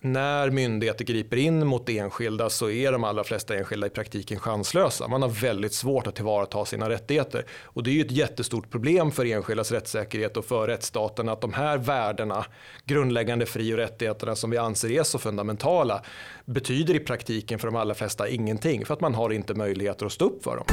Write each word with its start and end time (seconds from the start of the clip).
När 0.00 0.50
myndigheter 0.50 1.04
griper 1.04 1.36
in 1.36 1.66
mot 1.66 1.88
enskilda 1.88 2.50
så 2.50 2.70
är 2.70 2.92
de 2.92 3.04
allra 3.04 3.24
flesta 3.24 3.56
enskilda 3.56 3.86
i 3.86 3.90
praktiken 3.90 4.38
chanslösa. 4.38 5.08
Man 5.08 5.22
har 5.22 5.28
väldigt 5.28 5.72
svårt 5.72 6.06
att 6.06 6.14
tillvarata 6.14 6.64
sina 6.64 6.88
rättigheter. 6.88 7.44
Och 7.64 7.82
det 7.82 7.90
är 7.90 7.92
ju 7.92 8.00
ett 8.00 8.10
jättestort 8.10 8.70
problem 8.70 9.10
för 9.10 9.24
enskildas 9.24 9.72
rättssäkerhet 9.72 10.36
och 10.36 10.44
för 10.44 10.66
rättsstaten 10.66 11.28
att 11.28 11.40
de 11.40 11.52
här 11.52 11.78
värdena, 11.78 12.44
grundläggande 12.84 13.46
fri 13.46 13.74
och 13.74 13.78
rättigheterna 13.78 14.36
som 14.36 14.50
vi 14.50 14.56
anser 14.56 14.90
är 14.90 15.02
så 15.02 15.18
fundamentala, 15.18 16.02
betyder 16.44 16.94
i 16.94 17.00
praktiken 17.00 17.58
för 17.58 17.68
de 17.68 17.76
allra 17.76 17.94
flesta 17.94 18.28
ingenting 18.28 18.86
för 18.86 18.94
att 18.94 19.00
man 19.00 19.14
har 19.14 19.32
inte 19.32 19.54
möjligheter 19.54 20.06
att 20.06 20.12
stå 20.12 20.24
upp 20.24 20.44
för 20.44 20.56
dem. 20.56 20.66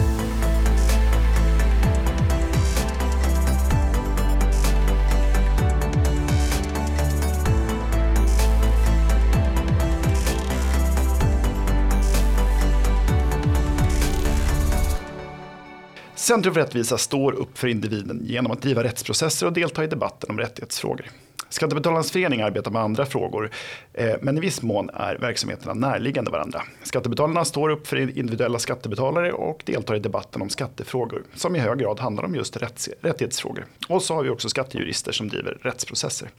Centrum 16.25 16.54
för 16.54 16.61
rättvisa 16.61 16.97
står 16.97 17.32
upp 17.34 17.57
för 17.57 17.68
individen 17.68 18.21
genom 18.24 18.52
att 18.52 18.61
driva 18.61 18.84
rättsprocesser 18.84 19.46
och 19.46 19.54
delta 19.54 19.84
i 19.84 19.88
debatten 19.88 20.29
om 20.29 20.39
rättighetsfrågor. 20.39 21.06
Skattebetalarnas 21.50 22.11
förening 22.11 22.42
arbetar 22.42 22.71
med 22.71 22.82
andra 22.82 23.06
frågor, 23.06 23.51
Eh, 23.98 24.16
men 24.22 24.38
i 24.38 24.42
viss 24.42 24.62
mån 24.62 24.90
är 24.94 25.16
verksamheterna 25.16 25.74
närliggande 25.74 26.32
varandra. 26.32 26.62
Skattebetalarna 26.84 27.46
står 27.46 27.70
upp 27.70 27.88
för 27.88 27.98
individuella 27.98 28.60
skattebetalare 28.60 29.32
och 29.32 29.62
deltar 29.66 29.96
i 29.96 30.00
debatten 30.00 30.42
om 30.42 30.50
skattefrågor, 30.50 31.24
som 31.34 31.56
i 31.56 31.60
hög 31.60 31.80
grad 31.80 32.00
handlar 32.00 32.23
om 32.23 32.36
just 32.36 32.58
rättighetsfrågor. 33.02 33.66
Och 33.90 34.02
så 34.02 34.14
har 34.14 34.23
vi 34.23 34.30
också 34.30 34.50
skattejurister 34.50 35.12
som 35.12 35.28
driver 35.28 35.58
rättsprocesser. 35.62 36.30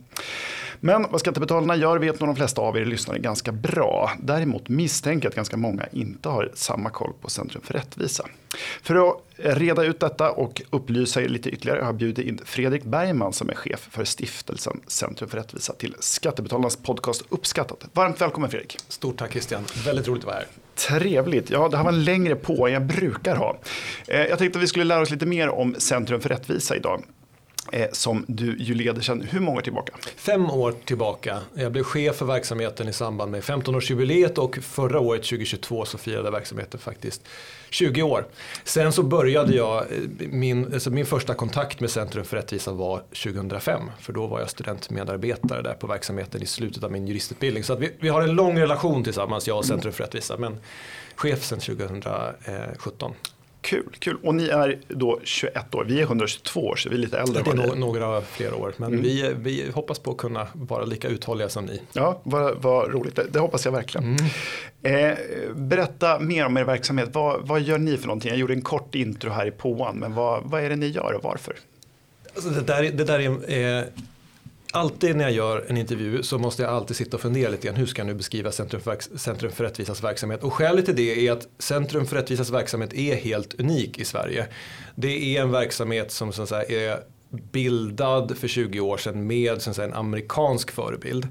Men 0.80 1.06
vad 1.10 1.20
skattebetalarna 1.20 1.76
gör 1.76 1.98
vet 1.98 2.20
nog 2.20 2.28
de 2.28 2.36
flesta 2.36 2.60
av 2.62 2.76
er 2.76 2.84
lyssnare 2.84 3.18
ganska 3.18 3.52
bra. 3.52 4.12
Däremot 4.20 4.68
misstänker 4.68 5.26
jag 5.26 5.30
att 5.30 5.36
ganska 5.36 5.56
många 5.56 5.86
inte 5.92 6.28
har 6.28 6.50
samma 6.54 6.90
koll 6.90 7.12
på 7.20 7.30
Centrum 7.30 7.62
för 7.62 7.74
rättvisa. 7.74 8.26
För 8.82 9.08
att 9.08 9.16
reda 9.36 9.84
ut 9.84 10.00
detta 10.00 10.30
och 10.30 10.62
upplysa 10.70 11.22
er 11.22 11.28
lite 11.28 11.50
ytterligare 11.50 11.78
har 11.78 11.86
jag 11.86 11.94
bjudit 11.94 12.26
in 12.26 12.40
Fredrik 12.44 12.84
Bergman 12.84 13.32
som 13.32 13.50
är 13.50 13.54
chef 13.54 13.88
för 13.90 14.04
stiftelsen 14.04 14.80
Centrum 14.86 15.30
för 15.30 15.38
rättvisa 15.38 15.72
till 15.72 15.94
Skattebetalarnas 16.00 16.76
podcast 16.76 17.22
Uppskattat. 17.46 17.84
Varmt 17.92 18.20
välkommen 18.20 18.50
Fredrik. 18.50 18.78
Stort 18.88 19.18
tack 19.18 19.30
Christian, 19.30 19.64
väldigt 19.84 20.08
roligt 20.08 20.22
att 20.22 20.26
vara 20.26 20.36
här. 20.36 20.46
Trevligt. 20.74 21.50
Ja, 21.50 21.68
det 21.68 21.76
här 21.76 21.84
var 21.84 21.92
en 21.92 22.04
längre 22.04 22.36
på 22.36 22.66
än 22.66 22.72
jag 22.72 22.82
brukar 22.82 23.36
ha. 23.36 23.58
Eh, 24.06 24.20
jag 24.20 24.38
tänkte 24.38 24.58
att 24.58 24.62
vi 24.62 24.66
skulle 24.66 24.84
lära 24.84 25.00
oss 25.00 25.10
lite 25.10 25.26
mer 25.26 25.48
om 25.48 25.74
Centrum 25.78 26.20
för 26.20 26.28
rättvisa 26.28 26.76
idag. 26.76 27.02
Eh, 27.72 27.86
som 27.92 28.24
du 28.28 28.56
ju 28.58 28.74
leder 28.74 29.02
sedan 29.02 29.26
hur 29.30 29.40
många 29.40 29.58
år 29.58 29.62
tillbaka? 29.62 29.92
Fem 30.16 30.50
år 30.50 30.74
tillbaka. 30.84 31.40
Jag 31.54 31.72
blev 31.72 31.82
chef 31.82 32.16
för 32.16 32.26
verksamheten 32.26 32.88
i 32.88 32.92
samband 32.92 33.30
med 33.30 33.42
15-årsjubileet 33.42 34.38
och 34.38 34.58
förra 34.62 35.00
året 35.00 35.22
2022 35.22 35.84
så 35.84 35.98
firade 35.98 36.30
verksamheten 36.30 36.80
faktiskt 36.80 37.22
20 37.70 38.02
år. 38.02 38.26
Sen 38.64 38.92
så 38.92 39.02
började 39.02 39.54
jag, 39.56 39.76
eh, 39.76 40.28
min, 40.30 40.74
alltså 40.74 40.90
min 40.90 41.06
första 41.06 41.34
kontakt 41.34 41.80
med 41.80 41.90
Centrum 41.90 42.24
för 42.24 42.36
rättvisa 42.36 42.72
var 42.72 42.98
2005. 42.98 43.90
För 44.00 44.12
då 44.12 44.26
var 44.26 44.40
jag 44.40 44.50
studentmedarbetare 44.50 45.62
där 45.62 45.74
på 45.74 45.86
verksamheten 45.86 46.42
i 46.42 46.46
slutet 46.46 46.84
av 46.84 46.92
min 46.92 47.06
juristutbildning. 47.06 47.64
Så 47.64 47.72
att 47.72 47.78
vi, 47.78 47.92
vi 48.00 48.08
har 48.08 48.22
en 48.22 48.32
lång 48.32 48.58
relation 48.58 49.04
tillsammans, 49.04 49.48
jag 49.48 49.58
och 49.58 49.64
Centrum 49.64 49.92
för 49.92 50.04
rättvisa. 50.04 50.36
Men 50.36 50.58
chef 51.14 51.44
sedan 51.44 51.60
2017. 51.60 53.14
Kul, 53.66 53.96
kul. 53.98 54.16
Och 54.22 54.34
ni 54.34 54.48
är 54.48 54.78
då 54.88 55.20
21 55.22 55.74
år. 55.74 55.84
Vi 55.84 55.98
är 55.98 56.02
122 56.02 56.66
år 56.66 56.76
så 56.76 56.88
vi 56.88 56.94
är 56.94 56.98
lite 56.98 57.18
äldre. 57.18 57.42
Det 57.42 57.50
är 57.50 57.54
no 57.54 57.74
några 57.74 58.22
fler 58.22 58.54
år. 58.54 58.74
Men 58.76 58.88
mm. 58.88 59.02
vi, 59.02 59.34
vi 59.36 59.70
hoppas 59.70 59.98
på 59.98 60.10
att 60.10 60.16
kunna 60.16 60.46
vara 60.52 60.84
lika 60.84 61.08
uthålliga 61.08 61.48
som 61.48 61.64
ni. 61.64 61.80
Ja, 61.92 62.20
vad, 62.24 62.62
vad 62.62 62.92
roligt. 62.92 63.16
Det, 63.16 63.26
det, 63.30 63.38
hoppas 63.38 63.64
jag 63.64 63.72
verkligen. 63.72 64.16
Mm. 64.82 65.10
Eh, 65.10 65.18
berätta 65.54 66.18
mer 66.18 66.46
om 66.46 66.56
er 66.56 66.64
verksamhet. 66.64 67.08
Vad, 67.12 67.46
vad 67.46 67.60
gör 67.60 67.78
ni 67.78 67.96
för 67.96 68.06
någonting? 68.06 68.30
Jag 68.30 68.38
gjorde 68.38 68.54
en 68.54 68.62
kort 68.62 68.94
intro 68.94 69.30
här 69.30 69.46
i 69.46 69.50
påan. 69.50 69.96
Men 69.96 70.14
vad, 70.14 70.42
vad 70.44 70.64
är 70.64 70.70
det 70.70 70.76
ni 70.76 70.86
gör 70.86 71.12
och 71.12 71.24
varför? 71.24 71.56
Alltså 72.34 72.50
det, 72.50 72.60
där, 72.60 72.82
det 72.82 73.04
där 73.04 73.20
är... 73.50 73.78
Eh, 73.78 73.84
alltid 74.72 75.16
när 75.16 75.24
jag 75.24 75.32
gör 75.32 75.66
en 75.68 75.76
intervju 75.76 76.22
så 76.22 76.38
måste 76.38 76.62
jag 76.62 76.72
alltid 76.72 76.96
sitta 76.96 77.16
och 77.16 77.20
fundera 77.20 77.50
lite 77.50 77.66
grann. 77.66 77.76
Hur 77.76 77.86
ska 77.86 78.00
jag 78.00 78.06
nu 78.06 78.14
beskriva 78.14 78.52
Centrum 78.52 78.82
för, 78.82 79.18
Centrum 79.18 79.52
för 79.52 79.64
rättvisas 79.64 80.04
verksamhet? 80.04 80.42
Och 80.42 80.52
skälet 80.52 80.84
till 80.84 80.96
det 80.96 81.28
är 81.28 81.32
att 81.32 81.48
Centrum 81.58 82.06
för 82.06 82.16
rättvisas 82.16 82.50
verksamhet 82.50 82.94
är 82.94 83.14
helt 83.14 83.60
unik 83.60 83.98
i 83.98 84.04
Sverige. 84.04 84.46
Det 84.94 85.36
är 85.36 85.42
en 85.42 85.50
verksamhet 85.50 86.12
som 86.12 86.32
så 86.32 86.42
att 86.42 86.48
säga, 86.48 86.92
är 86.92 87.00
bildad 87.30 88.38
för 88.38 88.48
20 88.48 88.80
år 88.80 88.96
sedan 88.96 89.26
med 89.26 89.62
så 89.62 89.70
att 89.70 89.76
säga, 89.76 89.88
en 89.88 89.94
amerikansk 89.94 90.70
förebild. 90.70 91.28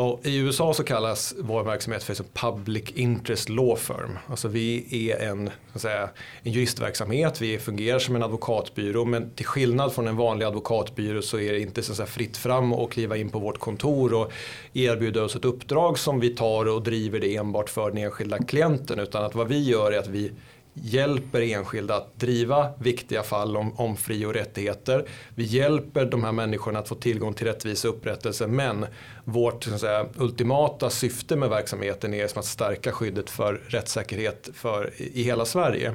Och 0.00 0.26
I 0.26 0.36
USA 0.36 0.74
så 0.74 0.84
kallas 0.84 1.34
vår 1.38 1.64
verksamhet 1.64 2.02
för 2.02 2.14
Public 2.34 2.90
Interest 2.94 3.48
Law 3.48 3.76
Firm. 3.76 4.18
Alltså 4.26 4.48
vi 4.48 5.10
är 5.10 5.28
en, 5.28 5.46
så 5.46 5.52
att 5.74 5.82
säga, 5.82 6.10
en 6.42 6.52
juristverksamhet, 6.52 7.40
vi 7.40 7.58
fungerar 7.58 7.98
som 7.98 8.16
en 8.16 8.22
advokatbyrå 8.22 9.04
men 9.04 9.30
till 9.30 9.46
skillnad 9.46 9.92
från 9.92 10.08
en 10.08 10.16
vanlig 10.16 10.46
advokatbyrå 10.46 11.22
så 11.22 11.38
är 11.38 11.52
det 11.52 11.60
inte 11.60 11.82
så 11.82 11.92
att 11.92 11.96
säga, 11.96 12.06
fritt 12.06 12.36
fram 12.36 12.72
att 12.72 12.90
kliva 12.90 13.16
in 13.16 13.30
på 13.30 13.38
vårt 13.38 13.58
kontor 13.58 14.14
och 14.14 14.32
erbjuda 14.72 15.24
oss 15.24 15.36
ett 15.36 15.44
uppdrag 15.44 15.98
som 15.98 16.20
vi 16.20 16.36
tar 16.36 16.68
och 16.68 16.82
driver 16.82 17.20
det 17.20 17.36
enbart 17.36 17.70
för 17.70 17.90
den 17.90 17.98
enskilda 17.98 18.38
klienten 18.38 18.98
utan 18.98 19.24
att 19.24 19.34
vad 19.34 19.48
vi 19.48 19.64
gör 19.64 19.92
är 19.92 19.98
att 19.98 20.08
vi 20.08 20.32
hjälper 20.82 21.40
enskilda 21.40 21.96
att 21.96 22.20
driva 22.20 22.68
viktiga 22.78 23.22
fall 23.22 23.56
om, 23.56 23.80
om 23.80 23.96
fri 23.96 24.24
och 24.24 24.34
rättigheter. 24.34 25.08
Vi 25.34 25.44
hjälper 25.44 26.04
de 26.04 26.24
här 26.24 26.32
människorna 26.32 26.78
att 26.78 26.88
få 26.88 26.94
tillgång 26.94 27.34
till 27.34 27.46
rättvisa 27.46 27.88
och 27.88 27.94
upprättelse 27.94 28.46
men 28.46 28.86
vårt 29.24 29.64
säga, 29.64 30.06
ultimata 30.16 30.90
syfte 30.90 31.36
med 31.36 31.50
verksamheten 31.50 32.14
är 32.14 32.26
som 32.26 32.38
att 32.38 32.44
stärka 32.44 32.92
skyddet 32.92 33.30
för 33.30 33.54
rättssäkerhet 33.54 34.48
för, 34.54 34.90
i 34.96 35.22
hela 35.22 35.44
Sverige. 35.44 35.94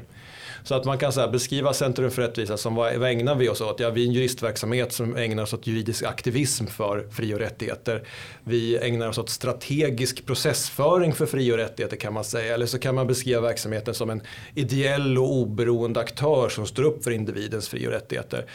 Så 0.66 0.76
att 0.76 0.86
man 0.86 0.98
kan 0.98 1.12
så 1.12 1.28
beskriva 1.28 1.74
Centrum 1.74 2.12
för 2.12 2.22
rättvisa 2.22 2.58
som 2.58 2.76
vad, 2.76 2.96
vad 2.96 3.10
ägnar 3.10 3.36
vi 3.36 3.50
oss 3.50 3.62
åt? 3.62 3.80
Ja, 3.80 3.90
vi 3.90 4.04
är 4.04 4.08
en 4.08 4.14
juristverksamhet 4.14 4.94
som 4.94 5.16
ägnar 5.16 5.44
oss 5.44 5.54
åt 5.54 5.68
juridisk 5.68 6.04
aktivism 6.04 6.66
för 6.66 7.08
fri 7.12 7.34
och 7.34 7.40
rättigheter. 7.40 8.04
Vi 8.44 8.78
ägnar 8.78 9.08
oss 9.08 9.18
åt 9.18 9.30
strategisk 9.30 10.26
processföring 10.26 11.14
för 11.14 11.26
fri 11.26 11.52
och 11.52 11.58
rättigheter 11.58 11.98
kan 11.98 12.14
man 12.14 12.24
säga. 12.24 12.54
Eller 12.54 12.66
så 12.66 12.80
kan 12.80 12.96
man 12.96 13.08
beskriva 13.08 13.42
verksamheten 13.42 13.94
som 13.94 14.10
en 14.10 14.22
ideell 14.56 15.18
och 15.18 15.34
oberoende 15.34 16.00
aktör 16.00 16.50
som 16.50 16.66
står 16.66 16.84
upp 16.84 17.04
för 17.04 17.12
individens 17.12 17.70
fri 17.70 17.88
och 17.88 17.92
rättigheter 17.92 18.46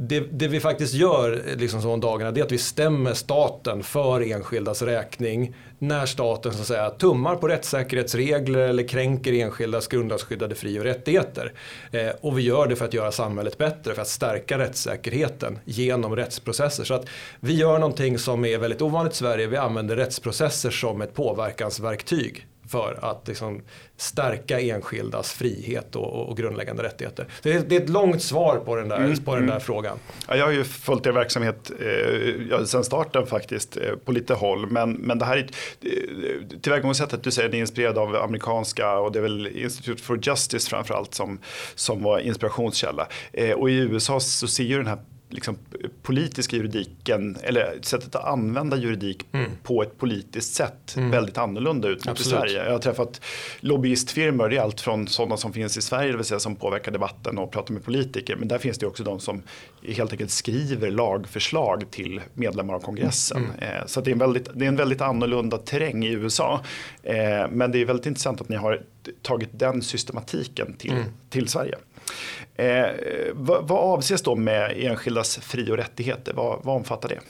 det, 0.00 0.20
det, 0.20 0.48
vi 0.48 0.60
faktiskt 0.60 0.94
gör 0.94 1.42
liksom 1.56 1.82
så 1.82 1.96
dagarna 1.96 2.30
det 2.30 2.40
är 2.40 2.44
att 2.44 2.52
vi 2.52 2.58
stämmer 2.58 3.14
staten 3.14 3.82
för 3.82 4.32
enskildas 4.32 4.82
räkning 4.82 5.54
när 5.78 6.06
staten 6.06 6.52
så 6.52 6.60
att 6.60 6.66
säga, 6.66 6.90
tummar 6.90 7.36
på 7.36 7.48
rättssäkerhetsregler 7.48 8.58
eller 8.58 8.88
kränker 8.88 9.32
enskildas 9.32 9.88
grundlagsskyddade 9.88 10.54
fri 10.54 10.80
och 10.80 10.84
rättigheter. 10.84 11.52
Eh, 11.92 12.08
och 12.20 12.38
vi 12.38 12.42
gör 12.42 12.66
det 12.66 12.76
för 12.76 12.84
att 12.84 12.94
göra 12.94 13.12
samhället 13.12 13.58
bättre, 13.58 13.94
för 13.94 14.02
att 14.02 14.08
stärka 14.08 14.58
rättssäkerheten 14.58 15.58
genom 15.64 16.16
rättsprocesser. 16.16 16.84
Så 16.84 16.94
att 16.94 17.06
vi 17.40 17.54
gör 17.54 17.78
någonting 17.78 18.18
som 18.18 18.44
är 18.44 18.58
väldigt 18.58 18.82
ovanligt 18.82 19.12
i 19.12 19.16
Sverige, 19.16 19.46
vi 19.46 19.56
använder 19.56 19.96
rättsprocesser 19.96 20.70
som 20.70 21.02
ett 21.02 21.14
påverkansverktyg 21.14 22.46
för 22.68 22.98
att 23.02 23.28
liksom 23.28 23.62
stärka 23.96 24.60
enskildas 24.60 25.32
frihet 25.32 25.96
och, 25.96 26.28
och 26.28 26.36
grundläggande 26.36 26.82
rättigheter. 26.82 27.24
Så 27.24 27.48
det, 27.48 27.52
är, 27.52 27.60
det, 27.60 27.76
är, 27.76 27.80
ett 27.80 27.88
långt 27.88 28.22
svar 28.22 28.56
på 28.56 28.76
den 28.76 28.88
där, 28.88 28.96
mm, 28.96 29.16
på 29.16 29.34
den 29.34 29.46
där 29.46 29.52
mm. 29.52 29.60
frågan. 29.60 29.98
Ja, 30.28 30.36
jag 30.36 30.44
har 30.44 30.52
ju 30.52 30.64
följt 30.64 31.06
er 31.06 31.12
verksamhet 31.12 31.70
eh, 31.80 32.64
sedan 32.64 32.84
starten 32.84 33.26
faktiskt 33.26 33.76
eh, 33.76 33.82
på 34.04 34.12
lite 34.12 34.34
håll. 34.34 34.66
Men, 34.70 34.92
men 34.92 35.18
det 35.18 35.24
här 35.24 35.36
är 35.36 35.48
eh, 35.80 36.58
tillvägagångssättet 36.60 37.22
du 37.22 37.30
säger, 37.30 37.48
ni 37.48 37.56
är 37.56 37.60
inspirerad 37.60 37.98
av 37.98 38.16
amerikanska 38.16 38.98
och 38.98 39.12
det 39.12 39.18
är 39.18 39.22
väl 39.22 39.46
Institute 39.46 40.02
for 40.02 40.20
Justice 40.22 40.70
framförallt 40.70 41.14
som, 41.14 41.38
som 41.74 42.02
var 42.02 42.18
inspirationskälla. 42.18 43.08
Eh, 43.32 43.50
och 43.50 43.70
i 43.70 43.74
USA 43.74 44.20
så 44.20 44.48
ser 44.48 44.64
ju 44.64 44.76
den 44.76 44.86
här 44.86 44.98
liksom, 45.28 45.58
politiska 46.02 46.56
juridiken, 46.56 47.36
eller 47.42 47.78
sättet 47.82 48.14
att 48.14 48.24
använda 48.24 48.76
juridik 48.76 49.26
mm. 49.32 49.50
på 49.62 49.82
ett 49.82 49.98
politiskt 49.98 50.54
sätt 50.54 50.94
mm. 50.96 51.10
väldigt 51.10 51.38
annorlunda 51.38 51.88
ut 51.88 52.06
mot 52.06 52.20
i 52.20 52.24
Sverige. 52.24 52.64
Jag 52.64 52.72
har 52.72 52.78
träffat 52.78 53.20
lobbyistfirmor, 53.60 54.48
det 54.48 54.56
är 54.56 54.60
allt 54.60 54.80
från 54.80 55.08
sådana 55.08 55.36
som 55.36 55.52
finns 55.52 55.76
i 55.76 55.82
Sverige, 55.82 56.10
det 56.10 56.16
vill 56.16 56.26
säga 56.26 56.40
som 56.40 56.56
påverkar 56.56 56.92
debatten 56.92 57.38
och 57.38 57.50
pratar 57.50 57.74
med 57.74 57.84
politiker. 57.84 58.36
Men 58.36 58.48
där 58.48 58.58
finns 58.58 58.78
det 58.78 58.86
också 58.86 59.04
de 59.04 59.20
som 59.20 59.42
helt 59.82 60.12
enkelt 60.12 60.30
skriver 60.30 60.90
lagförslag 60.90 61.84
till 61.90 62.20
medlemmar 62.34 62.74
av 62.74 62.80
kongressen. 62.80 63.44
Mm. 63.44 63.76
Eh, 63.76 63.86
så 63.86 64.00
det 64.00 64.10
är, 64.10 64.12
en 64.12 64.18
väldigt, 64.18 64.48
det 64.54 64.64
är 64.64 64.68
en 64.68 64.76
väldigt 64.76 65.00
annorlunda 65.00 65.58
terräng 65.58 66.04
i 66.04 66.12
USA. 66.12 66.60
Eh, 67.02 67.14
men 67.50 67.72
det 67.72 67.78
är 67.78 67.84
väldigt 67.84 68.06
intressant 68.06 68.40
att 68.40 68.48
ni 68.48 68.56
har 68.56 68.82
tagit 69.22 69.48
den 69.52 69.82
systematiken 69.82 70.76
till, 70.76 70.92
mm. 70.92 71.04
till 71.30 71.48
Sverige. 71.48 71.74
Eh, 72.56 72.86
vad, 73.32 73.68
vad 73.68 73.78
avses 73.78 74.22
då 74.22 74.34
med 74.34 74.74
enskildas 74.76 75.38
fri 75.38 75.70
och 75.70 75.76
rättigheter? 75.76 76.32
Vad, 76.32 76.60
vad 76.62 76.76
omfattar 76.76 77.08
det? 77.08 77.20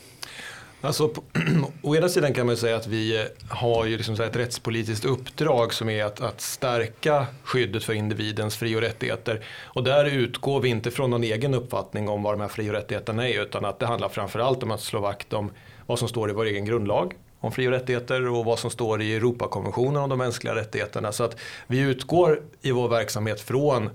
Alltså, 0.80 1.08
på, 1.08 1.22
å 1.82 1.96
ena 1.96 2.08
sidan 2.08 2.34
kan 2.34 2.46
man 2.46 2.56
säga 2.56 2.76
att 2.76 2.86
vi 2.86 3.20
eh, 3.20 3.24
har 3.48 3.84
ju 3.84 3.96
liksom 3.96 4.14
ett 4.14 4.36
rättspolitiskt 4.36 5.04
uppdrag 5.04 5.74
som 5.74 5.88
är 5.88 6.04
att, 6.04 6.20
att 6.20 6.40
stärka 6.40 7.26
skyddet 7.44 7.84
för 7.84 7.92
individens 7.92 8.56
fri 8.56 8.76
och 8.76 8.80
rättigheter. 8.80 9.44
Och 9.64 9.84
där 9.84 10.04
utgår 10.04 10.60
vi 10.60 10.68
inte 10.68 10.90
från 10.90 11.10
någon 11.10 11.24
egen 11.24 11.54
uppfattning 11.54 12.08
om 12.08 12.22
vad 12.22 12.34
de 12.34 12.40
här 12.40 12.48
fri 12.48 12.70
och 12.70 12.74
rättigheterna 12.74 13.28
är 13.28 13.42
utan 13.42 13.64
att 13.64 13.78
det 13.78 13.86
handlar 13.86 14.08
framförallt 14.08 14.62
om 14.62 14.70
att 14.70 14.80
slå 14.80 15.00
vakt 15.00 15.32
om 15.32 15.50
vad 15.86 15.98
som 15.98 16.08
står 16.08 16.30
i 16.30 16.32
vår 16.32 16.44
egen 16.44 16.64
grundlag 16.64 17.14
om 17.40 17.52
fri 17.52 17.68
och 17.68 17.72
rättigheter 17.72 18.28
och 18.28 18.44
vad 18.44 18.58
som 18.58 18.70
står 18.70 19.02
i 19.02 19.14
Europakonventionen 19.14 20.02
om 20.02 20.08
de 20.10 20.18
mänskliga 20.18 20.54
rättigheterna. 20.54 21.12
Så 21.12 21.24
att 21.24 21.36
vi 21.66 21.80
utgår 21.80 22.42
i 22.62 22.70
vår 22.70 22.88
verksamhet 22.88 23.40
från 23.40 23.90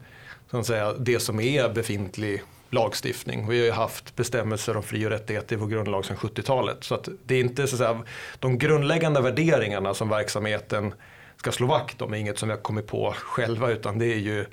så 0.54 0.60
att 0.60 0.66
säga, 0.66 0.94
det 0.94 1.20
som 1.20 1.40
är 1.40 1.70
befintlig 1.70 2.42
lagstiftning. 2.70 3.48
Vi 3.48 3.60
har 3.60 3.66
ju 3.66 3.72
haft 3.72 4.16
bestämmelser 4.16 4.78
om 4.78 4.84
fri 4.84 5.06
och 5.06 5.10
rättigheter 5.10 5.56
i 5.56 5.60
vår 5.60 5.68
grundlag 5.68 6.06
sedan 6.06 6.18
70-talet. 6.18 6.84
Så 6.84 6.96
att 6.96 7.10
det 7.26 7.36
är 7.36 7.40
inte 7.40 7.68
så 7.68 7.76
att 7.76 7.80
säga, 7.80 8.04
de 8.40 8.58
grundläggande 8.58 9.22
värderingarna 9.22 9.94
som 9.94 10.10
verksamheten 10.10 10.94
ska 11.38 11.52
slå 11.52 11.68
vakt 11.68 12.02
om 12.02 12.14
är 12.14 12.18
inget 12.18 12.40
som 12.40 12.50
vi 12.50 12.56
har 12.56 12.62
kommit 12.62 12.88
på 12.88 13.14
själva 13.18 13.72
utan 13.72 14.00
det 14.00 14.06
är 14.06 14.20
ju 14.20 14.46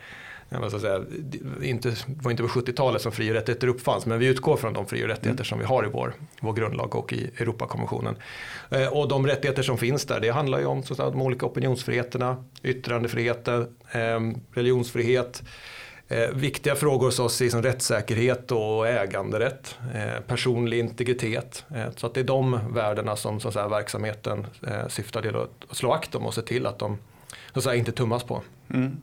jag 0.51 0.81
säga, 0.81 1.05
inte, 1.63 1.97
var 2.07 2.31
inte 2.31 2.43
på 2.43 2.49
70-talet 2.49 3.03
som 3.03 3.13
fri 3.13 3.31
och 3.31 3.35
rättigheter 3.35 3.69
uppfanns 3.69 4.07
men 4.07 4.19
vi 4.19 4.27
utgår 4.27 4.57
från 4.57 4.73
de 4.73 4.87
fri 4.87 5.05
och 5.05 5.09
rättigheter 5.09 5.41
mm. 5.41 5.45
som 5.45 5.59
vi 5.59 5.65
har 5.65 5.87
i 5.87 5.89
vår, 5.89 6.15
vår 6.41 6.53
grundlag 6.53 6.95
och 6.95 7.13
i 7.13 7.31
Europakonventionen. 7.37 8.17
Eh, 8.71 8.87
och 8.87 9.09
de 9.09 9.27
rättigheter 9.27 9.63
som 9.63 9.79
finns 9.79 10.05
där 10.05 10.21
det 10.21 10.29
handlar 10.29 10.59
ju 10.59 10.67
om 10.67 10.83
så 10.83 10.93
att 10.93 11.13
de 11.13 11.23
olika 11.23 11.47
opinionsfriheterna, 11.47 12.45
yttrandefriheten, 12.63 13.77
eh, 13.93 14.21
religionsfrihet, 14.53 15.43
Eh, 16.11 16.31
viktiga 16.31 16.77
frågor 16.77 17.07
hos 17.07 17.19
oss 17.19 17.41
är 17.41 17.49
som 17.49 17.63
rättssäkerhet 17.63 18.53
och 18.53 18.89
äganderätt, 18.89 19.79
eh, 19.95 20.21
personlig 20.27 20.79
integritet. 20.79 21.65
Eh, 21.75 21.85
så 21.97 22.07
att 22.07 22.15
det 22.15 22.21
är 22.21 22.25
de 22.25 22.61
värdena 22.73 23.17
som 23.17 23.41
så 23.41 23.49
att 23.49 23.55
säga, 23.55 23.69
verksamheten 23.69 24.47
eh, 24.67 24.89
syftar 24.89 25.23
till 25.23 25.37
att 25.37 25.77
slå 25.77 25.93
akt 25.93 26.15
om 26.15 26.27
och 26.27 26.35
se 26.35 26.43
till 26.43 26.67
att 26.67 26.79
de 26.79 26.99
så 27.53 27.59
att 27.59 27.65
säga, 27.65 27.75
inte 27.75 27.93
tummas 27.93 28.25
på. 28.25 28.43
Mm. 28.75 28.97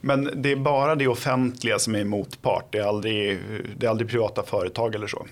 Men 0.00 0.30
det 0.34 0.52
är 0.52 0.56
bara 0.56 0.94
det 0.94 1.08
offentliga 1.08 1.78
som 1.78 1.94
är 1.94 2.04
motpart, 2.04 2.64
det 2.70 2.78
är 2.78 2.84
aldrig, 2.84 3.38
det 3.76 3.86
är 3.86 3.90
aldrig 3.90 4.10
privata 4.10 4.42
företag 4.42 4.94
eller 4.94 5.06
så? 5.06 5.26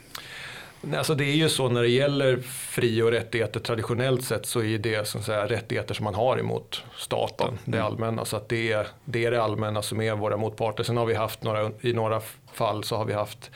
Alltså 0.96 1.14
det 1.14 1.24
är 1.24 1.34
ju 1.34 1.48
så 1.48 1.68
när 1.68 1.82
det 1.82 1.88
gäller 1.88 2.36
fri 2.46 3.02
och 3.02 3.10
rättigheter 3.10 3.60
traditionellt 3.60 4.24
sett 4.24 4.46
så 4.46 4.62
är 4.62 4.78
det 4.78 5.08
som 5.08 5.22
säga, 5.22 5.46
rättigheter 5.46 5.94
som 5.94 6.04
man 6.04 6.14
har 6.14 6.38
emot 6.38 6.82
staten, 6.96 7.48
mm. 7.48 7.60
det 7.64 7.78
allmänna. 7.78 8.24
Så 8.24 8.36
att 8.36 8.48
det, 8.48 8.72
är, 8.72 8.86
det 9.04 9.24
är 9.24 9.30
det 9.30 9.42
allmänna 9.42 9.82
som 9.82 10.00
är 10.00 10.14
våra 10.14 10.36
motparter. 10.36 10.84
Sen 10.84 10.96
har 10.96 11.06
vi 11.06 11.14
haft 11.14 11.42
några, 11.42 11.70
i 11.80 11.92
några 11.92 12.20
fall 12.52 12.84
så 12.84 12.96
har 12.96 13.04
vi 13.04 13.12
haft 13.12 13.50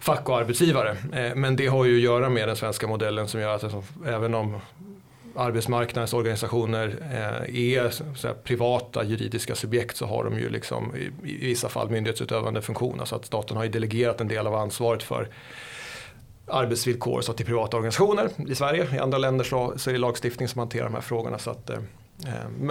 fack 0.00 0.28
och 0.28 0.38
arbetsgivare. 0.38 0.96
Eh, 1.12 1.34
men 1.34 1.56
det 1.56 1.66
har 1.66 1.84
ju 1.84 1.96
att 1.96 2.02
göra 2.02 2.28
med 2.28 2.48
den 2.48 2.56
svenska 2.56 2.86
modellen 2.86 3.28
som 3.28 3.40
gör 3.40 3.54
att 3.54 3.64
alltså, 3.64 3.84
även 4.06 4.34
om 4.34 4.60
arbetsmarknadens 5.36 6.14
organisationer 6.14 6.96
eh, 7.12 7.72
är 7.72 7.90
så 8.16 8.34
privata 8.44 9.04
juridiska 9.04 9.54
subjekt 9.54 9.96
så 9.96 10.06
har 10.06 10.24
de 10.24 10.38
ju 10.38 10.50
liksom 10.50 10.96
i, 10.96 11.30
i 11.30 11.46
vissa 11.46 11.68
fall 11.68 11.90
myndighetsutövande 11.90 12.62
funktioner. 12.62 13.04
Så 13.04 13.16
att 13.16 13.24
staten 13.24 13.56
har 13.56 13.64
ju 13.64 13.70
delegerat 13.70 14.20
en 14.20 14.28
del 14.28 14.46
av 14.46 14.54
ansvaret 14.54 15.02
för 15.02 15.28
arbetsvillkor 16.50 17.20
så 17.20 17.32
till 17.32 17.46
privata 17.46 17.76
organisationer 17.76 18.30
i 18.48 18.54
Sverige. 18.54 18.96
I 18.96 18.98
andra 18.98 19.18
länder 19.18 19.44
så, 19.44 19.72
så 19.76 19.90
är 19.90 19.94
det 19.94 20.00
lagstiftning 20.00 20.48
som 20.48 20.58
hanterar 20.58 20.84
de 20.84 20.94
här 20.94 21.00
frågorna. 21.00 21.38
Så 21.38 21.50
att, 21.50 21.70
eh, 21.70 21.78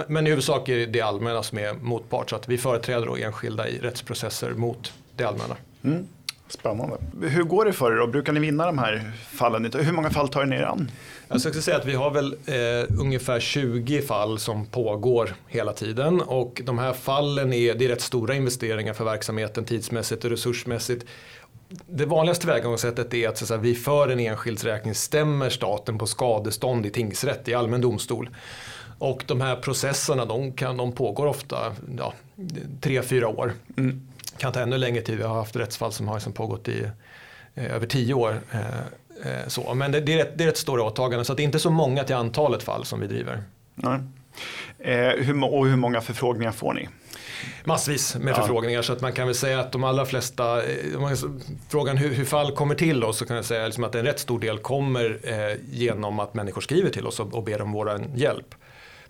men 0.08 0.26
i 0.26 0.30
huvudsak 0.30 0.68
är 0.68 0.86
det 0.86 1.00
allmänna 1.00 1.42
som 1.42 1.58
är 1.58 1.74
motpart 1.74 2.30
så 2.30 2.36
att 2.36 2.48
vi 2.48 2.58
företräder 2.58 3.06
då 3.06 3.16
enskilda 3.16 3.68
i 3.68 3.78
rättsprocesser 3.78 4.50
mot 4.50 4.92
det 5.16 5.24
allmänna. 5.24 5.56
Mm. 5.84 6.06
Spännande. 6.48 6.96
Hur 7.20 7.42
går 7.42 7.64
det 7.64 7.72
för 7.72 7.92
er 7.92 8.00
och 8.00 8.08
Brukar 8.08 8.32
ni 8.32 8.40
vinna 8.40 8.66
de 8.66 8.78
här 8.78 9.12
fallen? 9.32 9.70
Hur 9.74 9.92
många 9.92 10.10
fall 10.10 10.28
tar 10.28 10.44
ni 10.44 10.56
er 10.56 10.62
an? 10.62 10.90
Jag 11.28 11.40
ska 11.40 11.52
säga 11.52 11.76
att 11.76 11.86
vi 11.86 11.94
har 11.94 12.10
väl 12.10 12.32
eh, 12.46 13.00
ungefär 13.00 13.40
20 13.40 14.02
fall 14.02 14.38
som 14.38 14.66
pågår 14.66 15.34
hela 15.48 15.72
tiden 15.72 16.20
och 16.20 16.62
de 16.64 16.78
här 16.78 16.92
fallen 16.92 17.52
är, 17.52 17.74
det 17.74 17.84
är 17.84 17.88
rätt 17.88 18.00
stora 18.00 18.34
investeringar 18.34 18.92
för 18.92 19.04
verksamheten 19.04 19.64
tidsmässigt 19.64 20.24
och 20.24 20.30
resursmässigt 20.30 21.06
det 21.68 22.06
vanligaste 22.06 22.42
tillvägagångssättet 22.42 23.14
är 23.14 23.28
att, 23.28 23.38
så 23.38 23.54
att 23.54 23.60
vi 23.60 23.74
för 23.74 24.08
en 24.08 24.20
enskilds 24.20 24.64
räkning 24.64 24.94
stämmer 24.94 25.50
staten 25.50 25.98
på 25.98 26.06
skadestånd 26.06 26.86
i 26.86 26.90
tingsrätt, 26.90 27.48
i 27.48 27.54
allmän 27.54 27.80
domstol. 27.80 28.30
Och 28.98 29.24
de 29.26 29.40
här 29.40 29.56
processerna 29.56 30.24
de, 30.24 30.52
kan, 30.52 30.76
de 30.76 30.92
pågår 30.92 31.26
ofta 31.26 31.72
ja, 31.98 32.12
tre, 32.80 33.02
fyra 33.02 33.28
år. 33.28 33.52
Mm. 33.76 34.08
Kan 34.38 34.52
ta 34.52 34.60
ännu 34.60 34.78
längre 34.78 35.02
tid, 35.02 35.18
vi 35.18 35.22
har 35.22 35.34
haft 35.34 35.56
rättsfall 35.56 35.92
som 35.92 36.08
har 36.08 36.14
liksom 36.14 36.32
pågått 36.32 36.68
i 36.68 36.90
eh, 37.54 37.74
över 37.74 37.86
tio 37.86 38.14
år. 38.14 38.40
Eh, 38.52 38.60
eh, 39.32 39.46
så. 39.46 39.74
Men 39.74 39.92
det, 39.92 40.00
det, 40.00 40.12
är 40.12 40.16
rätt, 40.16 40.38
det 40.38 40.44
är 40.44 40.48
ett 40.48 40.56
stora 40.56 40.82
åtagande 40.82 41.24
så 41.24 41.34
det 41.34 41.42
är 41.42 41.44
inte 41.44 41.58
så 41.58 41.70
många 41.70 42.04
till 42.04 42.16
antalet 42.16 42.62
fall 42.62 42.84
som 42.84 43.00
vi 43.00 43.06
driver. 43.06 43.42
Nej. 43.74 43.98
Eh, 44.78 45.24
hur, 45.24 45.44
och 45.44 45.66
hur 45.66 45.76
många 45.76 46.00
förfrågningar 46.00 46.52
får 46.52 46.74
ni? 46.74 46.88
Massvis 47.64 48.16
med 48.16 48.30
ja. 48.30 48.34
förfrågningar 48.34 48.82
så 48.82 48.92
att 48.92 49.00
man 49.00 49.12
kan 49.12 49.26
väl 49.26 49.34
säga 49.34 49.60
att 49.60 49.72
de 49.72 49.84
allra 49.84 50.06
flesta, 50.06 50.62
eh, 50.62 51.10
frågan 51.68 51.96
hur, 51.96 52.14
hur 52.14 52.24
fall 52.24 52.52
kommer 52.52 52.74
till 52.74 53.04
oss 53.04 53.18
så 53.18 53.26
kan 53.26 53.36
jag 53.36 53.44
säga 53.44 53.64
liksom 53.64 53.84
att 53.84 53.94
en 53.94 54.04
rätt 54.04 54.18
stor 54.18 54.40
del 54.40 54.58
kommer 54.58 55.18
eh, 55.22 55.56
genom 55.70 56.20
att 56.20 56.34
människor 56.34 56.60
skriver 56.60 56.90
till 56.90 57.06
oss 57.06 57.20
och, 57.20 57.34
och 57.34 57.44
ber 57.44 57.62
om 57.62 57.72
vår 57.72 58.04
hjälp. 58.14 58.54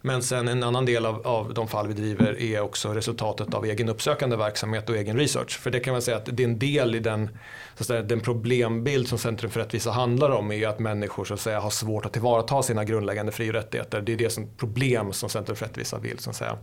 Men 0.01 0.23
sen 0.23 0.49
en 0.49 0.63
annan 0.63 0.85
del 0.85 1.07
av, 1.07 1.27
av, 1.27 1.55
de 1.55 1.69
fall 1.69 1.89
vi 1.89 1.95
driver 1.95 2.41
är 2.41 2.61
också 2.61 2.95
resultatet 2.95 3.55
av 3.55 3.65
egen 3.65 3.89
uppsökande 3.89 4.37
verksamhet 4.37 4.89
och 4.89 4.97
egen 4.97 5.17
research. 5.17 5.59
För 5.59 5.71
det 5.71 5.81
kan 5.81 5.93
man 5.93 6.03
säga 6.03 6.17
att 6.17 6.29
det 6.33 6.43
är 6.43 6.49
en 6.49 6.59
del 6.59 6.95
i 6.95 6.99
den, 6.99 7.29
så 7.77 7.83
att 7.83 7.87
säga, 7.87 8.03
den 8.03 8.21
problembild 8.21 9.09
som 9.09 9.19
Centrum 9.19 9.51
för 9.51 9.61
rättvisa 9.61 9.91
handlar 9.91 10.31
om 10.31 10.53
är 10.53 10.69
att 10.69 10.79
människor 10.79 11.25
så 11.25 11.35
att 11.35 11.41
säga, 11.41 11.61
har 11.61 11.71
svårt 11.71 12.07
att 12.07 12.13
tillvarata 12.13 12.63
sina 12.63 12.85
grundläggande 12.85 13.33
fri 13.33 13.51
och 13.51 13.55
rättigheter. 13.55 14.01
Det 14.01 14.13
är 14.13 14.17
det 14.17 14.31
som 14.31 14.49
problem 14.57 15.13
som 15.13 15.29
Centrum 15.29 15.57
för 15.57 15.67
rättvisa 15.67 15.99
vill 15.99 16.19
så 16.19 16.31
att 16.31 16.37
säga, 16.37 16.59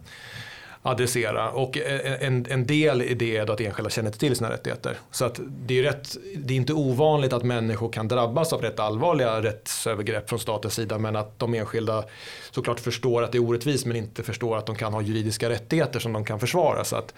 adressera. 0.86 1.52
Och 1.52 1.78
e, 1.78 1.82
e, 1.82 2.18
en, 2.22 2.46
en 2.50 2.66
del 2.66 3.02
i 3.02 3.14
det 3.14 3.38
är 3.38 3.52
att 3.52 3.62
enskilda 3.62 3.90
känner 3.90 4.10
inte 4.10 4.20
till 4.20 4.36
sina 4.36 4.50
rättigheter. 4.50 4.98
Så 5.12 5.26
att 5.26 5.40
det, 5.46 5.80
är 5.80 5.84
rätt, 5.84 6.18
det 6.36 6.54
är 6.54 6.58
inte 6.58 6.74
ovanligt 6.74 7.34
att 7.34 7.44
människor 7.44 7.92
kan 7.92 8.08
drabbas 8.08 8.54
av 8.54 8.62
rätt 8.62 8.80
allvarliga 8.80 9.42
rättsövergrepp 9.42 10.30
från 10.30 10.40
statens 10.40 10.74
sida 10.74 10.98
men 10.98 11.16
att 11.16 11.40
de 11.40 11.54
enskilda 11.54 12.04
såklart 12.52 12.80
förstår 12.80 13.24
att 13.24 13.32
det 13.32 13.38
är 13.38 13.44
orättvist 13.44 13.86
men 13.86 13.96
inte 13.96 14.24
förstår 14.24 14.58
att 14.58 14.66
de 14.66 14.76
kan 14.76 14.94
ha 14.94 15.02
juridiska 15.02 15.50
rättigheter 15.50 16.00
som 16.00 16.14
de 16.14 16.26
kan 16.26 16.40
försvara. 16.40 16.84
Så 16.84 16.96
att, 16.96 17.14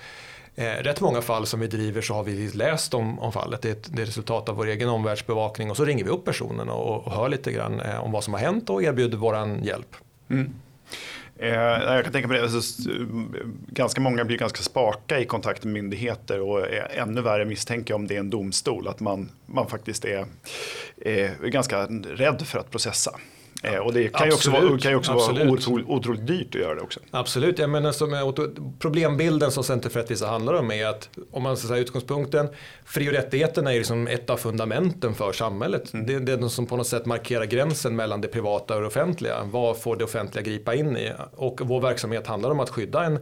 eh, 0.56 0.64
rätt 0.64 1.02
många 1.02 1.22
fall 1.22 1.46
som 1.46 1.60
vi 1.60 1.68
driver 1.68 2.02
så 2.02 2.14
har 2.14 2.24
vi 2.24 2.48
läst 2.48 2.94
om, 2.94 3.19
om 3.19 3.31
fallet. 3.31 3.62
Det 3.62 3.69
är, 3.69 3.72
ett, 3.72 3.96
det 3.96 4.02
är 4.02 4.06
resultat 4.06 4.50
av 4.50 4.56
vår 4.56 4.68
egen 4.68 4.90
omvärldsbevakning 4.90 5.69
och 5.69 5.78
så 5.78 5.86
ringer 5.86 6.04
vi 6.04 6.10
upp 6.10 6.25
personen 6.25 6.69
och, 6.69 7.08
och 7.08 7.12
hör 7.12 7.30
lite 7.30 7.52
grann 7.52 7.80
eh, 7.80 8.04
om 8.04 8.12
vad 8.12 8.24
som 8.24 8.34
har 8.34 8.42
hänt 8.42 8.69
och 8.69 8.84
erbjuder 8.84 9.18
vår 9.18 9.58
hjälp. 9.64 9.96
Mm. 10.30 10.54
Eh, 11.39 11.50
jag 11.50 12.04
kan 12.04 12.13
tänka 12.13 12.28
mig 12.28 12.38
det, 12.38 12.44
alltså, 12.44 12.84
ganska 13.68 14.01
många 14.01 14.25
blir 14.25 14.38
ganska 14.38 14.63
spaka 14.63 15.19
i 15.19 15.25
kontakt 15.25 15.63
med 15.63 15.74
myndigheter 15.74 16.42
och 16.42 16.60
är 16.60 16.92
ännu 16.95 17.22
värre 17.22 17.45
misstänker 17.45 17.94
om 17.94 18.07
det 18.07 18.16
är 18.16 18.19
en 18.19 18.30
domstol, 18.30 18.88
att 18.88 19.00
man, 19.00 19.30
man 19.45 19.68
faktiskt 19.68 20.06
är, 20.06 20.25
är 21.01 21.48
ganska 21.48 21.86
rädd 22.06 22.42
för 22.48 22.60
att 22.60 22.72
processa. 22.72 23.19
Eh, 23.63 23.77
och 23.77 23.94
det 23.94 24.07
kan 24.07 24.27
ju 24.27 24.33
också 24.33 24.51
vara, 24.51 24.80
kan 24.80 24.92
ju 24.92 24.98
också 24.98 25.13
vara 25.13 25.50
otroligt, 25.50 25.88
otroligt, 25.88 26.27
dyrt 26.27 26.56
att 26.56 26.62
göra 26.62 26.75
det 26.75 26.81
också. 26.81 27.00
Absolut, 27.12 27.59
jag 27.59 27.69
menar 27.69 27.92
som 27.92 28.33
problembilden 28.80 29.52
som 29.52 29.64
Center 29.64 29.90
för 29.90 29.99
rättvisa 29.99 30.28
handlar 30.28 30.54
om 30.54 30.71
är 30.71 30.85
att 30.85 31.09
om 31.31 31.44
man 31.44 31.57
säga 31.57 31.78
utgångspunkten 31.78 32.47
fri 32.85 33.09
och 33.09 33.14
rättigheterna 33.14 33.73
är 33.73 33.78
liksom 33.78 34.07
ett 34.07 34.30
av 34.30 34.37
fundamenten 34.37 35.16
för 35.16 35.31
samhället. 35.31 35.94
Mm. 35.94 36.06
Det, 36.06 36.19
det 36.19 36.31
är 36.31 36.37
de 36.37 36.49
som 36.49 36.66
på 36.66 36.78
något 36.78 36.87
sätt 36.87 37.06
markerar 37.06 37.45
gränsen 37.45 37.95
mellan 37.95 38.21
det 38.21 38.28
privata 38.28 38.76
och 38.76 38.81
det 38.81 38.87
offentliga. 38.87 39.44
Vad 39.44 39.78
får 39.81 39.95
det 39.95 40.04
offentliga 40.04 40.44
gripa 40.44 40.76
in 40.76 40.97
i? 40.97 41.11
Och 41.35 41.61
vår 41.64 41.81
verksamhet 41.81 42.28
handlar 42.28 42.49
om 42.49 42.59
att 42.59 42.69
skydda 42.69 43.04
en 43.04 43.19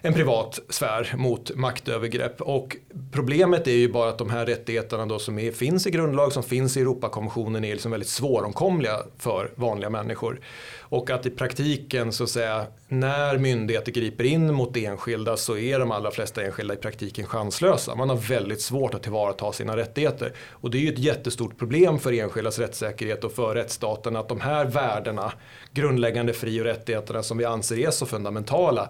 en 0.00 0.14
privat 0.14 0.58
sfär 0.68 1.14
mot 1.16 1.56
maktövergrepp. 1.56 2.40
Och 2.40 2.76
problemet 3.12 3.66
är 3.66 3.72
ju 3.72 3.92
bara 3.92 4.08
att 4.08 4.18
de 4.18 4.30
här 4.30 4.46
rättigheterna 4.46 5.06
då 5.06 5.18
som 5.18 5.38
är, 5.38 5.52
finns 5.52 5.86
i 5.86 5.90
grundlag, 5.90 6.32
som 6.32 6.42
finns 6.42 6.76
i 6.76 6.80
Europakonventionen 6.80 7.64
är 7.64 7.72
liksom 7.72 7.90
väldigt 7.90 8.08
svåromkomliga 8.08 8.98
för 9.18 9.50
vanliga 9.54 9.90
människor. 9.90 10.40
Och 10.80 11.10
att 11.10 11.26
i 11.26 11.30
praktiken 11.30 12.12
så 12.12 12.24
att 12.24 12.30
säga 12.30 12.66
när 12.88 13.38
myndigheter 13.38 13.92
griper 13.92 14.24
in 14.24 14.54
mot 14.54 14.76
enskilda 14.76 15.36
så 15.36 15.56
är 15.56 15.78
de 15.78 15.90
allra 15.90 16.10
flesta 16.10 16.42
enskilda 16.42 16.74
i 16.74 16.76
praktiken 16.76 17.26
chanslösa. 17.26 17.94
Man 17.94 18.08
har 18.08 18.16
väldigt 18.16 18.60
svårt 18.60 18.94
att 18.94 19.02
tillvarata 19.02 19.52
sina 19.52 19.76
rättigheter. 19.76 20.32
Och 20.50 20.70
det 20.70 20.78
är 20.78 20.80
ju 20.80 20.92
ett 20.92 20.98
jättestort 20.98 21.58
problem 21.58 21.98
för 21.98 22.12
enskildas 22.12 22.58
rättssäkerhet 22.58 23.24
och 23.24 23.32
för 23.32 23.54
rättsstaten 23.54 24.16
att 24.16 24.28
de 24.28 24.40
här 24.40 24.64
värdena, 24.64 25.32
grundläggande 25.72 26.32
fri 26.32 26.60
och 26.60 26.64
rättigheterna 26.64 27.22
som 27.22 27.38
vi 27.38 27.44
anser 27.44 27.78
är 27.78 27.90
så 27.90 28.06
fundamentala, 28.06 28.88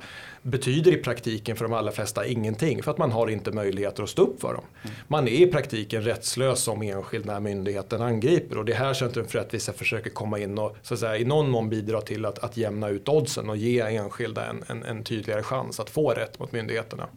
betyder 0.48 0.92
i 0.92 0.96
praktiken 0.96 1.56
för 1.56 1.64
de 1.64 1.72
allra 1.74 1.92
flesta 1.92 2.26
ingenting 2.26 2.82
för 2.82 2.90
att 2.90 2.98
man 2.98 3.12
har 3.12 3.30
inte 3.30 3.52
möjligheter 3.52 4.02
att 4.02 4.08
stå 4.08 4.22
upp 4.22 4.40
för 4.40 4.54
dem. 4.54 4.64
Man 5.08 5.28
är 5.28 5.32
i 5.32 5.46
praktiken 5.46 6.02
rättslös 6.02 6.60
som 6.60 6.82
enskild 6.82 7.26
när 7.26 7.40
myndigheten 7.40 8.02
angriper 8.02 8.58
och 8.58 8.64
det 8.64 8.72
är 8.72 8.76
här 8.76 8.94
Centrum 8.94 9.26
för 9.26 9.38
rättvisa 9.38 9.72
försöker 9.72 10.10
komma 10.10 10.38
in 10.38 10.58
och 10.58 10.76
så 10.82 10.94
att 10.94 11.00
säga, 11.00 11.16
i 11.16 11.24
någon 11.24 11.50
mån 11.50 11.68
bidra 11.68 12.00
till 12.00 12.24
att, 12.24 12.38
att 12.38 12.56
jämna 12.56 12.88
ut 12.88 13.08
oddsen 13.08 13.50
och 13.50 13.56
ge 13.56 13.80
enskilda 13.80 14.46
en, 14.46 14.64
en, 14.66 14.82
en 14.82 15.04
tydligare 15.04 15.42
chans 15.42 15.80
att 15.80 15.90
få 15.90 16.10
rätt 16.10 16.38
mot 16.38 16.52
myndigheterna. 16.52 17.08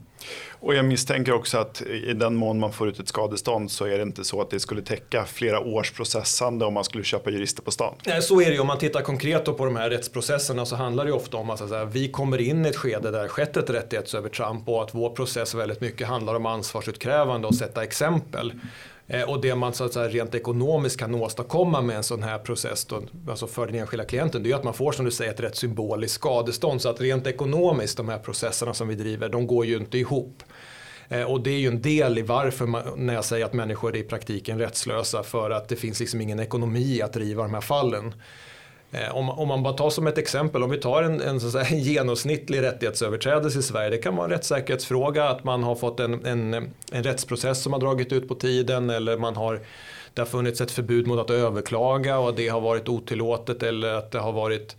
Och 0.59 0.75
jag 0.75 0.85
misstänker 0.85 1.33
också 1.33 1.57
att 1.57 1.81
i 1.81 2.13
den 2.13 2.35
mån 2.35 2.59
man 2.59 2.73
får 2.73 2.89
ut 2.89 2.99
ett 2.99 3.07
skadestånd 3.07 3.71
så 3.71 3.85
är 3.85 3.97
det 3.97 4.03
inte 4.03 4.23
så 4.23 4.41
att 4.41 4.49
det 4.49 4.59
skulle 4.59 4.81
täcka 4.81 5.25
flera 5.25 5.59
års 5.59 5.91
processande 5.91 6.65
om 6.65 6.73
man 6.73 6.83
skulle 6.83 7.03
köpa 7.03 7.29
jurister 7.29 7.63
på 7.63 7.71
stan. 7.71 7.95
Nej, 8.05 8.21
så 8.21 8.41
är 8.41 8.45
det 8.45 8.53
ju. 8.53 8.59
Om 8.59 8.67
man 8.67 8.77
tittar 8.77 9.01
konkret 9.01 9.45
på 9.45 9.65
de 9.65 9.75
här 9.75 9.89
rättsprocesserna 9.89 10.65
så 10.65 10.75
handlar 10.75 11.05
det 11.05 11.11
ofta 11.11 11.37
om 11.37 11.49
att 11.49 11.69
säga, 11.69 11.85
vi 11.85 12.11
kommer 12.11 12.41
in 12.41 12.65
i 12.65 12.69
ett 12.69 12.75
skede 12.75 13.11
där 13.11 13.23
det 13.23 13.29
skett 13.29 13.57
ett 13.57 13.69
rättighetsövertramp 13.69 14.69
och 14.69 14.83
att 14.83 14.95
vår 14.95 15.09
process 15.09 15.55
väldigt 15.55 15.81
mycket 15.81 16.07
handlar 16.07 16.35
om 16.35 16.45
ansvarsutkrävande 16.45 17.47
och 17.47 17.55
sätta 17.55 17.83
exempel. 17.83 18.53
Eh, 19.13 19.29
och 19.29 19.41
det 19.41 19.55
man 19.55 19.73
så 19.73 19.83
att 19.83 19.93
säga, 19.93 20.07
rent 20.07 20.35
ekonomiskt 20.35 20.99
kan 20.99 21.15
åstadkomma 21.15 21.81
med 21.81 21.95
en 21.97 22.03
sån 22.03 22.23
här 22.23 22.39
process 22.39 22.85
då, 22.85 23.01
alltså 23.29 23.47
för 23.47 23.67
den 23.67 23.75
enskilda 23.75 24.05
klienten 24.05 24.43
det 24.43 24.51
är 24.51 24.55
att 24.55 24.63
man 24.63 24.73
får 24.73 24.91
som 24.91 25.05
du 25.05 25.11
säger 25.11 25.31
ett 25.31 25.39
rätt 25.39 25.55
symboliskt 25.55 26.13
skadestånd. 26.13 26.81
Så 26.81 26.89
att 26.89 27.01
rent 27.01 27.27
ekonomiskt 27.27 27.97
de 27.97 28.09
här 28.09 28.17
processerna 28.17 28.73
som 28.73 28.87
vi 28.87 28.95
driver 28.95 29.29
de 29.29 29.47
går 29.47 29.65
ju 29.65 29.77
inte 29.77 29.97
ihop. 29.97 30.43
Eh, 31.09 31.23
och 31.23 31.41
det 31.41 31.51
är 31.51 31.59
ju 31.59 31.67
en 31.67 31.81
del 31.81 32.17
i 32.17 32.21
varför 32.21 32.65
man, 32.65 32.83
när 32.95 33.13
jag 33.13 33.25
säger 33.25 33.45
att 33.45 33.53
människor 33.53 33.95
är 33.95 33.99
i 33.99 34.03
praktiken 34.03 34.59
rättslösa 34.59 35.23
för 35.23 35.49
att 35.49 35.69
det 35.69 35.75
finns 35.75 35.99
liksom 35.99 36.21
ingen 36.21 36.39
ekonomi 36.39 37.01
att 37.01 37.13
driva 37.13 37.43
de 37.43 37.53
här 37.53 37.61
fallen. 37.61 38.13
Eh, 38.91 39.15
om, 39.15 39.29
om, 39.29 39.47
man 39.47 39.63
bara 39.63 39.73
tar 39.73 39.89
som 39.89 40.07
ett 40.07 40.17
exempel, 40.17 40.63
om 40.63 40.69
vi 40.69 40.77
tar 40.77 41.03
en, 41.03 41.21
en, 41.21 41.39
så 41.39 41.47
att 41.47 41.53
säga, 41.53 41.65
en 41.65 41.79
genomsnittlig 41.83 42.61
rättighetsöverträdelse 42.61 43.59
i 43.59 43.61
Sverige. 43.61 43.89
Det 43.89 43.97
kan 43.97 44.15
vara 44.15 44.25
en 44.25 44.31
rättssäkerhetsfråga 44.31 45.29
att 45.29 45.43
man 45.43 45.63
har 45.63 45.75
fått 45.75 45.99
en, 45.99 46.25
en, 46.25 46.53
en 46.91 47.03
rättsprocess 47.03 47.63
som 47.63 47.73
har 47.73 47.79
dragit 47.79 48.13
ut 48.13 48.27
på 48.27 48.35
tiden 48.35 48.89
eller 48.89 49.17
man 49.17 49.35
har 49.35 49.59
det 50.13 50.21
har 50.21 50.25
funnits 50.25 50.61
ett 50.61 50.71
förbud 50.71 51.07
mot 51.07 51.19
att 51.19 51.29
överklaga 51.29 52.19
och 52.19 52.35
det 52.35 52.47
har 52.47 52.61
varit 52.61 52.89
otillåtet 52.89 53.63
eller 53.63 53.93
att 53.93 54.11
det 54.11 54.19
har 54.19 54.31
varit 54.31 54.75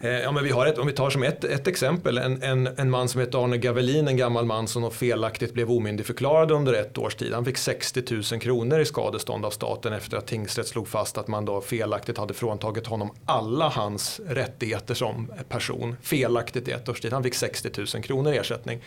Eh, 0.00 0.10
ja, 0.10 0.32
men 0.32 0.44
vi 0.44 0.50
har 0.50 0.66
ett, 0.66 0.78
om 0.78 0.86
vi 0.86 0.92
tar 0.92 1.10
som 1.10 1.22
ett, 1.22 1.44
ett 1.44 1.66
exempel, 1.66 2.18
en, 2.18 2.42
en, 2.42 2.66
en 2.66 2.90
man 2.90 3.08
som 3.08 3.20
heter 3.20 3.44
Arne 3.44 3.58
Gavelin, 3.58 4.08
en 4.08 4.16
gammal 4.16 4.44
man 4.44 4.68
som 4.68 4.90
felaktigt 4.90 5.54
blev 5.54 5.70
omyndigförklarad 5.70 6.50
under 6.50 6.72
ett 6.72 6.98
års 6.98 7.14
tid. 7.14 7.32
Han 7.32 7.44
fick 7.44 7.56
60 7.56 8.02
000 8.32 8.40
kronor 8.40 8.80
i 8.80 8.84
skadestånd 8.84 9.44
av 9.44 9.50
staten 9.50 9.92
efter 9.92 10.16
att 10.16 10.26
tingsrätt 10.26 10.66
slog 10.66 10.88
fast 10.88 11.18
att 11.18 11.28
man 11.28 11.44
då 11.44 11.60
felaktigt 11.60 12.18
hade 12.18 12.34
fråntagit 12.34 12.86
honom 12.86 13.10
alla 13.24 13.68
hans 13.68 14.20
rättigheter 14.28 14.94
som 14.94 15.32
person. 15.48 15.96
Felaktigt 16.02 16.68
i 16.68 16.70
ett 16.70 16.88
års 16.88 17.00
tid. 17.00 17.12
Han 17.12 17.22
fick 17.22 17.34
60 17.34 17.70
000 17.76 18.02
kronor 18.02 18.32
i 18.32 18.36
ersättning. 18.36 18.82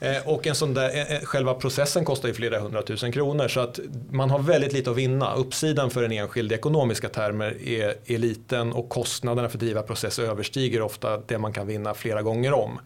Eh, 0.00 0.28
och 0.28 0.46
en 0.46 0.54
sån 0.54 0.74
där, 0.74 0.96
eh, 0.96 1.12
eh, 1.12 1.20
själva 1.20 1.54
processen 1.54 2.04
kostar 2.04 2.28
ju 2.28 2.34
flera 2.34 2.58
hundratusen 2.58 3.12
kronor 3.12 3.48
så 3.48 3.60
att 3.60 3.78
man 4.10 4.30
har 4.30 4.38
väldigt 4.38 4.72
lite 4.72 4.90
att 4.90 4.96
vinna. 4.96 5.34
Uppsidan 5.34 5.90
för 5.90 6.02
en 6.02 6.12
enskild 6.12 6.52
i 6.52 6.54
ekonomiska 6.54 7.08
termer 7.08 7.68
är, 7.68 7.94
är 8.06 8.18
liten 8.18 8.72
och 8.72 8.88
kostnaderna 8.88 9.48
för 9.48 9.56
att 9.56 9.60
driva 9.60 9.82
process 9.82 10.18
överstiger 10.18 10.82
ofta 10.82 11.16
det 11.26 11.38
man 11.38 11.52
kan 11.52 11.66
vinna 11.66 11.94
flera 11.94 12.22
gånger 12.22 12.52
om. 12.52 12.80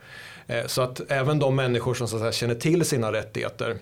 Så 0.66 0.82
att 0.82 1.00
även 1.08 1.38
de 1.38 1.56
människor 1.56 1.94
som 1.94 2.08
så 2.08 2.16
att 2.16 2.22
säga, 2.22 2.32
känner 2.32 2.54
till 2.54 2.84
sina 2.84 3.12
rättigheter 3.12 3.76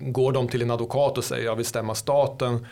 går 0.00 0.32
de 0.32 0.48
till 0.48 0.62
en 0.62 0.70
advokat 0.70 1.18
och 1.18 1.24
säger 1.24 1.44
jag 1.44 1.56
vill 1.56 1.66
stämma 1.66 1.94
staten 1.94 2.66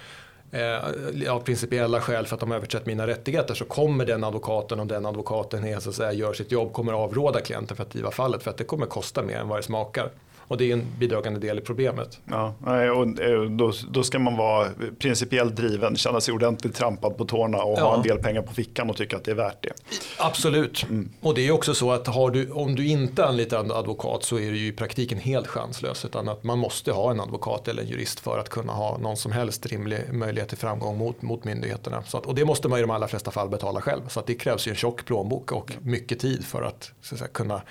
eh, 0.52 1.32
av 1.32 1.40
principiella 1.40 2.00
skäl 2.00 2.26
för 2.26 2.34
att 2.34 2.40
de 2.40 2.52
överträtt 2.52 2.86
mina 2.86 3.06
rättigheter 3.06 3.54
så 3.54 3.64
kommer 3.64 4.06
den 4.06 4.24
advokaten 4.24 4.80
och 4.80 4.86
den 4.86 5.06
advokaten 5.06 5.64
är, 5.64 5.80
så 5.80 5.88
att 5.88 5.94
säga, 5.94 6.12
gör 6.12 6.32
sitt 6.32 6.52
jobb 6.52 6.72
kommer 6.72 6.92
avråda 6.92 7.40
klienten 7.40 7.76
för 7.76 7.84
att 7.84 7.90
driva 7.90 8.10
fallet 8.10 8.42
för 8.42 8.50
att 8.50 8.56
det 8.56 8.64
kommer 8.64 8.86
kosta 8.86 9.22
mer 9.22 9.36
än 9.36 9.48
vad 9.48 9.58
det 9.58 9.62
smakar. 9.62 10.10
Och 10.52 10.58
det 10.58 10.70
är 10.70 10.72
en 10.72 10.86
bidragande 10.98 11.40
del 11.40 11.58
i 11.58 11.60
problemet. 11.60 12.18
Ja, 12.24 12.54
och 12.92 13.20
eh, 13.20 13.42
då, 13.42 13.72
då 13.90 14.02
ska 14.02 14.18
man 14.18 14.36
vara 14.36 14.68
principiellt 14.98 15.56
driven, 15.56 15.96
känna 15.96 16.20
sig 16.20 16.34
ordentligt 16.34 16.74
trampad 16.74 17.16
på 17.16 17.24
tårna 17.24 17.62
och 17.62 17.78
ja. 17.78 17.84
ha 17.84 17.96
en 17.96 18.02
del 18.02 18.18
pengar 18.18 18.42
på 18.42 18.52
fickan 18.52 18.90
och 18.90 18.96
tycka 18.96 19.16
att 19.16 19.24
det 19.24 19.30
är 19.30 19.34
värt 19.34 19.62
det. 19.62 19.72
Absolut. 20.18 20.82
Mm. 20.82 21.08
Och 21.20 21.34
det 21.34 21.48
är 21.48 21.50
också 21.50 21.74
så 21.74 21.92
att 21.92 22.32
du, 22.32 22.50
om 22.50 22.74
du 22.74 22.86
inte 22.86 23.26
anlitar 23.26 23.60
en 23.60 23.72
advokat 23.72 24.22
så 24.22 24.36
är 24.38 24.50
du 24.50 24.58
ju 24.58 24.66
i 24.66 24.72
praktiken 24.72 25.18
helt 25.18 25.46
chanslös. 25.46 26.04
Utan 26.04 26.28
att 26.28 26.44
man 26.44 26.58
måste 26.58 26.92
ha 26.92 27.10
en 27.10 27.20
advokat 27.20 27.68
eller 27.68 27.82
en 27.82 27.88
jurist 27.88 28.20
för 28.20 28.38
att 28.38 28.48
kunna 28.48 28.72
ha 28.72 28.98
någon 28.98 29.16
som 29.16 29.32
helst 29.32 29.66
rimlig 29.66 30.12
möjlighet 30.12 30.48
till 30.48 30.58
framgång 30.58 30.98
mot, 30.98 31.22
mot 31.22 31.44
myndigheterna. 31.44 32.02
Så 32.06 32.18
att, 32.18 32.26
och 32.26 32.34
det 32.34 32.44
måste 32.44 32.68
man 32.68 32.78
i 32.78 32.82
de 32.82 32.90
allra 32.90 33.08
flesta 33.08 33.30
fall 33.30 33.48
betala 33.48 33.80
själv. 33.80 34.08
Så 34.08 34.20
att 34.20 34.26
det 34.26 34.34
krävs 34.34 34.66
ju 34.66 34.70
en 34.70 34.76
tjock 34.76 35.04
plånbok 35.04 35.52
och 35.52 35.72
mycket 35.82 36.20
tid 36.20 36.44
för 36.44 36.62
att, 36.62 36.92
så 37.02 37.14
att 37.14 37.18
säga, 37.18 37.28
kunna 37.28 37.62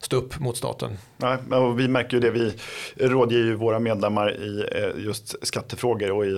stå 0.00 0.16
upp 0.16 0.40
mot 0.40 0.56
staten. 0.56 0.98
Nej, 1.16 1.38
och 1.50 1.80
vi 1.80 1.88
märker 1.88 2.16
ju 2.16 2.20
det, 2.20 2.30
vi 2.30 2.54
rådger 2.96 3.38
ju 3.38 3.54
våra 3.54 3.78
medlemmar 3.78 4.32
i 4.32 4.64
eh, 4.72 5.04
just 5.04 5.46
skattefrågor 5.46 6.10
och 6.10 6.26
i, 6.26 6.30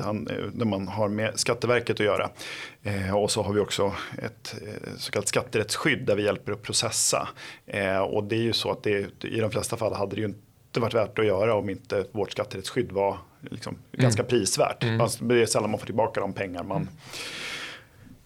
när 0.53 0.65
man 0.65 0.88
har 0.88 1.09
med 1.09 1.41
Skatteverket 1.41 2.00
att 2.00 2.07
göra. 2.07 2.31
Eh, 2.83 3.17
och 3.17 3.31
så 3.31 3.43
har 3.43 3.53
vi 3.53 3.61
också 3.61 3.93
ett 4.19 4.55
eh, 4.62 4.93
så 4.97 5.12
kallat 5.12 5.29
skatterättsskydd 5.29 6.07
där 6.07 6.17
vi 6.17 6.25
hjälper 6.25 6.53
att 6.53 6.62
processa. 6.62 7.29
Och 8.09 8.25
det 8.25 8.37
är 8.37 8.43
ju 8.43 8.53
så 8.53 8.71
att 8.71 8.83
det, 8.83 9.25
i 9.25 9.41
de 9.41 9.50
flesta 9.50 9.77
fall 9.77 9.95
hade 9.95 10.15
det 10.15 10.21
ju 10.21 10.27
inte 10.27 10.81
varit 10.81 10.95
värt 10.95 11.19
att 11.19 11.27
göra 11.27 11.55
om 11.55 11.71
inte 11.71 12.05
vårt 12.12 12.33
skatterättsskydd 12.33 12.93
var 12.93 13.19
liksom 13.50 13.75
mm. 13.75 14.03
ganska 14.03 14.25
prisvärt. 14.25 14.85
Mm. 14.85 15.09
Det 15.21 15.43
är 15.43 15.47
sällan 15.47 15.71
man 15.71 15.81
får 15.81 15.87
tillbaka 15.87 16.21
de 16.21 16.33
pengar 16.33 16.62
man 16.62 16.77
mm 16.77 16.88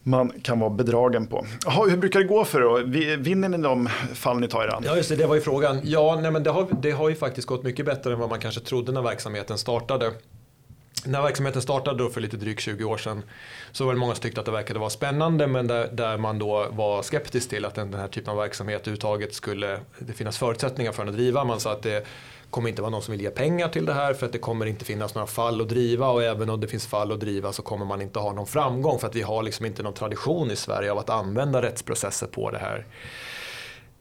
man 0.03 0.31
kan 0.41 0.59
vara 0.59 0.69
bedragen 0.69 1.27
på. 1.27 1.45
Aha, 1.67 1.85
hur 1.85 1.97
brukar 1.97 2.19
det 2.19 2.25
gå 2.25 2.45
för 2.45 2.61
då? 2.61 2.81
Vinner 3.17 3.49
ni 3.49 3.57
de 3.57 3.87
fall 4.13 4.39
ni 4.39 4.47
tar 4.47 4.63
er 4.63 4.75
an? 4.75 4.83
Ja, 4.85 4.95
just 4.95 5.09
det, 5.09 5.15
det 5.15 5.27
var 5.27 5.35
ju 5.35 5.41
frågan. 5.41 5.79
Ja, 5.83 6.19
nej, 6.21 6.31
men 6.31 6.43
det 6.43 6.49
har, 6.49 6.67
det 6.81 6.91
har 6.91 7.09
ju 7.09 7.15
faktiskt 7.15 7.47
gått 7.47 7.63
mycket 7.63 7.85
bättre 7.85 8.13
än 8.13 8.19
vad 8.19 8.29
man 8.29 8.39
kanske 8.39 8.61
trodde 8.61 8.91
när 8.91 9.01
verksamheten 9.01 9.57
startade. 9.57 10.11
När 11.05 11.21
verksamheten 11.21 11.61
startade 11.61 11.97
då 11.97 12.09
för 12.09 12.21
lite 12.21 12.37
drygt 12.37 12.61
20 12.61 12.83
år 12.83 12.97
sedan 12.97 13.23
så 13.71 13.85
var 13.85 13.93
det 13.93 13.99
många 13.99 14.15
som 14.15 14.21
tyckte 14.21 14.39
att 14.39 14.45
det 14.45 14.51
verkade 14.51 14.79
vara 14.79 14.89
spännande 14.89 15.47
men 15.47 15.67
där, 15.67 15.87
där 15.91 16.17
man 16.17 16.39
då 16.39 16.67
var 16.71 17.01
skeptisk 17.01 17.49
till 17.49 17.65
att 17.65 17.75
den 17.75 17.93
här 17.93 18.07
typen 18.07 18.31
av 18.31 18.37
verksamhet 18.37 18.81
överhuvudtaget 18.81 19.33
skulle 19.33 19.79
det 19.99 20.13
finnas 20.13 20.37
förutsättningar 20.37 20.91
för 20.91 21.05
att 21.05 21.13
driva. 21.13 21.43
Man 21.43 21.59
sa 21.59 21.71
att 21.71 21.83
det 21.83 22.05
kommer 22.53 22.69
inte 22.69 22.81
vara 22.81 22.89
någon 22.91 23.01
som 23.01 23.11
vill 23.11 23.21
ge 23.21 23.29
pengar 23.29 23.69
till 23.69 23.85
det 23.85 23.93
här 23.93 24.13
för 24.13 24.25
att 24.25 24.31
det 24.31 24.39
kommer 24.39 24.65
inte 24.65 24.85
finnas 24.85 25.15
några 25.15 25.27
fall 25.27 25.61
att 25.61 25.69
driva 25.69 26.09
och 26.09 26.23
även 26.23 26.49
om 26.49 26.59
det 26.59 26.67
finns 26.67 26.87
fall 26.87 27.11
att 27.11 27.19
driva 27.19 27.53
så 27.53 27.61
kommer 27.61 27.85
man 27.85 28.01
inte 28.01 28.19
ha 28.19 28.33
någon 28.33 28.47
framgång 28.47 28.99
för 28.99 29.07
att 29.07 29.15
vi 29.15 29.21
har 29.21 29.43
liksom 29.43 29.65
inte 29.65 29.83
någon 29.83 29.93
tradition 29.93 30.51
i 30.51 30.55
Sverige 30.55 30.91
av 30.91 30.97
att 30.97 31.09
använda 31.09 31.61
rättsprocesser 31.61 32.27
på 32.27 32.51
det 32.51 32.57
här 32.57 32.85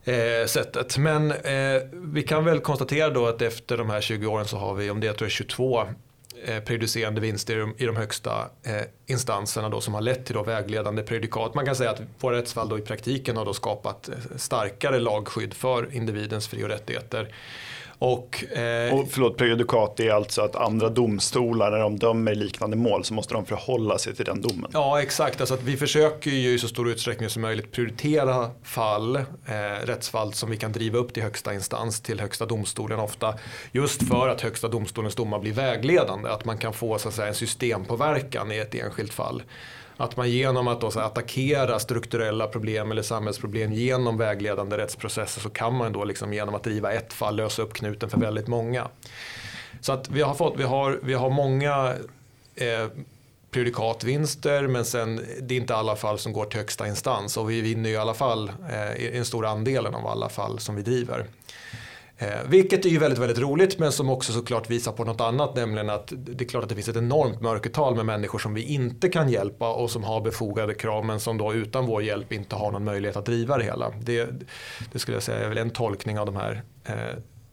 eh, 0.04 0.46
sättet. 0.46 0.98
Men 0.98 1.30
eh, 1.30 1.82
vi 1.92 2.22
kan 2.22 2.44
väl 2.44 2.60
konstatera 2.60 3.10
då 3.10 3.26
att 3.26 3.42
efter 3.42 3.78
de 3.78 3.90
här 3.90 4.00
20 4.00 4.26
åren 4.26 4.46
så 4.46 4.56
har 4.56 4.74
vi, 4.74 4.90
om 4.90 5.00
det 5.00 5.06
jag 5.06 5.16
tror 5.16 5.26
är 5.26 5.30
22 5.30 5.82
eh, 6.44 6.60
prejudicerande 6.60 7.20
vinster 7.20 7.72
i 7.78 7.86
de 7.86 7.96
högsta 7.96 8.48
eh, 8.62 8.82
instanserna 9.06 9.68
då, 9.68 9.80
som 9.80 9.94
har 9.94 10.00
lett 10.00 10.26
till 10.26 10.34
då 10.34 10.42
vägledande 10.42 11.02
prejudikat. 11.02 11.54
Man 11.54 11.66
kan 11.66 11.76
säga 11.76 11.90
att 11.90 12.02
våra 12.20 12.36
rättsfall 12.36 12.68
då 12.68 12.78
i 12.78 12.82
praktiken 12.82 13.36
har 13.36 13.44
då 13.44 13.54
skapat 13.54 14.08
eh, 14.08 14.14
starkare 14.36 14.98
lagskydd 14.98 15.54
för 15.54 15.94
individens 15.94 16.48
fri 16.48 16.64
och 16.64 16.68
rättigheter. 16.68 17.34
Och, 18.04 18.44
eh, 18.56 18.94
och 18.94 19.08
förlåt, 19.10 19.36
prejudikat 19.36 20.00
är 20.00 20.10
alltså 20.10 20.42
att 20.42 20.56
andra 20.56 20.88
domstolar 20.88 21.70
när 21.70 21.78
de 21.78 21.98
dömer 21.98 22.34
liknande 22.34 22.76
mål 22.76 23.04
så 23.04 23.14
måste 23.14 23.34
de 23.34 23.46
förhålla 23.46 23.98
sig 23.98 24.14
till 24.14 24.24
den 24.24 24.40
domen. 24.40 24.70
Ja 24.72 25.02
exakt, 25.02 25.40
alltså 25.40 25.54
att 25.54 25.62
vi 25.62 25.76
försöker 25.76 26.30
ju 26.30 26.54
i 26.54 26.58
så 26.58 26.68
stor 26.68 26.88
utsträckning 26.88 27.30
som 27.30 27.42
möjligt 27.42 27.72
prioritera 27.72 28.50
fall, 28.62 29.16
eh, 29.16 29.22
rättsfall 29.84 30.32
som 30.32 30.50
vi 30.50 30.56
kan 30.56 30.72
driva 30.72 30.98
upp 30.98 31.14
till 31.14 31.22
högsta 31.22 31.54
instans, 31.54 32.00
till 32.00 32.20
högsta 32.20 32.46
domstolen 32.46 33.00
ofta. 33.00 33.34
Just 33.72 34.08
för 34.08 34.28
att 34.28 34.40
högsta 34.40 34.68
domstolens 34.68 35.14
domar 35.14 35.38
blir 35.38 35.52
vägledande, 35.52 36.28
att 36.28 36.44
man 36.44 36.58
kan 36.58 36.72
få 36.72 36.98
så 36.98 37.08
att 37.08 37.14
säga, 37.14 37.28
en 37.28 37.34
systempåverkan 37.34 38.52
i 38.52 38.58
ett 38.58 38.74
enskilt 38.74 39.14
fall. 39.14 39.42
Att 40.02 40.16
man 40.16 40.30
genom 40.30 40.68
att 40.68 40.80
då, 40.80 40.90
så 40.90 41.00
attackera 41.00 41.78
strukturella 41.78 42.46
problem 42.46 42.90
eller 42.90 43.02
samhällsproblem 43.02 43.72
genom 43.72 44.16
vägledande 44.18 44.78
rättsprocesser 44.78 45.40
så 45.40 45.50
kan 45.50 45.74
man 45.74 45.92
då 45.92 46.04
liksom 46.04 46.32
genom 46.32 46.54
att 46.54 46.64
driva 46.64 46.92
ett 46.92 47.12
fall 47.12 47.36
lösa 47.36 47.62
upp 47.62 47.72
knuten 47.72 48.10
för 48.10 48.18
väldigt 48.18 48.48
många. 48.48 48.88
Så 49.80 49.92
att 49.92 50.08
vi 50.10 50.22
har, 50.22 50.34
fått, 50.34 50.54
vi 50.56 50.62
har, 50.62 50.98
vi 51.02 51.14
har 51.14 51.30
många 51.30 51.94
eh, 52.54 52.86
prejudikatvinster 53.50 54.66
men 54.66 54.84
sen 54.84 55.20
det 55.40 55.54
är 55.54 55.58
inte 55.60 55.76
alla 55.76 55.96
fall 55.96 56.18
som 56.18 56.32
går 56.32 56.44
till 56.44 56.58
högsta 56.58 56.88
instans 56.88 57.36
och 57.36 57.50
vi 57.50 57.60
vinner 57.60 57.90
i 57.90 57.96
alla 57.96 58.14
fall 58.14 58.48
eh, 58.48 59.16
en 59.16 59.24
stor 59.24 59.46
andelen 59.46 59.94
av 59.94 60.06
alla 60.06 60.28
fall 60.28 60.58
som 60.58 60.76
vi 60.76 60.82
driver. 60.82 61.26
Eh, 62.22 62.48
vilket 62.48 62.84
är 62.84 62.88
ju 62.88 62.98
väldigt, 62.98 63.18
väldigt 63.18 63.38
roligt 63.38 63.78
men 63.78 63.92
som 63.92 64.10
också 64.10 64.32
såklart 64.32 64.70
visar 64.70 64.92
på 64.92 65.04
något 65.04 65.20
annat, 65.20 65.56
nämligen 65.56 65.90
att 65.90 66.12
det 66.16 66.44
är 66.44 66.48
klart 66.48 66.62
att 66.62 66.68
det 66.68 66.74
finns 66.74 66.88
ett 66.88 66.96
enormt 66.96 67.40
mörkertal 67.40 67.96
med 67.96 68.06
människor 68.06 68.38
som 68.38 68.54
vi 68.54 68.62
inte 68.62 69.08
kan 69.08 69.28
hjälpa 69.28 69.72
och 69.72 69.90
som 69.90 70.04
har 70.04 70.20
befogade 70.20 70.74
krav 70.74 71.04
men 71.04 71.20
som 71.20 71.38
då 71.38 71.54
utan 71.54 71.86
vår 71.86 72.02
hjälp 72.02 72.32
inte 72.32 72.56
har 72.56 72.72
någon 72.72 72.84
möjlighet 72.84 73.16
att 73.16 73.26
driva 73.26 73.58
det 73.58 73.64
hela. 73.64 73.92
Det, 74.02 74.28
det 74.92 74.98
skulle 74.98 75.16
jag 75.16 75.22
säga 75.22 75.38
är 75.38 75.48
väl 75.48 75.58
en 75.58 75.70
tolkning 75.70 76.18
av 76.18 76.26
de 76.26 76.36
här 76.36 76.62
eh, 76.84 76.94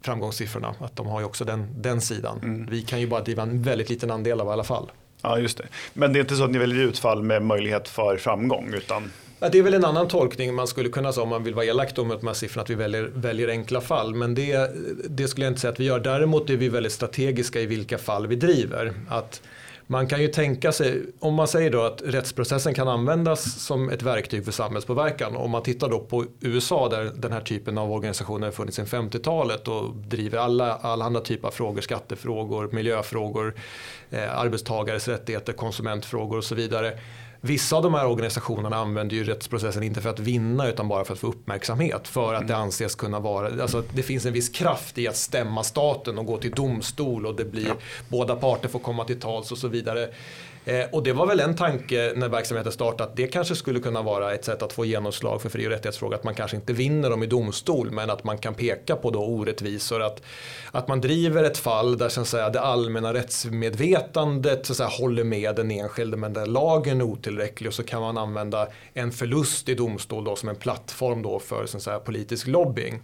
framgångssiffrorna, 0.02 0.76
att 0.80 0.96
de 0.96 1.08
har 1.08 1.20
ju 1.20 1.26
också 1.26 1.46
den, 1.46 1.82
den 1.82 2.02
sidan. 2.02 2.40
Mm. 2.44 2.68
Vi 2.70 2.82
kan 2.82 3.00
ju 3.00 3.08
bara 3.08 3.22
driva 3.22 3.44
en 3.44 3.62
väldigt 3.62 3.90
liten 3.90 4.12
andel 4.12 4.42
av 4.42 4.50
alla 4.50 4.64
fall. 4.64 4.92
Ja, 5.22 5.40
just 5.40 5.58
det. 5.58 5.68
Men 5.94 6.14
det 6.14 6.20
är 6.20 6.22
inte 6.22 6.36
så 6.36 6.44
att 6.44 6.52
ni 6.52 6.58
väljer 6.58 6.84
ut 6.84 7.00
fall 7.00 7.24
med 7.24 7.42
möjlighet 7.42 7.88
för 7.88 8.18
framgång? 8.18 8.74
Utan... 8.74 9.12
Ja, 9.41 9.50
det 9.50 9.58
är 9.58 9.63
väl 9.63 9.74
en 9.74 9.86
annan 9.86 10.08
tolkning 10.08 10.53
man 10.53 10.67
skulle 10.67 10.89
kunna 10.89 11.13
säga 11.13 11.24
om 11.24 11.29
man 11.29 11.43
vill 11.43 11.53
vara 11.53 11.65
elak 11.65 11.96
då 11.96 12.03
med 12.03 12.17
de 12.17 12.27
här 12.27 12.34
siffrorna 12.34 12.63
att 12.63 12.69
vi 12.69 12.75
väljer, 12.75 13.12
väljer 13.13 13.48
enkla 13.48 13.81
fall. 13.81 14.15
Men 14.15 14.36
det, 14.36 14.72
det 15.10 15.27
skulle 15.27 15.46
jag 15.46 15.51
inte 15.51 15.62
säga 15.62 15.72
att 15.72 15.79
vi 15.79 15.84
gör. 15.86 16.00
Däremot 16.00 16.50
är 16.50 16.58
vi 16.58 16.69
väldigt 16.69 16.91
strategiska 16.91 17.62
i 17.62 17.65
vilka 17.65 17.98
fall 17.98 18.27
vi 18.27 18.36
driver. 18.36 18.93
Att 19.10 19.41
man 19.88 20.08
kan 20.08 20.22
ju 20.22 20.27
tänka 20.27 20.72
sig, 20.72 21.01
om 21.19 21.34
man 21.34 21.48
säger 21.48 21.72
då 21.72 21.81
att 21.81 22.01
rättsprocessen 22.05 22.74
kan 22.74 22.88
användas 22.88 23.65
som 23.65 23.89
ett 23.89 24.01
verktyg 24.01 24.46
för 24.46 24.51
samhällspåverkan. 24.51 25.36
Om 25.36 25.51
man 25.51 25.63
tittar 25.63 25.89
då 25.89 26.00
på 26.00 26.25
USA 26.41 26.89
där 26.89 27.12
den 27.15 27.31
här 27.31 27.41
typen 27.41 27.77
av 27.77 27.91
organisationer 27.91 28.48
har 28.48 28.51
funnits 28.51 28.77
sedan 28.77 28.86
50-talet 28.86 29.67
och 29.67 29.96
driver 29.96 30.38
alla, 30.38 30.74
alla 30.74 31.05
andra 31.05 31.22
typer 31.22 31.48
av 31.48 31.51
frågor, 31.51 31.81
skattefrågor, 31.81 32.69
miljöfrågor, 32.72 33.53
eh, 34.10 34.39
arbetstagares 34.39 35.08
rättigheter, 35.08 35.53
konsumentfrågor 35.53 36.38
och 36.38 36.43
så 36.43 36.55
vidare 36.55 37.00
Vissa 37.41 37.75
av 37.75 37.84
de 37.84 37.93
här 37.93 38.08
organisationerna 38.08 38.75
använder 38.75 39.15
ju 39.15 39.24
rättsprocessen 39.24 39.84
inte 39.84 40.01
för 40.01 40.10
att 40.10 40.19
vinna 40.19 40.67
utan 40.67 40.88
bara 40.88 41.05
för 41.05 41.13
att 41.13 41.19
få 41.19 41.27
uppmärksamhet. 41.27 42.08
För 42.08 42.34
att 42.34 42.48
det 42.48 42.55
anses 42.55 42.96
kunna 42.96 43.19
vara, 43.19 43.62
alltså 43.62 43.84
det 43.93 44.03
finns 44.03 44.25
en 44.25 44.34
viss 44.34 44.50
kraft 44.50 44.98
i 44.98 45.08
att 45.08 45.17
stämma 45.17 45.63
staten 45.63 46.17
och 46.17 46.25
gå 46.25 46.38
till 46.38 46.51
domstol 46.51 47.25
och 47.25 47.36
det 47.36 47.46
blir, 47.46 47.67
ja. 47.67 47.74
båda 48.10 48.36
parter 48.36 48.69
får 48.69 48.79
komma 48.79 49.05
till 49.05 49.19
tals 49.19 49.51
och 49.51 49.58
så 49.58 49.67
vidare. 49.67 50.10
Eh, 50.70 50.86
och 50.92 51.04
det 51.04 51.14
var 51.14 51.26
väl 51.26 51.40
en 51.40 51.56
tanke 51.56 52.14
när 52.16 52.30
verksamheten 52.30 52.72
startade 52.72 53.04
att 53.04 53.16
det 53.16 53.28
kanske 53.28 53.56
skulle 53.56 53.80
kunna 53.80 54.02
vara 54.02 54.34
ett 54.34 54.46
sätt 54.46 54.62
att 54.62 54.74
få 54.74 54.86
genomslag 54.86 55.42
för 55.42 55.50
fri 55.50 55.68
och 55.68 55.72
rättighetsfrågor. 55.72 56.16
Att 56.16 56.24
man 56.24 56.36
kanske 56.36 56.58
inte 56.58 56.74
vinner 56.74 57.10
dem 57.10 57.24
i 57.24 57.26
domstol 57.26 57.92
men 57.92 58.10
att 58.10 58.24
man 58.24 58.38
kan 58.38 58.54
peka 58.54 58.96
på 58.96 59.12
då 59.12 59.20
orättvisor. 59.26 60.02
Att, 60.02 60.22
att 60.72 60.88
man 60.88 61.02
driver 61.02 61.44
ett 61.44 61.58
fall 61.58 61.98
där 61.98 62.10
så 62.10 62.22
att 62.22 62.28
säga, 62.28 62.50
det 62.50 62.62
allmänna 62.62 63.14
rättsmedvetandet 63.14 64.66
så 64.66 64.74
att 64.74 64.78
säga, 64.78 64.90
håller 64.90 65.24
med 65.24 65.56
den 65.56 65.72
enskilde 65.72 66.18
men 66.18 66.34
där 66.34 66.46
lagen 66.46 67.02
är 67.02 67.06
otillräcklig 67.06 67.68
och 67.68 67.74
så 67.74 67.84
kan 67.84 68.02
man 68.02 68.18
använda 68.18 68.68
en 68.94 69.12
förlust 69.12 69.70
i 69.70 69.76
domstol 69.76 70.24
då 70.24 70.36
som 70.36 70.50
en 70.50 70.56
plattform 70.56 71.22
då 71.22 71.40
för 71.40 71.66
så 71.66 71.78
att 71.78 71.84
säga, 71.84 72.00
politisk 72.00 72.48
lobbying. 72.48 73.00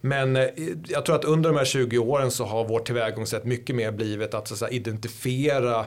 Men 0.00 0.36
eh, 0.36 0.44
jag 0.88 1.04
tror 1.06 1.16
att 1.16 1.24
under 1.24 1.50
de 1.50 1.58
här 1.58 1.64
20 1.64 1.98
åren 1.98 2.30
så 2.30 2.44
har 2.44 2.64
vårt 2.64 2.86
tillvägagångssätt 2.86 3.44
mycket 3.44 3.76
mer 3.76 3.90
blivit 3.90 4.34
att, 4.34 4.48
så 4.48 4.54
att 4.54 4.58
säga, 4.58 4.70
identifiera 4.70 5.86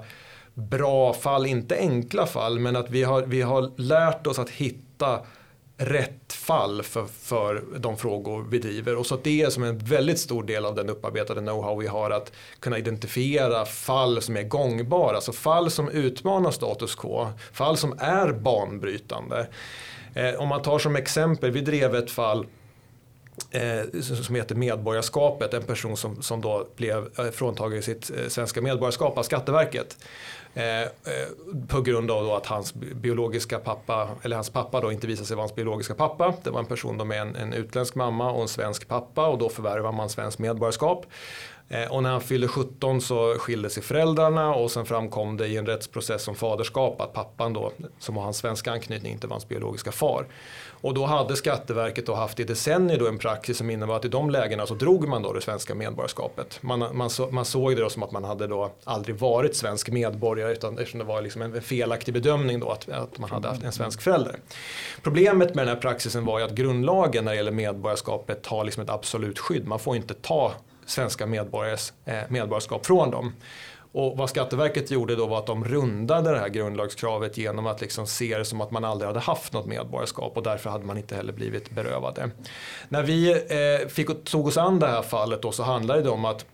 bra 0.54 1.14
fall, 1.14 1.46
inte 1.46 1.78
enkla 1.78 2.26
fall, 2.26 2.60
men 2.60 2.76
att 2.76 2.90
vi 2.90 3.04
har, 3.04 3.22
vi 3.22 3.42
har 3.42 3.72
lärt 3.78 4.28
oss 4.28 4.40
att 4.40 4.50
hitta 4.50 5.20
rätt 5.78 6.34
fall 6.34 6.84
för, 6.84 7.06
för 7.06 7.64
de 7.78 7.98
frågor 7.98 8.46
vi 8.50 8.60
driver. 8.60 8.96
Och 8.96 9.06
så 9.06 9.16
att 9.16 9.24
det 9.24 9.42
är 9.42 9.50
som 9.50 9.64
en 9.64 9.78
väldigt 9.78 10.20
stor 10.20 10.44
del 10.44 10.66
av 10.66 10.76
den 10.76 10.90
upparbetade 10.90 11.42
know-how 11.42 11.80
vi 11.80 11.88
har 11.88 12.10
att 12.10 12.32
kunna 12.60 12.78
identifiera 12.78 13.66
fall 13.66 14.22
som 14.22 14.38
är 14.38 14.44
gångbara. 14.44 15.16
Alltså 15.16 15.32
fall 15.32 15.72
som 15.72 15.90
utmanar 15.90 16.52
status 16.52 16.96
quo, 16.96 17.28
fall 17.54 17.78
som 17.78 18.00
är 18.00 18.32
banbrytande. 18.32 19.48
Eh, 20.14 20.42
om 20.42 20.48
man 20.48 20.62
tar 20.62 20.80
som 20.80 20.96
exempel, 20.96 21.52
vi 21.52 21.62
drev 21.62 21.96
ett 21.96 22.12
fall 22.12 22.46
eh, 23.52 24.02
som 24.02 24.36
heter 24.36 24.56
Medborgarskapet, 24.56 25.54
en 25.54 25.64
person 25.64 25.98
som, 25.98 26.22
som 26.22 26.42
då 26.42 26.68
blev 26.76 27.10
eh, 27.20 27.26
fråntagen 27.32 27.84
sitt 27.84 28.12
eh, 28.18 28.28
svenska 28.28 28.62
medborgarskap 28.62 29.18
av 29.18 29.24
Skatteverket. 29.24 29.98
Eh, 30.54 30.82
eh, 30.82 30.88
på 31.68 31.82
grund 31.82 32.12
av 32.12 32.32
att 32.32 32.46
hans 32.46 32.74
biologiska 32.74 33.60
pappa, 33.60 34.10
eller 34.22 34.36
hans 34.36 34.50
pappa 34.50 34.82
då 34.82 34.92
inte 34.92 35.08
visade 35.08 35.28
sig 35.28 35.36
vara 35.36 35.44
hans 35.44 35.56
biologiska 35.56 35.94
pappa. 35.94 36.34
Det 36.44 36.50
var 36.50 36.60
en 36.60 36.66
person 36.66 36.98
då 36.98 37.06
med 37.06 37.22
en, 37.22 37.36
en 37.36 37.54
utländsk 37.54 37.96
mamma 37.96 38.32
och 38.32 38.42
en 38.42 38.48
svensk 38.48 38.88
pappa 38.88 39.28
och 39.28 39.38
då 39.38 39.50
förvärvar 39.50 39.92
man 39.92 40.10
svensk 40.10 40.40
medborgarskap. 40.40 41.06
Eh, 41.72 41.92
och 41.92 42.04
när 42.04 42.10
han 42.10 42.22
fyllde 42.22 42.48
17 42.48 43.02
så 43.02 43.36
skilde 43.40 43.70
sig 43.70 43.84
föräldrarna 43.84 44.56
och 44.56 44.72
sen 44.72 44.86
framkom 44.86 45.38
det 45.38 45.48
i 45.48 45.58
en 45.58 45.66
rättsprocess 45.66 46.28
om 46.28 46.36
faderskap 46.36 47.02
att 47.02 47.14
pappan 47.14 47.54
då, 47.54 47.72
som 48.00 48.18
har 48.18 48.24
hans 48.24 48.38
svenska 48.38 48.72
anknytning, 48.72 49.12
inte 49.12 49.28
var 49.28 49.34
hans 49.34 49.48
biologiska 49.48 49.92
far. 49.92 50.26
Och 50.70 50.94
då 50.94 51.06
hade 51.06 51.36
Skatteverket 51.36 52.06
då 52.06 52.14
haft 52.14 52.40
i 52.40 52.44
decennier 52.44 53.00
då 53.00 53.08
en 53.08 53.18
praxis 53.18 53.58
som 53.58 53.70
innebar 53.70 53.96
att 53.96 54.06
i 54.06 54.08
de 54.08 54.30
lägena 54.30 54.66
så 54.68 54.74
drog 54.74 55.08
man 55.08 55.22
då 55.22 55.34
det 55.34 55.42
svenska 55.42 55.76
medborgarskapet. 55.76 56.60
Man, 56.62 56.98
man, 56.98 57.10
så, 57.10 57.28
man 57.28 57.46
såg 57.46 57.76
det 57.76 57.82
då 57.82 57.90
som 57.90 58.04
att 58.04 58.12
man 58.12 58.24
hade 58.24 58.48
då 58.48 58.72
aldrig 58.84 59.16
varit 59.16 59.56
svensk 59.56 59.90
medborgare 59.90 60.52
utan 60.52 60.78
eftersom 60.78 61.00
det 61.00 61.06
var 61.06 61.22
liksom 61.22 61.42
en 61.42 61.62
felaktig 61.62 62.14
bedömning 62.14 62.60
då 62.60 62.70
att, 62.70 62.90
att 62.90 63.18
man 63.18 63.30
hade 63.30 63.48
haft 63.48 63.64
en 63.64 63.72
svensk 63.72 64.02
förälder. 64.02 64.36
Problemet 65.04 65.56
med 65.56 65.68
den 65.68 65.76
här 65.76 65.82
praxisen 65.82 66.26
var 66.26 66.40
ju 66.40 66.46
att 66.46 66.52
grundlagen 66.52 67.26
när 67.26 67.32
det 67.32 67.36
gäller 67.38 67.52
medborgarskapet 67.52 68.46
har 68.46 68.64
liksom 68.64 68.84
ett 68.84 68.90
absolut 68.90 69.40
skydd. 69.40 69.68
Man 69.68 69.80
får 69.80 69.96
inte 69.96 70.14
ta 70.14 70.54
svenska 70.92 71.26
medborgares 71.26 71.94
eh, 72.06 72.20
medborgarskap 72.30 72.86
från 72.86 73.12
dem. 73.12 73.34
Och 73.94 74.18
vad 74.18 74.30
Skatteverket 74.30 74.92
gjorde 74.92 75.16
då 75.16 75.28
var 75.28 75.40
att 75.40 75.46
de 75.46 75.66
rundade 75.66 76.32
det 76.32 76.40
här 76.40 76.50
grundlagskravet 76.50 77.38
genom 77.38 77.68
att 77.68 77.82
liksom 77.82 78.08
se 78.08 78.38
det 78.38 78.46
som 78.46 78.62
att 78.62 78.72
man 78.72 78.86
aldrig 78.86 79.08
hade 79.08 79.20
haft 79.20 79.54
något 79.54 79.66
medborgarskap 79.66 80.38
och 80.38 80.44
därför 80.44 80.70
hade 80.70 80.86
man 80.86 80.98
inte 80.98 81.16
heller 81.16 81.34
blivit 81.34 81.70
berövade. 81.70 82.32
När 82.90 83.04
vi 83.04 83.32
eh, 83.32 83.88
fick, 83.88 84.24
tog 84.24 84.48
oss 84.48 84.58
an 84.58 84.80
det 84.80 84.88
här 84.88 85.02
fallet 85.02 85.42
då 85.42 85.52
så 85.52 85.64
handlade 85.64 86.02
det 86.02 86.10
om 86.10 86.26
att 86.26 86.46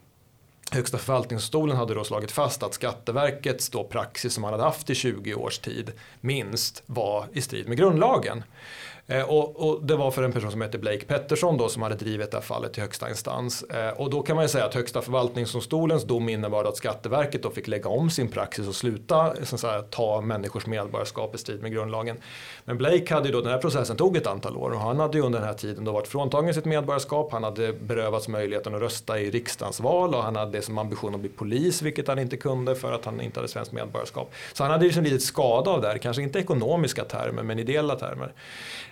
Högsta 0.71 0.97
förvaltningsdomstolen 0.97 1.77
hade 1.77 1.93
då 1.93 2.03
slagit 2.03 2.31
fast 2.31 2.63
att 2.63 2.73
Skatteverkets 2.73 3.69
då 3.69 3.83
praxis 3.83 4.33
som 4.33 4.41
man 4.41 4.51
hade 4.51 4.63
haft 4.63 4.89
i 4.89 4.95
20 4.95 5.33
års 5.33 5.59
tid 5.59 5.91
minst 6.21 6.83
var 6.85 7.25
i 7.33 7.41
strid 7.41 7.67
med 7.67 7.77
grundlagen. 7.77 8.43
Eh, 9.09 9.23
och, 9.23 9.69
och, 9.69 9.85
det 9.85 9.95
var 9.95 10.11
för 10.11 10.23
en 10.23 10.31
person 10.31 10.51
som 10.51 10.61
hette 10.61 10.77
Blake 10.77 11.05
Pettersson 11.05 11.57
då 11.57 11.69
som 11.69 11.81
hade 11.81 11.95
drivit 11.95 12.31
det 12.31 12.37
här 12.37 12.41
fallet 12.41 12.73
till 12.73 12.83
högsta 12.83 13.09
instans. 13.09 13.63
Eh, 13.63 13.89
och 13.89 14.09
då 14.09 14.21
kan 14.21 14.35
man 14.35 14.45
ju 14.45 14.49
säga 14.49 14.65
att 14.65 14.73
högsta 14.73 15.01
förvaltningsdomstolens 15.01 16.03
dom 16.03 16.29
innebar 16.29 16.65
att 16.65 16.77
Skatteverket 16.77 17.43
då 17.43 17.49
fick 17.49 17.67
lägga 17.67 17.89
om 17.89 18.09
sin 18.09 18.27
praxis 18.27 18.67
och 18.67 18.75
sluta 18.75 19.33
så 19.43 19.57
säga, 19.57 19.81
ta 19.81 20.21
människors 20.21 20.65
medborgarskap 20.65 21.35
i 21.35 21.37
strid 21.37 21.61
med 21.61 21.71
grundlagen. 21.71 22.17
Men 22.65 22.77
Blake 22.77 23.13
hade 23.13 23.27
ju 23.27 23.33
då, 23.33 23.41
den 23.41 23.51
här 23.51 23.57
processen 23.57 23.97
tog 23.97 24.17
ett 24.17 24.27
antal 24.27 24.57
år 24.57 24.71
och 24.71 24.79
han 24.79 24.99
hade 24.99 25.17
ju 25.17 25.23
under 25.23 25.39
den 25.39 25.47
här 25.47 25.55
tiden 25.55 25.85
då 25.85 25.91
varit 25.91 26.07
fråntagen 26.07 26.53
sitt 26.53 26.65
medborgarskap. 26.65 27.31
Han 27.31 27.43
hade 27.43 27.73
berövats 27.73 28.27
möjligheten 28.27 28.75
att 28.75 28.81
rösta 28.81 29.19
i 29.19 29.31
riksdagens 29.31 29.79
val 29.79 30.15
och 30.15 30.23
han 30.23 30.35
hade 30.35 30.61
som 30.61 30.77
ambition 30.77 31.15
att 31.15 31.21
bli 31.21 31.29
polis 31.29 31.81
vilket 31.81 32.07
han 32.07 32.19
inte 32.19 32.37
kunde 32.37 32.75
för 32.75 32.91
att 32.91 33.05
han 33.05 33.21
inte 33.21 33.39
hade 33.39 33.47
svenskt 33.47 33.71
medborgarskap. 33.71 34.31
Så 34.53 34.63
han 34.63 34.71
hade 34.71 34.83
ju 34.83 34.89
liksom 34.89 35.03
lidit 35.03 35.23
skada 35.23 35.71
av 35.71 35.81
det 35.81 35.87
här, 35.87 35.97
kanske 35.97 36.21
inte 36.21 36.39
ekonomiska 36.39 37.03
termer 37.03 37.43
men 37.43 37.59
ideella 37.59 37.95
termer. 37.95 38.33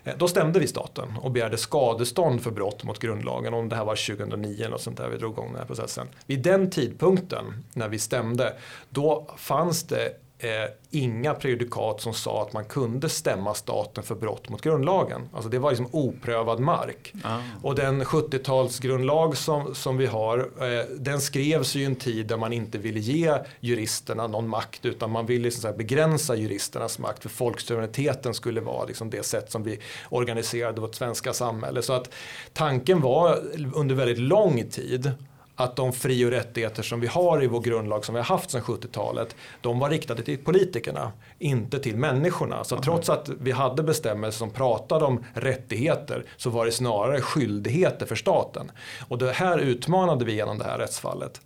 Eh, 0.06 0.14
då 0.18 0.28
stämde 0.28 0.60
vi 0.60 0.68
staten 0.68 1.18
och 1.22 1.32
begärde 1.32 1.58
skadestånd 1.58 2.42
för 2.42 2.52
brott 2.52 2.84
mot 2.84 3.00
grundlagen. 3.00 3.54
Om 3.54 3.70
det 3.70 3.76
här 3.76 3.86
var 3.86 4.16
2009 4.16 4.66
eller 4.66 4.78
sånt 4.78 4.98
där 4.98 5.10
vi 5.10 5.18
drog 5.18 5.34
igång 5.34 5.48
den 5.48 5.60
här 5.60 5.66
processen. 5.66 6.08
Vid 6.26 6.42
den 6.42 6.70
tidpunkten 6.70 7.64
när 7.74 7.90
vi 7.90 8.00
stämde, 8.00 8.54
då 8.90 9.28
fanns 9.38 9.84
det 9.84 10.25
eh, 10.46 10.70
inga 10.92 11.34
prejudikat 11.34 12.02
som 12.02 12.14
sa 12.14 12.42
att 12.42 12.54
man 12.54 12.66
kunde 12.66 13.10
stämma 13.10 13.54
staten 13.54 14.04
för 14.04 14.16
brott 14.16 14.50
mot 14.50 14.62
grundlagen. 14.62 15.30
Alltså 15.34 15.50
det 15.50 15.60
var 15.60 15.70
liksom 15.70 15.88
oprövad 15.92 16.60
mark. 16.60 17.14
Ah. 17.24 17.38
Och 17.64 17.76
den 17.76 18.04
70-talsgrundlag 18.04 19.34
som, 19.34 19.76
som 19.76 19.98
vi 19.98 20.06
har, 20.06 20.40
eh, 20.40 20.86
den 20.98 21.22
skrevs 21.22 21.76
ju 21.76 21.82
i 21.82 21.86
en 21.86 21.96
tid 21.96 22.28
där 22.28 22.38
man 22.38 22.54
inte 22.54 22.78
ville 22.78 23.00
ge 23.00 23.38
juristerna 23.60 24.28
någon 24.28 24.48
makt 24.48 24.86
utan 24.86 25.12
man 25.12 25.26
ville 25.26 25.44
liksom 25.44 25.78
begränsa 25.78 26.36
juristernas 26.36 27.00
makt 27.00 27.22
för 27.22 27.30
folksuveräniteten 27.30 28.34
skulle 28.34 28.62
vara 28.62 28.86
liksom 28.86 29.10
det 29.10 29.26
sätt 29.26 29.52
som 29.52 29.64
vi 29.64 29.80
organiserade 30.10 30.82
vårt 30.82 30.96
svenska 30.96 31.34
samhälle. 31.34 31.82
Så 31.82 31.94
att 31.94 32.10
tanken 32.54 33.02
var 33.02 33.40
under 33.74 33.96
väldigt 33.96 34.20
lång 34.20 34.70
tid 34.70 35.12
att 35.56 35.76
de 35.76 35.94
fri 35.94 36.26
och 36.26 36.32
rättigheter 36.32 36.84
som 36.84 37.00
vi 37.00 37.08
har 37.08 37.44
i 37.44 37.48
vår 37.48 37.62
grundlag 37.62 38.06
som 38.06 38.16
vi 38.16 38.22
har 38.22 38.26
haft 38.26 38.52
sedan 38.52 38.62
70-talet 38.62 39.36
de 39.62 39.80
var 39.80 39.90
riktade 39.90 40.24
till 40.24 40.38
politikerna, 40.38 41.12
inte 41.40 41.80
till 41.80 41.98
människorna. 41.98 42.64
Så 42.64 42.78
trots 42.82 43.10
att 43.10 43.30
vi 43.30 43.52
hade 43.52 43.84
bestämmelser 43.84 44.38
som 44.38 44.50
pratade 44.50 45.06
om 45.06 45.24
rättigheter 45.34 46.26
så 46.38 46.50
var 46.50 46.66
det 46.66 46.72
snarare 46.72 47.22
skyldigheter 47.22 48.06
för 48.06 48.16
staten. 48.16 48.72
Och 49.08 49.18
det 49.18 49.32
här 49.32 49.58
utmanade 49.58 50.26
vi 50.26 50.34
genom 50.34 50.58
det 50.58 50.64
här 50.64 50.78
rättsfallet. 50.78 51.42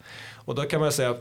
Och 0.50 0.56
då 0.56 0.64
kan 0.64 0.82
man 0.82 0.92
säga, 0.92 1.16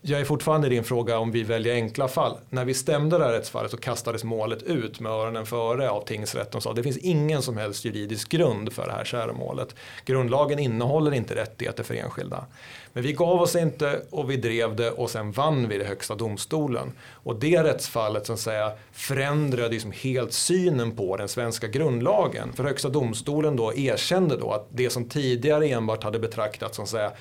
jag 0.00 0.20
är 0.20 0.24
fortfarande 0.24 0.66
i 0.66 0.70
din 0.70 0.84
fråga 0.84 1.18
om 1.18 1.32
vi 1.32 1.42
väljer 1.42 1.74
enkla 1.74 2.08
fall. 2.08 2.36
När 2.50 2.64
vi 2.64 2.74
stämde 2.74 3.18
det 3.18 3.24
här 3.24 3.32
rättsfallet 3.32 3.70
så 3.70 3.76
kastades 3.76 4.24
målet 4.24 4.62
ut 4.62 5.00
med 5.00 5.12
öronen 5.12 5.46
före 5.46 5.90
av 5.90 6.04
tingsrätten 6.04 6.56
och 6.56 6.62
sa 6.62 6.72
det 6.72 6.82
finns 6.82 6.96
ingen 6.96 7.42
som 7.42 7.56
helst 7.56 7.84
juridisk 7.84 8.28
grund 8.28 8.72
för 8.72 8.86
det 8.86 8.92
här 8.92 9.04
käromålet. 9.04 9.74
Grundlagen 10.04 10.58
innehåller 10.58 11.14
inte 11.14 11.34
rättigheter 11.34 11.82
för 11.82 11.94
enskilda. 11.94 12.44
Men 12.92 13.02
vi 13.02 13.12
gav 13.12 13.42
oss 13.42 13.56
inte 13.56 14.02
och 14.10 14.30
vi 14.30 14.36
drev 14.36 14.76
det 14.76 14.90
och 14.90 15.10
sen 15.10 15.32
vann 15.32 15.68
vi 15.68 15.78
det 15.78 15.84
högsta 15.84 16.14
domstolen. 16.14 16.92
Och 17.10 17.36
det 17.36 17.62
rättsfallet 17.62 18.26
så 18.26 18.32
att 18.32 18.40
säga, 18.40 18.72
förändrade 18.92 19.68
liksom 19.68 19.92
helt 19.92 20.32
synen 20.32 20.96
på 20.96 21.16
den 21.16 21.28
svenska 21.28 21.66
grundlagen. 21.66 22.52
För 22.52 22.64
högsta 22.64 22.88
domstolen 22.88 23.56
då 23.56 23.74
erkände 23.74 24.36
då 24.36 24.50
att 24.50 24.66
det 24.70 24.90
som 24.90 25.08
tidigare 25.08 25.68
enbart 25.68 26.04
hade 26.04 26.18
betraktats 26.18 26.76
som 26.76 26.86
säga, 26.86 27.12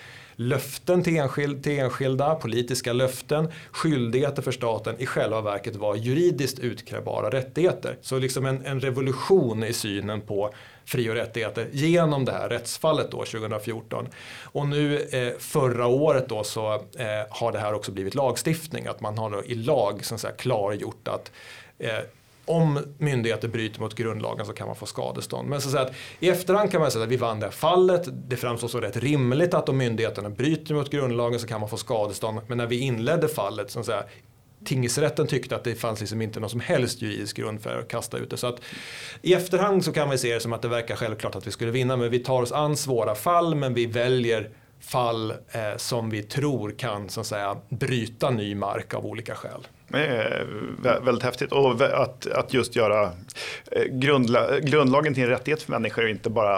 löften 0.41 1.03
till, 1.03 1.17
enskild, 1.17 1.63
till 1.63 1.79
enskilda, 1.79 2.35
politiska 2.35 2.93
löften, 2.93 3.51
skyldigheter 3.71 4.41
för 4.41 4.51
staten 4.51 4.95
i 4.99 5.05
själva 5.05 5.41
verket 5.41 5.75
var 5.75 5.95
juridiskt 5.95 6.59
utkrävbara 6.59 7.29
rättigheter. 7.29 7.97
Så 8.01 8.19
liksom 8.19 8.45
en, 8.45 8.65
en 8.65 8.79
revolution 8.79 9.63
i 9.63 9.73
synen 9.73 10.21
på 10.21 10.53
fri 10.85 11.09
och 11.09 11.15
rättigheter 11.15 11.67
genom 11.71 12.25
det 12.25 12.31
här 12.31 12.49
rättsfallet 12.49 13.11
då 13.11 13.17
2014. 13.17 14.07
Och 14.43 14.67
nu 14.67 14.99
eh, 14.99 15.33
förra 15.39 15.87
året 15.87 16.29
då 16.29 16.43
så 16.43 16.73
eh, 16.73 17.07
har 17.29 17.51
det 17.51 17.59
här 17.59 17.73
också 17.73 17.91
blivit 17.91 18.15
lagstiftning, 18.15 18.87
att 18.87 19.01
man 19.01 19.17
har 19.17 19.43
i 19.45 19.55
lag 19.55 20.05
så 20.05 20.15
att 20.15 20.21
säga, 20.21 20.33
klargjort 20.33 21.07
att 21.07 21.31
eh, 21.79 21.99
om 22.45 22.79
myndigheter 22.97 23.47
bryter 23.47 23.79
mot 23.81 23.95
grundlagen 23.95 24.45
så 24.45 24.53
kan 24.53 24.67
man 24.67 24.75
få 24.75 24.85
skadestånd. 24.85 25.49
Men 25.49 25.61
så 25.61 25.67
att, 25.67 25.71
säga 25.71 25.83
att 25.83 25.93
i 26.19 26.29
efterhand 26.29 26.71
kan 26.71 26.81
man 26.81 26.91
säga 26.91 27.03
att 27.03 27.09
vi 27.09 27.17
vann 27.17 27.39
det 27.39 27.45
här 27.45 27.51
fallet. 27.51 28.07
Det 28.29 28.37
framstår 28.37 28.67
som 28.67 28.81
rätt 28.81 28.97
rimligt 28.97 29.53
att 29.53 29.69
om 29.69 29.77
myndigheterna 29.77 30.29
bryter 30.29 30.75
mot 30.75 30.89
grundlagen 30.89 31.39
så 31.39 31.47
kan 31.47 31.59
man 31.59 31.69
få 31.69 31.77
skadestånd. 31.77 32.39
Men 32.47 32.57
när 32.57 32.67
vi 32.67 32.79
inledde 32.79 33.27
fallet 33.27 33.71
så 33.71 33.79
att 33.79 33.85
säga, 33.85 34.03
tingsrätten 34.65 35.27
tyckte 35.27 35.55
att 35.55 35.63
det 35.63 35.75
fanns 35.75 35.99
liksom 35.99 36.21
inte 36.21 36.39
någon 36.39 36.49
som 36.49 36.59
helst 36.59 37.01
juridisk 37.01 37.37
grund 37.37 37.61
för 37.61 37.79
att 37.79 37.87
kasta 37.87 38.17
ut 38.17 38.29
det. 38.29 38.37
Så 38.37 38.47
att 38.47 38.61
i 39.21 39.33
efterhand 39.33 39.85
så 39.85 39.91
kan 39.91 40.09
vi 40.09 40.17
se 40.17 40.33
det 40.33 40.39
som 40.39 40.53
att 40.53 40.61
det 40.61 40.67
verkar 40.67 40.95
självklart 40.95 41.35
att 41.35 41.47
vi 41.47 41.51
skulle 41.51 41.71
vinna 41.71 41.97
men 41.97 42.11
vi 42.11 42.19
tar 42.19 42.41
oss 42.41 42.51
an 42.51 42.77
svåra 42.77 43.15
fall 43.15 43.55
men 43.55 43.73
vi 43.73 43.85
väljer 43.85 44.49
fall 44.81 45.31
eh, 45.31 45.77
som 45.77 46.09
vi 46.09 46.23
tror 46.23 46.71
kan 46.71 47.09
så 47.09 47.21
att 47.21 47.27
säga, 47.27 47.57
bryta 47.69 48.29
ny 48.29 48.55
mark 48.55 48.93
av 48.93 49.05
olika 49.05 49.35
skäl. 49.35 49.67
Är 49.93 50.47
väldigt 51.01 51.23
häftigt 51.23 51.51
och 51.51 51.81
att, 51.81 52.27
att 52.27 52.53
just 52.53 52.75
göra 52.75 53.11
eh, 53.71 53.83
grundla, 53.83 54.59
grundlagen 54.59 55.13
till 55.13 55.23
en 55.23 55.29
rättighet 55.29 55.61
för 55.61 55.71
människor 55.71 56.03
och 56.03 56.09
inte 56.09 56.29
bara 56.29 56.57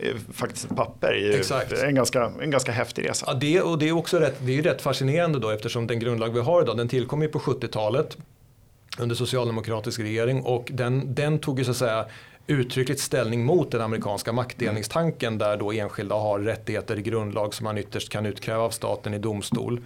eh, 0.00 0.14
faktiskt 0.32 0.70
ett 0.70 0.76
papper 0.76 1.12
är 1.12 1.38
Exakt. 1.38 1.72
en 1.72 1.94
ganska, 1.94 2.32
en 2.42 2.50
ganska 2.50 2.72
häftig 2.72 3.08
resa. 3.08 3.26
Ja, 3.28 3.34
det, 3.34 3.60
och 3.60 3.78
det 3.78 3.88
är 3.88 3.92
också 3.92 4.18
rätt, 4.18 4.36
det 4.40 4.58
är 4.58 4.62
rätt 4.62 4.82
fascinerande 4.82 5.38
då 5.38 5.50
eftersom 5.50 5.86
den 5.86 5.98
grundlag 5.98 6.28
vi 6.34 6.40
har 6.40 6.62
idag 6.62 6.76
den 6.76 6.88
tillkom 6.88 7.22
ju 7.22 7.28
på 7.28 7.38
70-talet 7.38 8.16
under 8.98 9.14
socialdemokratisk 9.14 10.00
regering 10.00 10.42
och 10.42 10.70
den, 10.72 11.14
den 11.14 11.38
tog 11.38 11.58
ju 11.58 11.64
så 11.64 11.70
att 11.70 11.76
säga 11.76 12.06
uttryckligt 12.46 13.00
ställning 13.00 13.44
mot 13.44 13.70
den 13.70 13.80
amerikanska 13.80 14.32
maktdelningstanken 14.32 15.38
där 15.38 15.56
då 15.56 15.72
enskilda 15.72 16.14
har 16.14 16.40
rättigheter 16.40 16.98
i 16.98 17.02
grundlag 17.02 17.54
som 17.54 17.64
man 17.64 17.78
ytterst 17.78 18.08
kan 18.08 18.26
utkräva 18.26 18.62
av 18.62 18.70
staten 18.70 19.14
i 19.14 19.18
domstol. 19.18 19.80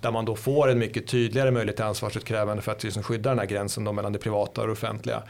Där 0.00 0.10
man 0.10 0.24
då 0.24 0.36
får 0.36 0.68
en 0.68 0.78
mycket 0.78 1.06
tydligare 1.06 1.50
möjlighet 1.50 1.76
till 1.76 1.84
ansvarsutkrävande 1.84 2.62
för 2.62 2.72
att 2.72 2.84
liksom 2.84 3.02
skydda 3.02 3.30
den 3.30 3.38
här 3.38 3.46
gränsen 3.46 3.84
då 3.84 3.92
mellan 3.92 4.12
det 4.12 4.18
privata 4.18 4.60
och 4.60 4.66
det 4.66 4.72
offentliga. 4.72 5.22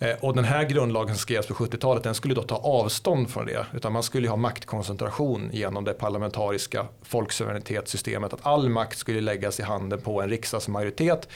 Eh, 0.00 0.16
och 0.20 0.34
den 0.34 0.44
här 0.44 0.64
grundlagen 0.64 1.14
som 1.14 1.18
skrevs 1.18 1.46
på 1.46 1.54
70-talet 1.54 2.02
den 2.02 2.14
skulle 2.14 2.34
då 2.34 2.42
ta 2.42 2.56
avstånd 2.56 3.30
från 3.30 3.46
det. 3.46 3.66
Utan 3.74 3.92
man 3.92 4.02
skulle 4.02 4.28
ha 4.28 4.36
maktkoncentration 4.36 5.50
genom 5.52 5.84
det 5.84 5.92
parlamentariska 5.92 6.86
folksuveränitetssystemet. 7.02 8.32
Att 8.32 8.46
all 8.46 8.68
makt 8.68 8.98
skulle 8.98 9.20
läggas 9.20 9.60
i 9.60 9.62
handen 9.62 10.00
på 10.00 10.22
en 10.22 10.28
riksdagsmajoritet. 10.28 11.28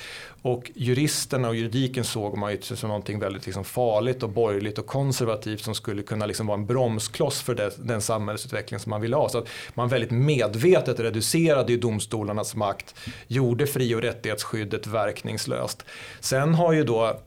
Och 0.42 0.70
juristerna 0.74 1.48
och 1.48 1.56
juridiken 1.56 2.04
såg 2.04 2.36
man 2.36 2.52
ju 2.52 2.60
som 2.62 2.88
någonting 2.88 3.18
väldigt 3.18 3.46
liksom 3.46 3.64
farligt 3.64 4.22
och 4.22 4.30
borgerligt 4.30 4.78
och 4.78 4.86
konservativt 4.86 5.60
som 5.60 5.74
skulle 5.74 6.02
kunna 6.02 6.26
liksom 6.26 6.46
vara 6.46 6.58
en 6.58 6.66
bromskloss 6.66 7.42
för 7.42 7.54
det, 7.54 7.70
den 7.76 8.00
samhällsutveckling 8.00 8.80
som 8.80 8.90
man 8.90 9.00
ville 9.00 9.16
ha. 9.16 9.28
Så 9.28 9.38
att 9.38 9.48
man 9.74 9.88
väldigt 9.88 10.10
medvetet 10.10 11.00
reducerade 11.00 11.72
ju 11.72 11.78
domstolarnas 11.78 12.54
makt, 12.54 12.94
gjorde 13.26 13.66
fri 13.66 13.94
och 13.94 14.02
rättighetsskyddet 14.02 14.86
verkningslöst. 14.86 15.84
Sen 16.20 16.54
har 16.54 16.72
ju 16.72 16.84
då 16.84 17.20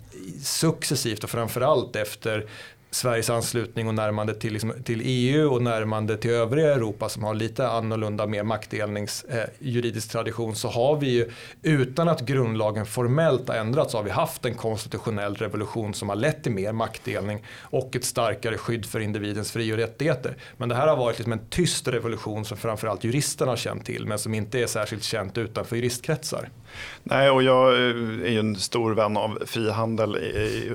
successivt 0.44 1.24
och 1.24 1.30
framförallt 1.30 1.96
efter 1.96 2.50
Sveriges 2.96 3.30
anslutning 3.30 3.88
och 3.88 3.94
närmande 3.94 4.34
till, 4.34 4.54
liksom, 4.54 4.74
till, 4.84 5.02
EU 5.04 5.54
och 5.54 5.62
närmande 5.62 6.18
till 6.18 6.32
övriga 6.32 6.74
Europa 6.74 7.10
som 7.10 7.24
har 7.24 7.34
lite 7.34 7.68
annorlunda 7.68 8.28
mer 8.28 8.44
maktdelningsjuridisk 8.44 10.08
eh, 10.08 10.12
tradition 10.12 10.56
så 10.56 10.68
har 10.68 10.96
vi 10.96 11.10
ju 11.10 11.32
utan 11.62 12.08
att 12.08 12.22
grundlagen 12.22 12.86
formellt 12.86 13.48
har 13.48 13.56
ändrats 13.56 13.92
så 13.92 13.98
har 13.98 14.04
vi 14.04 14.10
haft 14.10 14.46
en 14.46 14.54
konstitutionell 14.54 15.36
revolution 15.36 15.94
som 15.94 16.10
har 16.10 16.16
lett 16.16 16.44
till 16.44 16.52
mer 16.52 16.72
maktdelning 16.72 17.44
och 17.60 17.96
ett 17.96 18.06
starkare 18.06 18.58
skydd 18.58 18.86
för 18.86 19.00
individens 19.00 19.52
fri 19.52 19.74
och 19.74 19.78
rättigheter. 19.78 20.38
Men 20.58 20.70
det 20.70 20.76
här 20.76 20.88
har 20.88 20.98
varit 20.98 21.18
liksom 21.18 21.34
en 21.34 21.48
tyst 21.50 21.88
revolution 21.88 22.46
som 22.46 22.58
framförallt 22.58 23.04
juristerna 23.04 23.52
har 23.52 23.58
känt 23.58 23.86
till 23.86 24.06
men 24.08 24.20
som 24.20 24.34
inte 24.34 24.60
är 24.60 24.68
särskilt 24.68 25.04
känt 25.04 25.38
utanför 25.38 25.76
juristkretsar. 25.76 26.50
Nej, 27.04 27.30
och 27.30 27.44
jag 27.44 27.74
eh, 27.74 28.26
är 28.26 28.32
ju 28.32 28.40
en 28.40 28.56
stor 28.56 28.94
vän 28.94 29.18
av 29.18 29.40
frihandel 29.46 30.18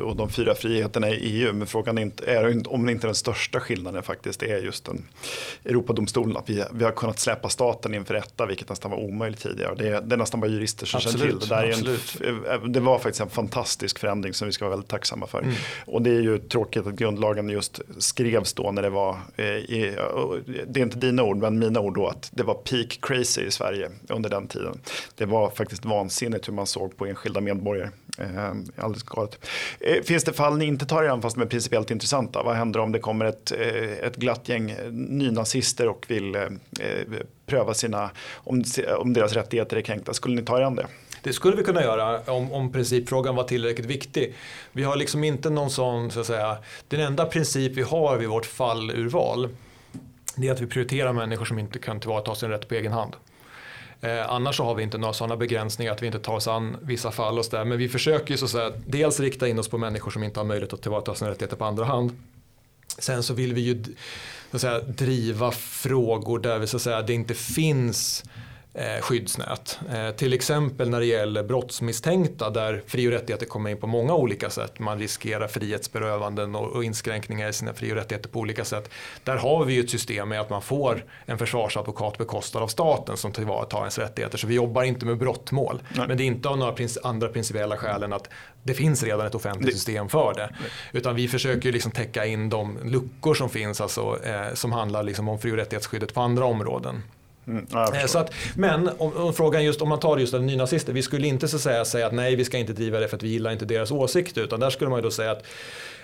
och 0.02 0.16
de 0.16 0.30
fyra 0.30 0.54
friheterna 0.54 1.08
i 1.08 1.14
EU. 1.14 1.52
Men 1.52 1.66
frågan 1.66 1.98
är, 1.98 2.09
inte, 2.10 2.24
är 2.24 2.72
om 2.72 2.88
inte 2.88 3.06
den 3.06 3.14
största 3.14 3.60
skillnaden 3.60 4.02
faktiskt 4.02 4.42
är 4.42 4.58
just 4.58 4.84
den 4.84 5.04
Europadomstolen. 5.64 6.36
Att 6.36 6.50
vi, 6.50 6.64
vi 6.72 6.84
har 6.84 6.92
kunnat 6.92 7.18
släppa 7.18 7.48
staten 7.48 7.94
inför 7.94 8.14
rätta, 8.14 8.46
vilket 8.46 8.68
nästan 8.68 8.90
var 8.90 8.98
omöjligt 8.98 9.40
tidigare. 9.40 9.74
Det 9.74 9.88
är, 9.88 10.00
det 10.00 10.14
är 10.14 10.16
nästan 10.16 10.40
bara 10.40 10.50
jurister 10.50 10.86
som 10.86 11.00
känner 11.00 11.18
till 11.18 11.38
det. 11.38 11.46
Där 11.46 11.64
en, 11.64 12.54
eh, 12.54 12.64
det 12.64 12.80
var 12.80 12.98
faktiskt 12.98 13.20
en 13.20 13.30
fantastisk 13.30 13.98
förändring 13.98 14.34
som 14.34 14.46
vi 14.46 14.52
ska 14.52 14.64
vara 14.64 14.76
väldigt 14.76 14.90
tacksamma 14.90 15.26
för. 15.26 15.42
Mm. 15.42 15.54
Och 15.86 16.02
det 16.02 16.10
är 16.10 16.20
ju 16.20 16.38
tråkigt 16.38 16.86
att 16.86 16.94
grundlagen 16.94 17.48
just 17.48 17.80
skrevs 17.98 18.52
då 18.52 18.72
när 18.72 18.82
det 18.82 18.90
var, 18.90 19.18
eh, 19.36 19.46
i, 19.46 19.96
det 20.66 20.80
är 20.80 20.84
inte 20.84 20.98
dina 20.98 21.22
ord, 21.22 21.36
men 21.36 21.58
mina 21.58 21.80
ord 21.80 21.94
då, 21.94 22.06
att 22.06 22.30
det 22.32 22.42
var 22.42 22.54
peak 22.54 22.98
crazy 23.02 23.42
i 23.42 23.50
Sverige 23.50 23.90
under 24.08 24.30
den 24.30 24.48
tiden. 24.48 24.80
Det 25.14 25.26
var 25.26 25.50
faktiskt 25.50 25.84
vansinnigt 25.84 26.48
hur 26.48 26.52
man 26.52 26.66
såg 26.66 26.96
på 26.96 27.06
enskilda 27.06 27.40
medborgare. 27.40 27.90
Eh, 28.20 28.84
alldeles 28.84 29.02
galet. 29.02 29.46
Eh, 29.80 30.02
finns 30.02 30.24
det 30.24 30.32
fall 30.32 30.58
ni 30.58 30.64
inte 30.64 30.86
tar 30.86 31.02
er 31.04 31.08
an 31.08 31.22
fast 31.22 31.36
de 31.36 31.42
är 31.42 31.46
principiellt 31.46 31.90
intressanta? 31.90 32.42
Vad 32.42 32.56
händer 32.56 32.80
om 32.80 32.92
det 32.92 32.98
kommer 32.98 33.24
ett, 33.24 33.52
eh, 33.52 34.06
ett 34.06 34.16
glatt 34.16 34.48
gäng 34.48 34.70
eh, 34.70 34.92
nynazister 34.92 35.88
och 35.88 36.04
vill 36.08 36.34
eh, 36.34 36.42
eh, 36.42 36.48
pröva 37.46 37.74
sina, 37.74 38.10
om, 38.34 38.64
om 38.98 39.12
deras 39.12 39.32
rättigheter 39.32 39.76
är 39.76 39.80
kränkta? 39.80 40.14
Skulle 40.14 40.34
ni 40.34 40.42
ta 40.42 40.58
er 40.58 40.62
an 40.62 40.74
det? 40.74 40.86
Det 41.22 41.32
skulle 41.32 41.56
vi 41.56 41.64
kunna 41.64 41.82
göra 41.82 42.20
om, 42.32 42.52
om 42.52 42.72
principfrågan 42.72 43.36
var 43.36 43.44
tillräckligt 43.44 43.86
viktig. 43.86 44.34
Vi 44.72 44.82
har 44.82 44.96
liksom 44.96 45.24
inte 45.24 45.50
någon 45.50 45.70
sån, 45.70 46.10
så 46.10 46.20
att 46.20 46.26
säga, 46.26 46.58
den 46.88 47.00
enda 47.00 47.26
princip 47.26 47.72
vi 47.72 47.82
har 47.82 48.16
vid 48.16 48.28
vårt 48.28 48.46
fallurval 48.46 49.48
det 50.36 50.48
är 50.48 50.52
att 50.52 50.60
vi 50.60 50.66
prioriterar 50.66 51.12
människor 51.12 51.44
som 51.44 51.58
inte 51.58 51.78
kan 51.78 52.00
tillvarata 52.00 52.34
sin 52.34 52.48
rätt 52.48 52.68
på 52.68 52.74
egen 52.74 52.92
hand. 52.92 53.16
Eh, 54.00 54.30
annars 54.30 54.56
så 54.56 54.64
har 54.64 54.74
vi 54.74 54.82
inte 54.82 54.98
några 54.98 55.12
sådana 55.12 55.36
begränsningar 55.36 55.92
att 55.92 56.02
vi 56.02 56.06
inte 56.06 56.18
tar 56.18 56.34
oss 56.34 56.48
an 56.48 56.76
vissa 56.82 57.10
fall 57.10 57.38
och 57.38 57.44
så 57.44 57.56
där. 57.56 57.64
Men 57.64 57.78
vi 57.78 57.88
försöker 57.88 58.30
ju 58.30 58.38
så 58.38 58.44
att 58.44 58.50
säga, 58.50 58.72
dels 58.86 59.20
rikta 59.20 59.48
in 59.48 59.58
oss 59.58 59.68
på 59.68 59.78
människor 59.78 60.10
som 60.10 60.22
inte 60.22 60.40
har 60.40 60.44
möjlighet 60.44 60.72
att 60.72 60.82
tillvarata 60.82 61.14
sina 61.14 61.30
rättigheter 61.30 61.56
på 61.56 61.64
andra 61.64 61.84
hand. 61.84 62.16
Sen 62.98 63.22
så 63.22 63.34
vill 63.34 63.54
vi 63.54 63.60
ju 63.60 63.84
så 64.50 64.56
att 64.56 64.60
säga, 64.60 64.80
driva 64.80 65.50
frågor 65.50 66.38
där 66.38 66.58
vi 66.58 66.66
så 66.66 66.76
att 66.76 66.82
säga, 66.82 67.02
det 67.02 67.14
inte 67.14 67.34
finns 67.34 68.24
eh, 68.24 68.39
skyddsnät. 69.00 69.78
Eh, 69.92 70.10
till 70.10 70.32
exempel 70.32 70.90
när 70.90 71.00
det 71.00 71.06
gäller 71.06 71.42
brottsmisstänkta 71.42 72.50
där 72.50 72.82
fri 72.86 73.08
och 73.08 73.12
rättigheter 73.12 73.46
kommer 73.46 73.70
in 73.70 73.76
på 73.76 73.86
många 73.86 74.14
olika 74.14 74.50
sätt. 74.50 74.78
Man 74.78 74.98
riskerar 74.98 75.48
frihetsberövanden 75.48 76.54
och, 76.54 76.84
inskränkningar 76.84 77.48
i 77.48 77.52
sina 77.52 77.72
fri 77.72 77.92
och 77.92 77.96
rättigheter 77.96 78.28
på 78.28 78.38
olika 78.38 78.64
sätt. 78.64 78.90
Där 79.24 79.36
har 79.36 79.64
vi 79.64 79.74
ju 79.74 79.80
ett 79.80 79.90
system 79.90 80.28
med 80.28 80.40
att 80.40 80.50
man 80.50 80.62
får 80.62 81.04
en 81.26 81.38
försvarsadvokat 81.38 82.18
bekostad 82.18 82.58
av 82.58 82.68
staten 82.68 83.16
som 83.16 83.32
tillvaratar 83.32 83.78
ens 83.78 83.98
rättigheter. 83.98 84.38
Så 84.38 84.46
vi 84.46 84.54
jobbar 84.54 84.82
inte 84.82 85.06
med 85.06 85.18
brottmål. 85.18 85.82
Nej. 85.96 86.08
Men 86.08 86.16
det 86.16 86.22
är 86.22 86.26
inte 86.26 86.48
av 86.48 86.58
några 86.58 86.74
andra 87.02 87.28
principiella 87.28 87.76
skäl 87.76 88.02
än 88.02 88.12
att 88.12 88.28
det 88.62 88.74
finns 88.74 89.02
redan 89.02 89.26
ett 89.26 89.34
offentligt 89.34 89.74
system 89.74 90.08
för 90.08 90.34
det. 90.34 90.54
Utan 90.92 91.14
vi 91.14 91.28
försöker 91.28 91.72
liksom 91.72 91.92
täcka 91.92 92.26
in 92.26 92.48
de 92.48 92.78
luckor 92.84 93.34
som 93.34 93.50
finns 93.50 93.80
alltså, 93.80 94.24
eh, 94.24 94.54
som 94.54 94.72
handlar 94.72 95.02
liksom 95.02 95.28
om 95.28 95.38
fri 95.38 95.52
och 95.52 95.56
rättighetsskyddet 95.56 96.14
på 96.14 96.20
andra 96.20 96.44
områden. 96.44 97.02
Mm, 97.46 97.66
ja, 97.72 98.08
så 98.08 98.18
att, 98.18 98.34
men 98.56 98.90
om, 98.98 99.16
om, 99.16 99.34
frågan 99.34 99.64
just 99.64 99.82
om 99.82 99.88
man 99.88 100.00
tar 100.00 100.18
just 100.18 100.32
den 100.32 100.46
nynazister, 100.46 100.92
vi 100.92 101.02
skulle 101.02 101.26
inte 101.26 101.48
så 101.48 101.58
säga, 101.58 101.84
säga 101.84 102.06
att 102.06 102.12
nej 102.12 102.36
vi 102.36 102.44
ska 102.44 102.58
inte 102.58 102.72
driva 102.72 103.00
det 103.00 103.08
för 103.08 103.16
att 103.16 103.22
vi 103.22 103.28
gillar 103.28 103.52
inte 103.52 103.64
deras 103.64 103.90
åsikter 103.90 104.42
utan 104.42 104.60
där 104.60 104.70
skulle 104.70 104.90
man 104.90 104.98
ju 104.98 105.02
då 105.02 105.10
säga 105.10 105.30
att 105.30 105.44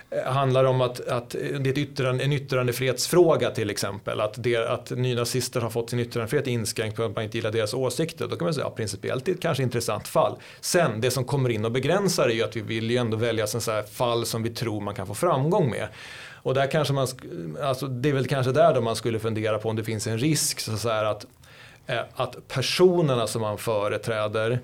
eh, 0.09 0.31
handlar 0.31 0.63
om 0.63 0.81
att, 0.81 1.07
att 1.07 1.29
det 1.29 1.69
är 1.69 1.77
yttrande, 1.77 2.23
en 2.23 2.33
yttrandefrihetsfråga 2.33 3.51
till 3.51 3.69
exempel. 3.69 4.21
Att, 4.21 4.33
det, 4.37 4.57
att 4.57 4.89
nynazister 4.89 5.61
har 5.61 5.69
fått 5.69 5.89
sin 5.89 5.99
yttrandefrihet 5.99 6.47
inskränkt 6.47 6.97
på 6.97 7.03
att 7.03 7.15
man 7.15 7.23
inte 7.23 7.37
gillar 7.37 7.51
deras 7.51 7.73
åsikter. 7.73 8.27
Då 8.27 8.35
kan 8.35 8.45
man 8.45 8.53
säga 8.53 8.65
ja, 8.65 8.69
principiellt 8.69 9.25
det 9.25 9.31
är 9.31 9.35
ett 9.35 9.41
kanske 9.41 9.63
intressant 9.63 10.07
fall. 10.07 10.37
Sen 10.61 11.01
det 11.01 11.11
som 11.11 11.25
kommer 11.25 11.49
in 11.49 11.65
och 11.65 11.71
begränsar 11.71 12.29
är 12.29 12.33
ju 12.33 12.43
att 12.43 12.55
vi 12.55 12.61
vill 12.61 12.91
ju 12.91 12.97
ändå 12.97 13.17
välja 13.17 13.47
sådana 13.47 13.83
fall 13.83 14.25
som 14.25 14.43
vi 14.43 14.49
tror 14.49 14.81
man 14.81 14.95
kan 14.95 15.07
få 15.07 15.13
framgång 15.13 15.69
med. 15.69 15.87
Och 16.47 16.53
där 16.53 16.71
kanske 16.71 16.93
man, 16.93 17.07
alltså 17.61 17.87
det 17.87 18.09
är 18.09 18.13
väl 18.13 18.27
kanske 18.27 18.51
där 18.51 18.73
då 18.73 18.81
man 18.81 18.95
skulle 18.95 19.19
fundera 19.19 19.59
på 19.59 19.69
om 19.69 19.75
det 19.75 19.83
finns 19.83 20.07
en 20.07 20.17
risk 20.17 20.59
så 20.59 20.89
att, 20.89 21.05
att, 21.05 21.25
eh, 21.87 21.99
att 22.15 22.47
personerna 22.47 23.27
som 23.27 23.41
man 23.41 23.57
företräder 23.57 24.59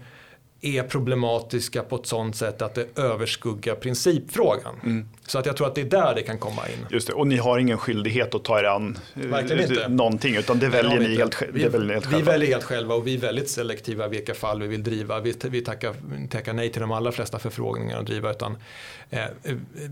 är 0.61 0.83
problematiska 0.83 1.83
på 1.83 1.95
ett 1.95 2.05
sånt 2.05 2.35
sätt 2.35 2.61
att 2.61 2.75
det 2.75 2.99
överskuggar 2.99 3.75
principfrågan. 3.75 4.75
Mm. 4.83 5.09
Så 5.27 5.39
att 5.39 5.45
jag 5.45 5.57
tror 5.57 5.67
att 5.67 5.75
det 5.75 5.81
är 5.81 5.85
där 5.85 6.15
det 6.15 6.21
kan 6.21 6.37
komma 6.37 6.61
in. 6.67 6.85
Just 6.89 7.07
det, 7.07 7.13
och 7.13 7.27
ni 7.27 7.37
har 7.37 7.59
ingen 7.59 7.77
skyldighet 7.77 8.35
att 8.35 8.43
ta 8.43 8.59
er 8.59 8.63
an 8.63 8.99
eh, 9.15 9.21
Verkligen 9.21 9.71
inte. 9.71 9.87
någonting 9.87 10.35
utan 10.35 10.59
det 10.59 10.69
väljer 10.69 10.99
ni 10.99 11.15
helt, 11.17 11.41
vi, 11.53 11.67
väljer 11.67 11.93
helt 11.93 12.05
själva. 12.05 12.17
Vi 12.17 12.23
väljer 12.23 12.47
helt 12.49 12.63
själva 12.63 12.95
och 12.95 13.07
vi 13.07 13.13
är 13.13 13.19
väldigt 13.19 13.49
selektiva 13.49 14.07
vilka 14.07 14.33
fall 14.33 14.61
vi 14.61 14.67
vill 14.67 14.83
driva. 14.83 15.19
Vi, 15.19 15.35
vi 15.43 15.61
tackar, 15.61 15.93
tackar 16.29 16.53
nej 16.53 16.69
till 16.69 16.81
de 16.81 16.91
allra 16.91 17.11
flesta 17.11 17.39
förfrågningar 17.39 17.99
att 17.99 18.05
driva 18.05 18.31
utan 18.31 18.57
eh, 19.09 19.23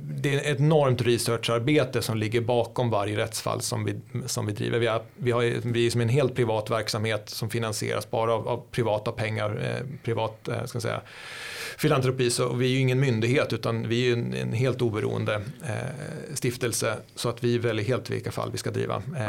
det 0.02 0.34
är 0.34 0.52
ett 0.52 0.60
enormt 0.60 1.02
researcharbete 1.02 2.02
som 2.02 2.18
ligger 2.18 2.42
bakom 2.42 2.90
varje 2.90 3.18
rättsfall 3.18 3.62
som 3.62 3.86
vi, 3.86 3.96
som 4.26 4.46
vi 4.46 4.54
driver. 4.54 4.80
Vi, 4.80 4.88
har, 4.88 5.02
vi, 5.16 5.32
har, 5.32 5.72
vi 5.72 5.86
är 5.86 5.90
som 5.90 6.02
en 6.02 6.10
helt 6.10 6.36
privat 6.36 6.70
verksamhet 6.70 7.30
som 7.30 7.50
finansieras 7.50 8.12
bara 8.12 8.34
av, 8.34 8.48
av 8.48 8.64
privata 8.72 9.12
pengar, 9.12 9.60
eh, 9.64 9.88
privat 10.04 10.48
eh, 10.48 10.66
ska 10.66 10.80
säga, 10.82 11.02
filantropi. 11.82 12.30
Så 12.30 12.54
vi 12.54 12.66
är 12.66 12.70
ju 12.70 12.80
ingen 12.80 13.00
myndighet 13.00 13.54
utan 13.54 13.88
vi 13.88 14.10
är 14.10 14.14
en, 14.14 14.34
en 14.34 14.54
helt 14.54 14.82
oberoende 14.82 15.34
eh, 15.64 16.34
stiftelse. 16.34 16.96
Så 17.16 17.30
att 17.30 17.44
vi 17.44 17.58
väljer 17.58 17.86
helt 17.86 18.10
vilka 18.10 18.32
fall 18.32 18.52
vi 18.52 18.58
ska 18.58 18.72
driva. 18.72 18.96
Eh, 18.96 19.24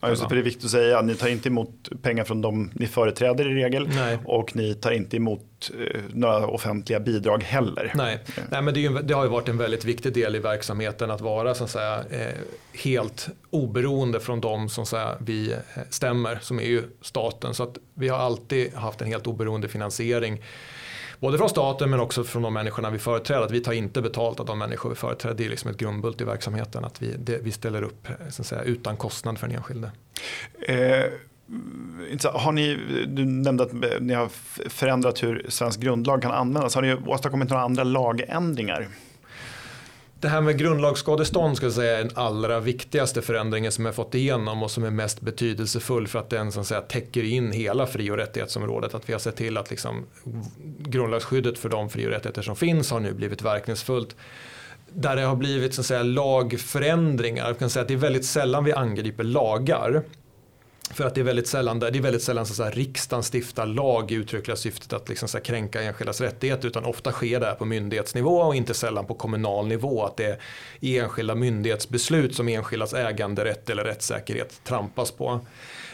ja, 0.00 0.08
just 0.08 0.22
det, 0.22 0.28
för 0.28 0.34
det 0.34 0.40
är 0.40 0.44
viktigt 0.44 0.64
att 0.64 0.70
säga, 0.70 1.02
ni 1.02 1.14
tar 1.14 1.28
inte 1.28 1.48
emot 1.48 1.88
pengar 2.02 2.24
från 2.24 2.42
de 2.42 2.70
ni 2.74 2.86
företräder 2.86 3.50
i 3.50 3.54
regel. 3.54 3.88
Nej. 3.88 4.18
Och 4.24 4.56
ni 4.56 4.74
tar 4.74 4.90
inte 4.90 5.16
emot 5.16 5.70
eh, 5.78 6.00
några 6.08 6.46
offentliga 6.46 7.00
bidrag 7.00 7.42
heller. 7.42 7.92
Nej, 7.94 8.18
Nej 8.50 8.62
men 8.62 8.74
det, 8.74 8.80
ju, 8.80 8.88
det, 8.88 9.14
har 9.14 9.24
ju 9.24 9.30
varit 9.30 9.48
en 9.48 9.58
väldigt 9.58 9.84
viktig 9.84 10.12
del 10.12 10.36
i 10.36 10.38
verksamheten 10.38 11.10
att 11.10 11.20
vara 11.20 11.54
så 11.54 11.64
att 11.64 11.70
säga, 11.70 12.04
eh, 12.10 12.34
helt 12.72 13.28
oberoende 13.50 14.20
från 14.20 14.40
de 14.40 14.68
som 14.68 14.86
säga, 14.86 15.16
vi 15.20 15.52
eh, 15.52 15.58
stämmer, 15.90 16.38
som 16.42 16.60
är 16.60 16.66
ju 16.66 16.82
staten. 17.02 17.54
Så 17.54 17.62
att 17.62 17.78
vi 17.94 18.08
har 18.08 18.18
alltid 18.18 18.74
haft 18.74 19.00
en 19.00 19.06
helt 19.06 19.26
oberoende 19.26 19.68
finansiering 19.68 20.42
både 21.20 21.38
från 21.38 21.48
staten 21.48 21.90
men 21.90 22.00
också 22.00 22.24
från 22.24 22.42
de 22.42 22.54
människorna 22.54 22.90
vi 22.90 22.98
företräder. 22.98 23.42
Att 23.42 23.50
vi 23.50 23.60
tar 23.60 23.72
inte 23.72 24.02
betalt 24.02 24.40
av 24.40 24.46
de 24.46 24.58
människor 24.58 24.90
vi 24.90 24.96
företräder. 24.96 25.36
Det 25.36 25.44
är 25.44 25.48
liksom 25.48 25.70
ett 25.70 25.76
grundbult 25.76 26.20
i 26.20 26.24
verksamheten 26.24 26.84
att 26.84 27.02
vi, 27.02 27.14
det, 27.18 27.38
vi 27.42 27.52
ställer 27.52 27.82
upp 27.82 28.08
eh, 28.08 28.14
så 28.30 28.42
att 28.42 28.46
säga, 28.46 28.62
utan 28.62 28.96
kostnad 28.96 29.38
för 29.38 29.46
den 29.46 29.56
enskilde. 29.56 29.90
Eh, 30.60 31.04
har 32.32 32.52
ni, 32.52 32.78
du 33.06 33.24
nämnde 33.24 33.62
att 33.62 33.72
eh, 33.72 33.78
ni 34.00 34.14
har 34.14 34.28
förändrat 34.68 35.22
hur 35.22 35.46
svensk 35.48 35.80
grundlag 35.80 36.22
kan 36.22 36.32
användas. 36.32 36.74
Har 36.74 36.82
ni 36.82 36.94
åstadkommit 37.06 37.50
några 37.50 37.62
andra 37.62 37.84
lagändringar? 37.84 38.88
Det 40.20 40.28
här 40.28 40.40
med 40.40 40.58
grundlagsskadestånd 40.58 41.56
ska 41.56 41.66
jag 41.66 41.72
säga 41.72 41.98
är 41.98 42.04
den 42.04 42.12
allra 42.14 42.60
viktigaste 42.60 43.22
förändringen 43.22 43.72
som 43.72 43.86
jag 43.86 43.94
fått 43.94 44.14
igenom 44.14 44.62
och 44.62 44.70
som 44.70 44.84
är 44.84 44.90
mest 44.90 45.20
betydelsefull 45.20 46.08
för 46.08 46.18
att 46.18 46.30
den 46.30 46.52
som 46.52 46.64
säga, 46.64 46.80
täcker 46.80 47.22
in 47.22 47.52
hela 47.52 47.86
fri 47.86 48.10
och 48.10 48.16
rättighetsområdet. 48.16 48.94
Att 48.94 49.08
vi 49.08 49.12
har 49.12 49.20
sett 49.20 49.36
till 49.36 49.56
att 49.56 49.70
liksom, 49.70 50.06
grundlagsskyddet 50.78 51.58
för 51.58 51.68
de 51.68 51.90
fri 51.90 52.06
och 52.06 52.10
rättigheter 52.10 52.42
som 52.42 52.56
finns 52.56 52.90
har 52.90 53.00
nu 53.00 53.12
blivit 53.12 53.42
verkningsfullt 53.42 54.16
där 54.92 55.16
det 55.16 55.22
har 55.22 55.36
blivit 55.36 55.74
så 55.74 55.80
att 55.80 55.86
säga, 55.86 56.02
lagförändringar. 56.02 57.46
Jag 57.46 57.58
kan 57.58 57.70
säga 57.70 57.82
att 57.82 57.88
det 57.88 57.94
är 57.94 57.98
väldigt 57.98 58.24
sällan 58.24 58.64
vi 58.64 58.72
angriper 58.72 59.24
lagar. 59.24 60.02
För 60.94 61.06
att 61.06 61.14
det 61.14 61.20
är 61.20 61.24
väldigt 61.24 61.48
sällan, 61.48 61.78
det 61.78 61.88
är 61.88 62.00
väldigt 62.00 62.22
sällan 62.22 62.46
så 62.46 62.62
att 62.62 62.74
riksdagen 62.74 63.22
stiftar 63.22 63.66
lag 63.66 64.12
i 64.12 64.14
uttryckliga 64.14 64.56
syftet 64.56 64.92
att 64.92 65.08
liksom 65.08 65.28
så 65.28 65.40
kränka 65.40 65.82
enskildas 65.82 66.20
rättigheter 66.20 66.68
utan 66.68 66.84
ofta 66.84 67.12
sker 67.12 67.40
det 67.40 67.46
här 67.46 67.54
på 67.54 67.64
myndighetsnivå 67.64 68.38
och 68.38 68.54
inte 68.56 68.74
sällan 68.74 69.06
på 69.06 69.14
kommunal 69.14 69.66
nivå. 69.66 70.04
Att 70.04 70.16
det 70.16 70.24
är 70.80 71.02
enskilda 71.02 71.34
myndighetsbeslut 71.34 72.34
som 72.34 72.48
enskildas 72.48 72.94
äganderätt 72.94 73.70
eller 73.70 73.84
rättssäkerhet 73.84 74.60
trampas 74.64 75.10
på. 75.10 75.40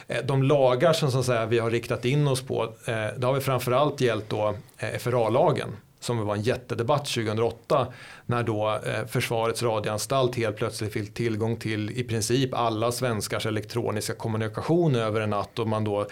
Eh, 0.09 0.25
de 0.25 0.43
lagar 0.43 0.93
som 0.93 1.11
så 1.11 1.19
att 1.19 1.27
säga, 1.27 1.47
vi 1.47 1.59
har 1.59 1.71
riktat 1.71 2.05
in 2.05 2.29
oss 2.29 2.43
på, 2.43 2.63
eh, 2.65 3.07
det 3.17 3.27
har 3.27 3.33
vi 3.33 3.41
framförallt 3.41 4.01
gällt 4.01 4.31
då 4.31 4.55
eh, 4.79 4.99
FRA-lagen 4.99 5.69
som 6.05 6.27
var 6.27 6.35
en 6.37 6.43
jättedebatt 6.43 7.07
2008 7.07 7.87
när 8.27 8.43
då 8.43 8.81
eh, 8.87 9.07
Försvarets 9.07 9.63
radioanstalt 9.63 10.37
helt 10.37 10.57
plötsligt 10.57 10.93
fick 10.93 11.15
tillgång 11.15 11.57
till 11.57 11.91
i 11.91 12.05
princip 12.05 12.55
alla 12.55 12.93
svenskars 12.93 13.47
elektroniska 13.47 14.15
kommunikation 14.15 14.95
över 14.95 15.21
en 15.21 15.31
natt 15.31 15.59
och 15.59 15.69
man 15.69 15.85
då 15.85 16.07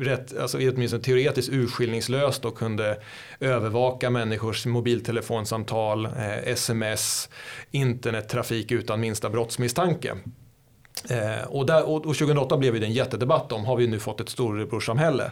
rätt, 0.00 0.38
alltså 0.38 0.58
åtminstone 0.58 1.02
teoretiskt 1.02 1.52
urskillningslöst 1.52 2.42
då 2.42 2.50
kunde 2.50 3.00
övervaka 3.40 4.10
människors 4.10 4.66
mobiltelefonsamtal, 4.66 6.06
eh, 6.06 6.38
sms, 6.44 7.28
internettrafik 7.70 8.72
utan 8.72 9.00
minsta 9.00 9.30
brottsmisstanke. 9.30 10.16
Eh, 11.10 11.46
och, 11.48 11.66
där, 11.66 11.88
och, 11.88 11.96
och 11.96 12.02
2008 12.02 12.56
blev 12.56 12.80
det 12.80 12.86
en 12.86 12.92
jättedebatt 12.92 13.52
om, 13.52 13.64
har 13.64 13.76
vi 13.76 13.86
nu 13.86 13.98
fått 13.98 14.20
ett 14.20 14.28
storebrorssamhälle. 14.28 15.30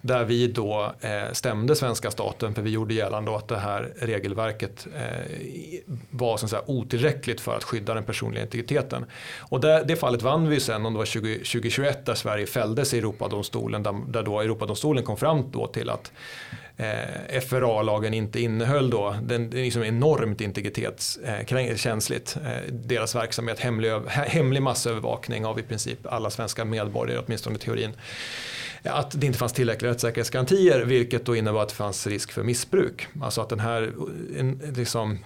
Där 0.00 0.24
vi 0.24 0.46
då 0.46 0.92
eh, 1.00 1.32
stämde 1.32 1.76
svenska 1.76 2.10
staten 2.10 2.54
för 2.54 2.62
vi 2.62 2.70
gjorde 2.70 2.94
gällande 2.94 3.36
att 3.36 3.48
det 3.48 3.58
här 3.58 3.92
regelverket 3.96 4.86
eh, 4.96 5.80
var 6.10 6.36
så 6.36 6.44
att 6.46 6.50
säga, 6.50 6.62
otillräckligt 6.66 7.40
för 7.40 7.56
att 7.56 7.64
skydda 7.64 7.94
den 7.94 8.04
personliga 8.04 8.42
integriteten. 8.42 9.04
Och 9.38 9.60
det, 9.60 9.84
det 9.88 9.96
fallet 9.96 10.22
vann 10.22 10.48
vi 10.48 10.60
sen 10.60 10.86
om 10.86 10.92
det 10.92 10.98
var 10.98 11.06
20, 11.06 11.34
2021 11.34 12.06
där 12.06 12.14
Sverige 12.14 12.46
fälldes 12.46 12.94
i 12.94 12.98
Europadomstolen 12.98 13.82
där, 13.82 13.94
där 14.08 14.22
då 14.22 14.40
Europadomstolen 14.40 15.04
kom 15.04 15.16
fram 15.16 15.50
då 15.50 15.66
till 15.66 15.90
att 15.90 16.12
eh, 16.76 17.40
FRA-lagen 17.40 18.14
inte 18.14 18.40
innehöll 18.40 18.90
då, 18.90 19.16
den, 19.22 19.52
är 19.52 19.64
liksom 19.64 19.82
enormt 19.82 20.40
integritetskänsligt. 20.40 22.36
Eh, 22.44 22.52
eh, 22.52 22.62
deras 22.72 23.14
verksamhet, 23.14 23.60
hemlig, 23.60 23.92
hemlig 24.08 24.62
massövervakning 24.62 25.46
av 25.46 25.58
i 25.58 25.62
princip 25.62 26.06
alla 26.06 26.30
svenska 26.30 26.64
medborgare, 26.64 27.22
åtminstone 27.26 27.56
i 27.56 27.58
teorin. 27.58 27.92
Att 28.84 29.20
det 29.20 29.26
inte 29.26 29.38
fanns 29.38 29.52
tillräckliga 29.52 29.90
rättssäkerhetsgarantier 29.90 30.84
vilket 30.84 31.24
då 31.24 31.36
innebar 31.36 31.62
att 31.62 31.68
det 31.68 31.74
fanns 31.74 32.06
risk 32.06 32.32
för 32.32 32.42
missbruk. 32.42 33.06
Alltså 33.22 33.40
att 33.40 33.48
den 33.48 33.60
här 33.60 33.92
en, 34.38 34.72
liksom, 34.76 35.18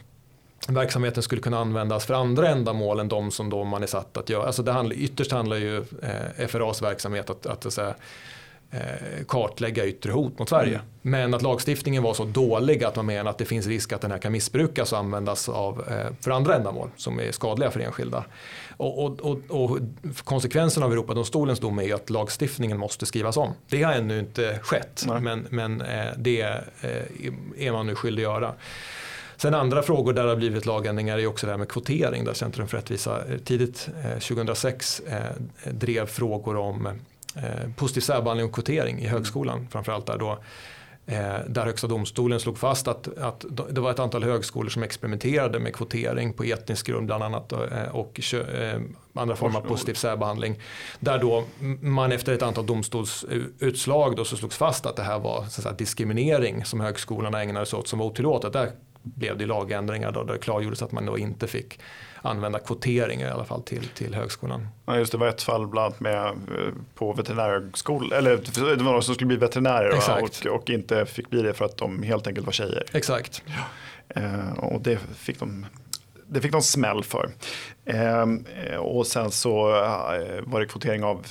verksamheten 0.69 1.23
skulle 1.23 1.41
kunna 1.41 1.59
användas 1.59 2.07
för 2.07 2.15
andra 2.15 2.49
ändamål 2.49 3.01
än 3.01 3.09
de 3.09 3.31
som 3.31 3.51
då 3.51 3.65
man 3.65 3.83
är 3.83 3.87
satt 3.87 4.17
att 4.17 4.29
göra. 4.29 4.47
Alltså 4.47 4.63
det 4.63 4.73
handlar, 4.73 4.97
ytterst 4.97 5.33
handlar 5.33 5.57
ju 5.57 5.77
eh, 5.79 6.47
FRAs 6.49 6.83
verksamhet 6.83 7.31
att, 7.31 7.47
att, 7.47 7.67
att 7.67 7.73
säga, 7.73 7.95
kartlägga 9.29 9.87
yttre 9.87 10.13
hot 10.13 10.39
mot 10.39 10.49
Sverige. 10.49 10.75
Mm. 10.75 10.87
Men 11.03 11.35
att 11.35 11.43
lagstiftningen 11.43 12.03
var 12.03 12.15
så 12.15 12.25
dålig 12.25 12.85
att 12.85 12.97
man 12.97 13.07
menar 13.07 13.31
att 13.31 13.39
det 13.39 13.45
finns 13.45 13.67
risk 13.67 13.93
att 13.93 14.01
den 14.01 14.11
här 14.11 14.19
kan 14.19 14.33
missbrukas 14.33 14.93
och 14.93 14.99
användas 14.99 15.49
av, 15.49 15.85
eh, 15.91 16.13
för 16.21 16.31
andra 16.31 16.57
ändamål 16.57 16.91
som 16.97 17.21
är 17.21 17.33
skadliga 17.33 17.71
för 17.71 17.81
enskilda. 17.81 18.25
Och, 18.77 19.05
och, 19.05 19.21
och, 19.21 19.39
och 19.49 19.79
konsekvensen 20.25 20.83
av 20.83 20.93
Europadomstolens 20.93 21.61
dom 21.61 21.79
är 21.79 21.95
att 21.95 22.11
lagstiftningen 22.11 22.79
måste 22.79 23.07
skrivas 23.07 23.37
om. 23.37 23.53
Det 23.69 23.83
har 23.83 23.93
ännu 23.93 24.19
inte 24.19 24.59
skett 24.63 25.05
men, 25.21 25.47
men 25.51 25.81
eh, 25.81 26.07
det 26.17 26.41
är 27.59 27.73
man 27.73 27.87
nu 27.87 27.95
skyldig 27.95 28.25
att 28.25 28.33
göra. 28.33 28.55
Sen 29.37 29.55
andra 29.55 29.83
frågor 29.83 30.13
där 30.13 30.23
det 30.23 30.29
har 30.29 30.37
blivit 30.37 30.67
lagändringar 30.67 31.19
är 31.19 31.27
också 31.27 31.47
det 31.47 31.53
här 31.53 31.59
med 31.59 31.69
kvotering 31.69 32.25
där 32.25 32.35
Centrum 32.35 32.69
för 32.69 32.77
rättvisa 32.77 33.19
tidigt 33.45 33.89
2006 34.21 35.03
drev 35.65 36.07
frågor 36.07 36.57
om 36.57 36.89
eh, 37.37 37.71
positiv 37.77 38.01
särbehandling 38.01 38.47
och 38.47 38.55
kvotering 38.55 38.99
i 38.99 39.07
högskolan. 39.07 39.69
Framförallt 39.71 40.07
där 40.07 40.19
då 40.19 40.39
eh, 41.07 41.39
där 41.49 41.65
Högsta 41.65 41.87
domstolen 41.87 42.41
slog 42.41 42.59
fast 42.59 42.89
att, 42.89 43.19
att 43.19 43.45
det 43.71 43.81
var 43.81 43.91
ett 43.91 43.99
antal 43.99 44.25
högskolor 44.25 44.71
som 44.71 44.83
experimenterade 44.83 45.59
med 45.59 45.75
kvotering 45.75 46.33
på 46.33 46.45
etnisk 46.45 46.87
grund 46.87 47.07
bland 47.07 47.25
annat 47.25 47.53
eh, 47.53 47.59
och 47.93 48.21
eh, 48.35 48.81
andra 49.15 49.37
former 49.37 49.59
av 49.59 49.63
positiv 49.63 49.95
särbehandling. 49.95 50.59
Där 51.01 51.19
då 51.19 51.45
man 51.81 52.13
efter 52.13 52.33
ett 52.33 52.43
antal 52.43 52.67
domstolsutslag 52.67 54.17
då 54.17 54.25
så 54.25 54.37
slogs 54.37 54.57
fast 54.57 54.87
att 54.87 54.97
det 54.97 55.03
här 55.03 55.19
var 55.19 55.45
så 55.45 55.63
säga, 55.63 55.75
diskriminering 55.75 56.65
som 56.65 56.81
högskolorna 56.81 57.43
ägnade 57.43 57.67
sig 57.67 57.79
åt 57.79 57.89
som 57.89 57.99
var 57.99 58.07
otillåtet. 58.07 58.53
Där 58.53 58.71
blev 59.03 59.39
det 59.39 59.47
lagändringar 59.47 60.13
då, 60.13 60.25
där 60.25 60.33
det 60.33 60.39
klargjordes 60.39 60.83
att 60.83 60.93
man 60.93 61.07
då 61.07 61.19
inte 61.19 61.47
fick 61.47 61.79
använda 62.23 62.59
kvotering 62.59 63.21
i 63.21 63.29
alla 63.29 63.45
fall 63.45 63.63
till, 63.63 63.89
till 63.89 64.15
högskolan. 64.15 64.69
Ja, 64.87 64.99
just 64.99 65.13
det 65.13 65.19
var 65.19 65.29
ett 65.29 65.43
fall 65.43 65.67
bland 65.67 65.87
annat 65.87 66.01
med 66.01 66.27
eh, 66.27 66.73
på 66.95 67.13
veterinärhögskolan, 67.13 68.19
eller 68.19 68.37
det 68.37 68.61
var 68.61 68.77
några 68.77 69.03
som 69.03 69.15
skulle 69.15 69.29
bli 69.29 69.37
veterinärer 69.37 70.23
och, 70.23 70.55
och, 70.55 70.71
inte 70.71 71.07
fick 71.07 71.31
bli 71.31 71.43
det 71.43 71.55
för 71.55 71.65
att 71.65 71.77
de 71.77 72.03
helt 72.03 72.27
enkelt 72.27 72.47
var 72.47 72.53
tjejer. 72.53 72.85
Exakt. 72.93 73.43
Ja. 73.47 74.21
Eh, 74.21 74.59
och 74.59 74.81
det 74.81 74.99
fick 75.17 75.39
de 75.39 75.67
det 76.27 76.41
fick 76.41 76.53
de 76.53 76.63
smäll 76.63 77.05
för. 77.05 77.31
Eh, 77.85 78.77
och 78.77 79.07
sen 79.07 79.31
så 79.31 79.69
eh, 79.69 80.41
var 80.43 80.61
det 80.61 80.67
kvotering 80.67 81.05
av 81.05 81.27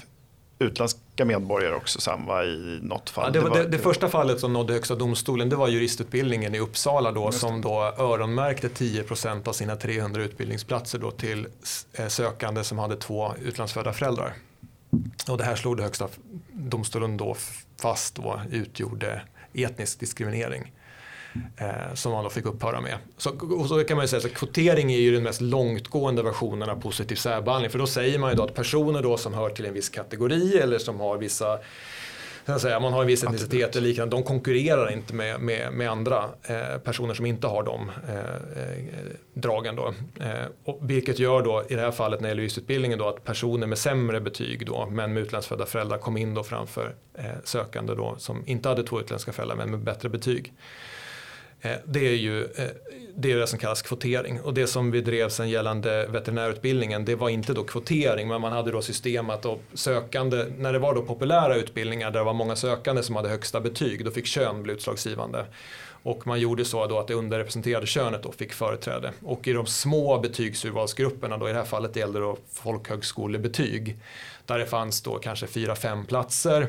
utländska 1.11 1.25
medborgare 1.25 1.75
också 1.75 2.01
samma 2.01 2.43
i 2.43 2.79
något 2.81 3.09
fall. 3.09 3.25
Ja, 3.25 3.31
det, 3.31 3.39
var, 3.39 3.49
det, 3.49 3.55
var, 3.55 3.63
det, 3.63 3.77
det, 3.77 3.83
första 3.83 4.09
fallet 4.09 4.39
som 4.39 4.53
nådde 4.53 4.73
Högsta 4.73 4.95
domstolen 4.95 5.49
det 5.49 5.55
var 5.55 5.67
juristutbildningen 5.67 6.55
i 6.55 6.59
Uppsala 6.59 7.11
då, 7.11 7.31
som 7.31 7.61
då 7.61 7.93
öronmärkte 7.97 8.67
10% 8.67 9.47
av 9.47 9.53
sina 9.53 9.75
300 9.75 10.23
utbildningsplatser 10.23 10.99
då 10.99 11.11
till 11.11 11.47
eh, 11.93 12.07
sökande 12.07 12.63
som 12.63 12.79
hade 12.79 12.95
två 12.95 13.33
utlandsfödda 13.43 13.93
föräldrar. 13.93 14.33
Och 15.29 15.37
det 15.37 15.43
här 15.43 15.55
slog 15.55 15.77
det 15.77 15.83
Högsta 15.83 16.07
domstolen 16.51 17.17
då 17.17 17.35
fast 17.81 18.15
då 18.15 18.41
utgjorde 18.51 19.21
etnisk 19.53 19.99
diskriminering 19.99 20.71
eh, 21.57 21.93
som 21.93 22.11
man 22.11 22.23
då 22.23 22.29
fick 22.29 22.45
upphöra 22.45 22.81
med. 22.81 22.97
Så, 23.17 23.29
och 23.59 23.65
så 23.65 23.83
kan 23.83 23.97
man 23.97 24.03
ju 24.03 24.07
säga 24.07 24.21
att 24.25 24.33
kvotering 24.33 24.93
är 24.93 24.99
ju 24.99 25.13
den 25.13 25.23
mest 25.23 25.41
långtgående 25.41 26.23
versionen 26.23 26.69
av 26.69 26.81
positiv 26.81 27.15
särbehandling. 27.15 27.71
För 27.71 27.79
då 27.79 27.87
säger 27.87 28.19
man 28.19 28.29
ju 28.29 28.35
då 28.35 28.43
att 28.43 28.53
personer 28.53 29.03
då 29.03 29.17
som 29.17 29.33
hör 29.33 29.49
till 29.49 29.65
en 29.65 29.73
viss 29.73 29.89
kategori 29.89 30.57
eller 30.57 30.77
som 30.77 30.99
har 30.99 31.17
vissa 31.17 31.59
säga, 32.59 32.79
man 32.79 32.93
har 32.93 33.01
en 33.01 33.07
viss 33.07 33.23
etnicitet 33.23 33.75
eller 33.75 33.87
liknande, 33.87 34.15
de 34.15 34.23
konkurrerar 34.23 34.91
inte 34.91 35.13
med, 35.13 35.39
med, 35.39 35.73
med 35.73 35.91
andra 35.91 36.29
eh, 36.43 36.77
personer 36.77 37.13
som 37.13 37.25
inte 37.25 37.47
har 37.47 37.63
de 37.63 37.91
eh, 38.09 38.19
eh 38.19 38.85
dragen. 39.33 39.75
Då. 39.75 39.93
Eh, 40.19 40.45
och 40.63 40.79
vilket 40.81 41.19
gör 41.19 41.41
då 41.41 41.63
i 41.69 41.75
det 41.75 41.81
här 41.81 41.91
fallet 41.91 42.21
när 42.21 42.27
det 42.27 42.31
gäller 42.31 42.43
yrkesutbildningen 42.43 42.99
då 42.99 43.07
att 43.07 43.23
personer 43.23 43.67
med 43.67 43.77
sämre 43.77 44.21
betyg 44.21 44.65
då, 44.65 44.87
men 44.91 45.13
med 45.13 45.23
utlandsfödda 45.23 45.65
föräldrar 45.65 45.97
kom 45.97 46.17
in 46.17 46.33
då 46.33 46.43
framför 46.43 46.95
eh, 47.13 47.25
sökande 47.43 47.95
då 47.95 48.15
som 48.17 48.43
inte 48.45 48.69
hade 48.69 48.83
två 48.83 48.99
utländska 48.99 49.33
föräldrar 49.33 49.55
men 49.55 49.71
med 49.71 49.79
bättre 49.79 50.09
betyg. 50.09 50.53
Eh, 51.61 51.77
det 51.85 52.07
är 52.07 52.15
ju 52.15 52.43
eh, 52.43 52.65
det, 53.15 53.31
är 53.31 53.37
det 53.37 53.47
som 53.47 53.59
kallas 53.59 53.81
kvotering 53.81 54.41
och 54.41 54.53
det 54.53 54.67
som 54.67 54.91
vi 54.91 55.01
drev 55.01 55.29
sen 55.29 55.49
gällande 55.49 56.07
veterinärutbildningen 56.07 57.05
det 57.05 57.15
var 57.15 57.29
inte 57.29 57.53
då 57.53 57.63
kvotering 57.63 58.27
men 58.27 58.41
man 58.41 58.51
hade 58.51 58.71
då 58.71 58.81
system 58.81 59.29
att 59.29 59.41
då 59.41 59.59
sökande, 59.73 60.45
när 60.57 60.73
det 60.73 60.79
var 60.79 60.95
då 60.95 61.01
populära 61.01 61.55
utbildningar 61.55 62.11
där 62.11 62.19
det 62.19 62.25
var 62.25 62.33
många 62.33 62.55
sökande 62.55 63.03
som 63.03 63.15
hade 63.15 63.29
högsta 63.29 63.61
betyg 63.61 64.05
då 64.05 64.11
fick 64.11 64.25
kön 64.25 64.63
bli 64.63 64.73
utslagsgivande. 64.73 65.45
Och 66.03 66.27
man 66.27 66.39
gjorde 66.39 66.65
så 66.65 66.87
då 66.87 66.99
att 66.99 67.07
det 67.07 67.13
underrepresenterade 67.13 67.87
könet 67.87 68.23
då 68.23 68.31
fick 68.31 68.53
företräde. 68.53 69.11
Och 69.23 69.47
i 69.47 69.53
de 69.53 69.65
små 69.65 70.19
betygsurvalsgrupperna, 70.19 71.37
då 71.37 71.49
i 71.49 71.51
det 71.51 71.57
här 71.57 71.65
fallet 71.65 71.95
gällde 71.95 72.19
det 72.19 72.35
folkhögskolebetyg, 72.51 73.97
där 74.45 74.59
det 74.59 74.65
fanns 74.65 75.01
då 75.01 75.19
kanske 75.19 75.47
fyra, 75.47 75.75
fem 75.75 76.05
platser 76.05 76.67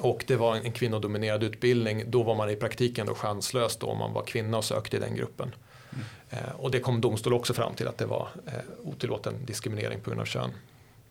och 0.00 0.24
det 0.26 0.36
var 0.36 0.56
en 0.56 0.72
kvinnodominerad 0.72 1.42
utbildning. 1.42 2.04
Då 2.06 2.22
var 2.22 2.34
man 2.34 2.50
i 2.50 2.56
praktiken 2.56 3.06
då 3.06 3.14
chanslös 3.14 3.76
då 3.76 3.86
om 3.86 3.98
man 3.98 4.12
var 4.12 4.22
kvinna 4.22 4.58
och 4.58 4.64
sökte 4.64 4.96
i 4.96 5.00
den 5.00 5.14
gruppen. 5.16 5.54
Mm. 5.92 6.04
Eh, 6.30 6.54
och 6.56 6.70
det 6.70 6.80
kom 6.80 7.00
domstol 7.00 7.32
också 7.32 7.54
fram 7.54 7.74
till 7.74 7.88
att 7.88 7.98
det 7.98 8.06
var 8.06 8.28
eh, 8.46 8.52
otillåten 8.84 9.34
diskriminering 9.46 10.00
på 10.00 10.10
grund 10.10 10.20
av 10.20 10.24
kön. 10.24 10.50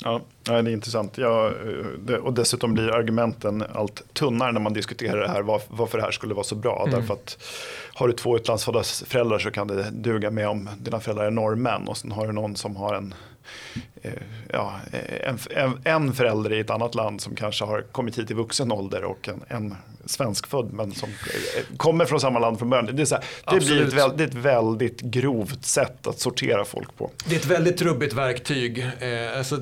Ja, 0.04 0.22
det 0.44 0.52
är 0.52 0.70
intressant. 0.70 1.18
Ja, 1.18 1.52
det, 2.00 2.18
och 2.18 2.34
dessutom 2.34 2.74
blir 2.74 2.92
argumenten 2.92 3.64
allt 3.74 4.14
tunnare 4.14 4.52
när 4.52 4.60
man 4.60 4.74
diskuterar 4.74 5.22
det 5.22 5.30
här, 5.30 5.42
var, 5.42 5.62
varför 5.68 5.98
det 5.98 6.04
här 6.04 6.12
skulle 6.12 6.34
vara 6.34 6.44
så 6.44 6.56
bra. 6.56 6.86
Mm. 6.88 7.00
Därför 7.00 7.14
att 7.14 7.38
har 7.94 8.08
du 8.08 8.14
två 8.14 8.36
utlandsfödda 8.36 8.84
föräldrar 8.84 9.40
så 9.40 9.52
kan 9.52 9.68
det 9.68 9.90
duga 9.92 10.32
med 10.32 10.48
om 10.50 10.70
dina 10.80 11.00
föräldrar 11.00 11.26
är 11.26 11.32
norrmän 11.32 11.88
och 11.88 11.98
sen 11.98 12.12
har 12.12 12.28
du 12.28 12.34
någon 12.34 12.56
som 12.56 12.76
har 12.76 12.96
en 12.96 13.14
ja, 14.54 14.80
en, 15.24 15.40
en, 15.50 15.82
en 15.84 16.14
förälder 16.14 16.54
i 16.54 16.60
ett 16.60 16.70
annat 16.70 16.96
land 16.96 17.22
som 17.22 17.36
kanske 17.36 17.66
har 17.66 17.82
kommit 17.82 18.18
hit 18.18 18.32
i 18.32 18.34
vuxen 18.34 18.72
ålder 18.72 19.04
och 19.04 19.30
en, 19.30 19.44
en 19.48 19.76
svenskfödd 20.10 20.74
men 20.74 20.92
som 20.92 21.10
kommer 21.78 22.06
från 22.06 22.20
samma 22.20 22.40
land 22.40 22.60
från 22.60 22.70
början. 22.70 22.96
Det, 22.96 23.02
är 23.02 23.06
så 23.06 23.16
här, 23.16 23.24
det 23.54 23.66
blir 23.66 23.82
ett 23.82 23.94
väldigt, 23.94 24.34
väldigt 24.34 25.02
grovt 25.02 25.66
sätt 25.66 26.08
att 26.08 26.20
sortera 26.20 26.66
folk 26.66 26.98
på. 26.98 27.12
Det 27.26 27.36
är 27.36 27.40
ett 27.40 27.46
väldigt 27.46 27.78
trubbigt 27.78 28.14
verktyg. 28.14 28.80
Eh, 28.80 29.38
alltså, 29.38 29.60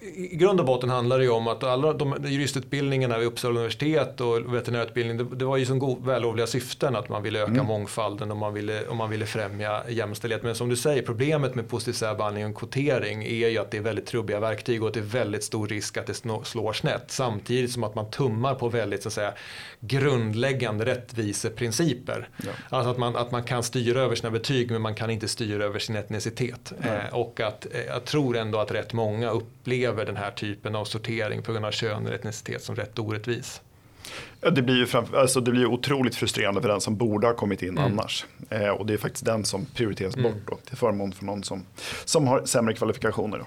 I 0.00 0.36
grund 0.36 0.60
och 0.60 0.66
botten 0.66 0.90
handlar 0.90 1.18
det 1.18 1.24
ju 1.24 1.30
om 1.30 1.48
att 1.48 1.64
alla 1.64 1.92
de 1.92 2.16
juristutbildningarna 2.26 3.18
vid 3.18 3.26
Uppsala 3.26 3.54
universitet 3.54 4.20
och 4.20 4.54
veterinärutbildning 4.54 5.16
det, 5.16 5.36
det 5.36 5.44
var 5.44 5.56
ju 5.56 5.66
som 5.66 6.04
vällovliga 6.04 6.46
syften 6.46 6.96
att 6.96 7.08
man 7.08 7.22
ville 7.22 7.42
öka 7.42 7.50
mm. 7.50 7.66
mångfalden 7.66 8.30
och 8.30 8.36
man 8.36 8.54
ville, 8.54 8.86
och 8.86 8.96
man 8.96 9.10
ville 9.10 9.26
främja 9.26 9.82
jämställdhet. 9.88 10.42
Men 10.42 10.54
som 10.54 10.68
du 10.68 10.76
säger, 10.76 11.02
problemet 11.02 11.54
med 11.54 11.68
positiv 11.68 11.92
särbehandling 11.92 12.46
och 12.46 12.56
kvotering 12.56 13.24
är 13.32 13.48
ju 13.48 13.58
att 13.58 13.70
det 13.70 13.76
är 13.76 13.82
väldigt 13.82 14.06
trubbiga 14.06 14.40
verktyg 14.40 14.82
och 14.82 14.88
att 14.88 14.94
det 14.94 15.00
är 15.00 15.04
väldigt 15.04 15.44
stor 15.44 15.68
risk 15.68 15.96
att 15.96 16.06
det 16.06 16.14
slår 16.44 16.72
snett. 16.72 17.04
Samtidigt 17.06 17.72
som 17.72 17.84
att 17.84 17.94
man 17.94 18.10
tummar 18.10 18.54
på 18.54 18.68
väldigt 18.68 19.02
så 19.02 19.08
att 19.08 19.12
säga 19.12 19.34
grundläggande 19.80 20.84
rättviseprinciper. 20.84 22.28
Ja. 22.36 22.50
Alltså 22.68 22.90
att 22.90 22.98
man, 22.98 23.16
att 23.16 23.30
man 23.30 23.42
kan 23.42 23.62
styra 23.62 24.00
över 24.00 24.14
sina 24.14 24.30
betyg 24.30 24.70
men 24.70 24.82
man 24.82 24.94
kan 24.94 25.10
inte 25.10 25.28
styra 25.28 25.64
över 25.64 25.78
sin 25.78 25.96
etnicitet. 25.96 26.72
Eh, 26.82 27.14
och 27.14 27.40
att 27.40 27.66
eh, 27.74 27.84
jag 27.86 28.04
tror 28.04 28.36
ändå 28.36 28.58
att 28.58 28.70
rätt 28.70 28.92
många 28.92 29.30
upplever 29.30 30.04
den 30.04 30.16
här 30.16 30.30
typen 30.30 30.74
av 30.76 30.84
sortering 30.84 31.42
på 31.42 31.52
grund 31.52 31.64
av 31.64 31.70
kön 31.70 32.06
eller 32.06 32.16
etnicitet 32.16 32.62
som 32.62 32.76
rätt 32.76 32.98
orättvis. 32.98 33.60
Ja, 34.40 34.50
det, 34.50 34.62
blir 34.62 34.76
ju 34.76 34.86
framför, 34.86 35.18
alltså 35.18 35.40
det 35.40 35.50
blir 35.50 35.66
otroligt 35.66 36.14
frustrerande 36.14 36.60
för 36.60 36.68
den 36.68 36.80
som 36.80 36.96
borde 36.96 37.26
ha 37.26 37.34
kommit 37.34 37.62
in 37.62 37.78
mm. 37.78 37.84
annars. 37.84 38.26
Eh, 38.50 38.68
och 38.68 38.86
det 38.86 38.92
är 38.92 38.98
faktiskt 38.98 39.24
den 39.24 39.44
som 39.44 39.66
prioriteras 39.74 40.16
mm. 40.16 40.32
bort 40.32 40.42
då, 40.46 40.56
till 40.56 40.76
förmån 40.76 41.12
för 41.12 41.24
någon 41.24 41.44
som, 41.44 41.64
som 42.04 42.26
har 42.26 42.42
sämre 42.44 42.74
kvalifikationer. 42.74 43.38
Då. 43.38 43.44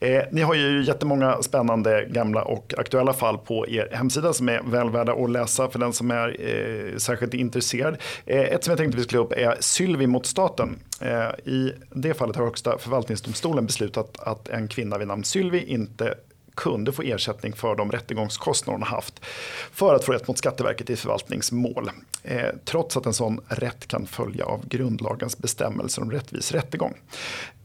Eh, 0.00 0.24
ni 0.30 0.40
har 0.40 0.54
ju 0.54 0.84
jättemånga 0.84 1.42
spännande 1.42 2.04
gamla 2.10 2.42
och 2.42 2.74
aktuella 2.78 3.12
fall 3.12 3.38
på 3.38 3.68
er 3.68 3.88
hemsida 3.92 4.32
som 4.32 4.48
är 4.48 4.62
väl 4.62 4.90
värda 4.90 5.12
att 5.12 5.30
läsa 5.30 5.70
för 5.70 5.78
den 5.78 5.92
som 5.92 6.10
är 6.10 6.36
eh, 6.40 6.96
särskilt 6.96 7.34
intresserad. 7.34 7.96
Eh, 8.26 8.40
ett 8.40 8.64
som 8.64 8.70
jag 8.70 8.78
tänkte 8.78 8.98
vi 8.98 9.04
skulle 9.04 9.22
upp 9.22 9.32
är 9.32 9.56
Sylvi 9.60 10.06
mot 10.06 10.26
staten. 10.26 10.78
Eh, 11.00 11.52
I 11.52 11.72
det 11.94 12.14
fallet 12.14 12.36
har 12.36 12.44
Högsta 12.44 12.78
förvaltningsdomstolen 12.78 13.66
beslutat 13.66 14.18
att 14.18 14.48
en 14.48 14.68
kvinna 14.68 14.98
vid 14.98 15.08
namn 15.08 15.24
Sylvi 15.24 15.64
inte 15.64 16.14
kunde 16.60 16.92
få 16.92 17.02
ersättning 17.02 17.52
för 17.52 17.76
de 17.76 17.92
rättegångskostnader 17.92 18.78
hon 18.78 18.82
haft 18.82 19.24
för 19.72 19.94
att 19.94 20.04
få 20.04 20.12
rätt 20.12 20.28
mot 20.28 20.38
Skatteverket 20.38 20.90
i 20.90 20.96
förvaltningsmål. 20.96 21.90
Eh, 22.22 22.48
trots 22.64 22.96
att 22.96 23.06
en 23.06 23.12
sån 23.12 23.40
rätt 23.48 23.86
kan 23.86 24.06
följa 24.06 24.44
av 24.44 24.68
grundlagens 24.68 25.38
bestämmelser 25.38 26.02
om 26.02 26.10
rättvis 26.10 26.52
rättegång. 26.52 26.94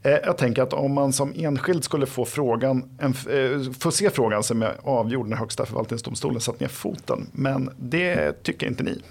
Eh, 0.02 0.12
jag 0.12 0.38
tänker 0.38 0.62
att 0.62 0.72
om 0.72 0.92
man 0.92 1.12
som 1.12 1.32
enskild 1.36 1.84
skulle 1.84 2.06
få, 2.06 2.24
frågan, 2.24 2.96
en, 2.98 3.14
eh, 3.30 3.72
få 3.78 3.90
se 3.90 4.10
frågan 4.10 4.42
som 4.42 4.62
är 4.62 4.76
avgjord 4.82 5.28
när 5.28 5.36
Högsta 5.36 5.66
förvaltningsdomstolen 5.66 6.40
satt 6.40 6.60
ner 6.60 6.68
foten. 6.68 7.26
Men 7.32 7.70
det 7.76 8.42
tycker 8.42 8.66
inte 8.66 8.82
ni. 8.82 9.02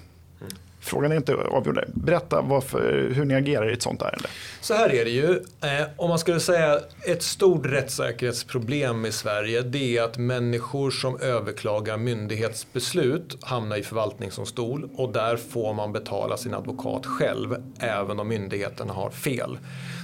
Frågan 0.86 1.12
är 1.12 1.16
inte 1.16 1.34
avgjord. 1.34 1.84
Berätta 1.94 2.40
varför, 2.40 3.10
hur 3.14 3.24
ni 3.24 3.34
agerar 3.34 3.70
i 3.70 3.72
ett 3.72 3.82
sånt 3.82 4.02
ärende. 4.02 4.28
Så 4.60 4.74
här 4.74 4.94
är 4.94 5.04
det 5.04 5.10
ju. 5.10 5.30
Eh, 5.60 5.86
om 5.96 6.08
man 6.08 6.18
skulle 6.18 6.40
säga 6.40 6.80
ett 7.06 7.22
stort 7.22 7.66
rättssäkerhetsproblem 7.66 9.06
i 9.06 9.12
Sverige 9.12 9.62
det 9.62 9.98
är 9.98 10.02
att 10.02 10.18
människor 10.18 10.90
som 10.90 11.20
överklagar 11.20 11.96
myndighetsbeslut 11.96 13.38
hamnar 13.44 13.76
i 13.76 13.82
förvaltningsdomstol 13.82 14.88
och 14.96 15.12
där 15.12 15.36
får 15.36 15.74
man 15.74 15.92
betala 15.92 16.36
sin 16.36 16.54
advokat 16.54 17.06
själv 17.06 17.56
även 17.78 18.20
om 18.20 18.28
myndigheterna 18.28 18.92
har 18.92 19.10
fel. 19.10 19.58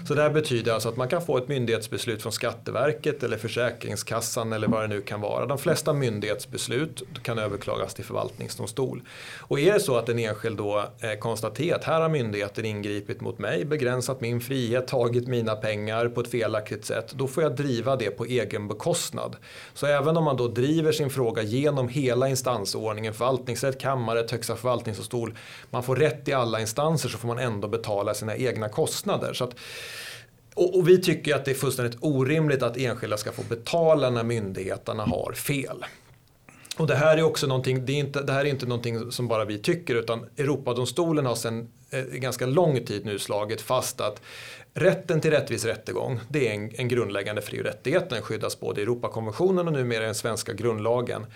Så 0.04 0.14
det 0.14 0.22
här 0.22 0.30
betyder 0.30 0.72
alltså 0.72 0.88
att 0.88 0.96
man 0.96 1.08
kan 1.08 1.22
få 1.22 1.38
ett 1.38 1.48
myndighetsbeslut 1.48 2.22
från 2.22 2.32
Skatteverket 2.32 3.22
eller 3.22 3.36
Försäkringskassan 3.36 4.52
eller 4.52 4.68
vad 4.68 4.82
det 4.82 4.88
nu 4.88 5.00
kan 5.00 5.20
vara. 5.20 5.46
De 5.46 5.58
flesta 5.58 5.92
myndighetsbeslut 5.92 7.02
kan 7.22 7.38
överklagas 7.38 7.94
till 7.94 8.04
förvaltningsdomstol. 8.04 9.02
Och 9.38 9.60
är 9.60 9.72
det 9.72 9.80
så 9.80 9.96
att 9.96 10.08
en 10.08 10.18
enskild 10.18 10.56
då 10.56 10.84
eh, 11.00 11.18
konstaterar 11.18 11.76
att 11.76 11.84
här 11.84 12.00
har 12.00 12.08
myndigheten 12.08 12.64
ingripit 12.64 13.20
mot 13.20 13.38
mig, 13.38 13.64
begränsat 13.64 14.20
min 14.20 14.40
frihet, 14.40 14.86
tagit 14.86 15.28
mina 15.28 15.56
pengar 15.56 16.08
på 16.08 16.20
ett 16.20 16.30
felaktigt 16.30 16.84
sätt, 16.84 17.12
då 17.12 17.28
får 17.28 17.42
jag 17.42 17.56
driva 17.56 17.96
det 17.96 18.10
på 18.10 18.24
egen 18.24 18.68
bekostnad. 18.68 19.36
Så 19.74 19.86
även 19.86 20.16
om 20.16 20.24
man 20.24 20.36
då 20.36 20.48
driver 20.48 20.92
sin 20.92 21.10
fråga 21.10 21.42
genom 21.42 21.88
hela 21.88 22.28
instansordningen, 22.28 23.14
förvaltningsrätt, 23.14 23.80
kammarrätt, 23.80 24.30
högsta 24.30 24.56
förvaltningsdomstol, 24.56 25.34
man 25.70 25.82
får 25.82 25.96
rätt 25.96 26.28
i 26.28 26.32
alla 26.32 26.60
instanser 26.60 27.08
så 27.08 27.18
får 27.18 27.28
man 27.28 27.38
ändå 27.38 27.68
betala 27.68 28.14
sina 28.14 28.36
egna 28.36 28.68
kostnader. 28.68 29.32
Så 29.32 29.44
att 29.44 29.54
och, 30.54 30.78
och, 30.78 30.88
vi 30.88 31.00
tycker 31.00 31.34
att 31.34 31.44
det 31.44 31.50
är 31.50 31.54
fullständigt 31.54 31.98
orimligt 32.00 32.62
att 32.62 32.76
enskilda 32.76 33.16
ska 33.16 33.32
få 33.32 33.42
betala 33.42 34.10
när 34.10 34.24
myndigheterna 34.24 35.04
har 35.04 35.32
fel. 35.32 35.84
Och 36.76 36.86
det 36.86 36.94
här 36.94 37.18
är 37.18 37.22
också 37.22 37.46
någonting, 37.46 37.86
det, 37.86 37.92
är 37.92 37.96
inte, 37.96 38.22
det 38.22 38.32
här 38.32 38.40
är 38.44 38.48
inte 38.48 38.66
någonting 38.66 39.12
som 39.12 39.28
bara 39.28 39.44
vi 39.44 39.58
tycker 39.58 39.94
utan 39.94 40.26
Europadomstolen 40.36 41.26
har 41.26 41.34
sedan 41.34 41.68
eh, 41.90 42.00
ganska 42.02 42.46
lång 42.46 42.84
tid 42.84 43.06
nu 43.06 43.18
slagit 43.18 43.60
fast 43.60 44.00
att 44.00 44.22
rätten 44.74 45.20
till 45.20 45.30
rättvis 45.30 45.64
rättegång 45.64 46.20
det 46.28 46.48
är 46.48 46.54
en, 46.54 46.70
en 46.74 46.88
grundläggande 46.88 47.42
fri 47.42 47.60
och 47.60 47.64
rättighet. 47.64 48.10
Den 48.10 48.22
skyddas 48.22 48.60
både 48.60 48.80
i 48.80 48.84
Europakonventionen 48.84 49.66
och 49.66 49.72
numera 49.72 50.02
i 50.02 50.06
den 50.06 50.14
svenska 50.14 50.52
grundlagen. 50.52 51.26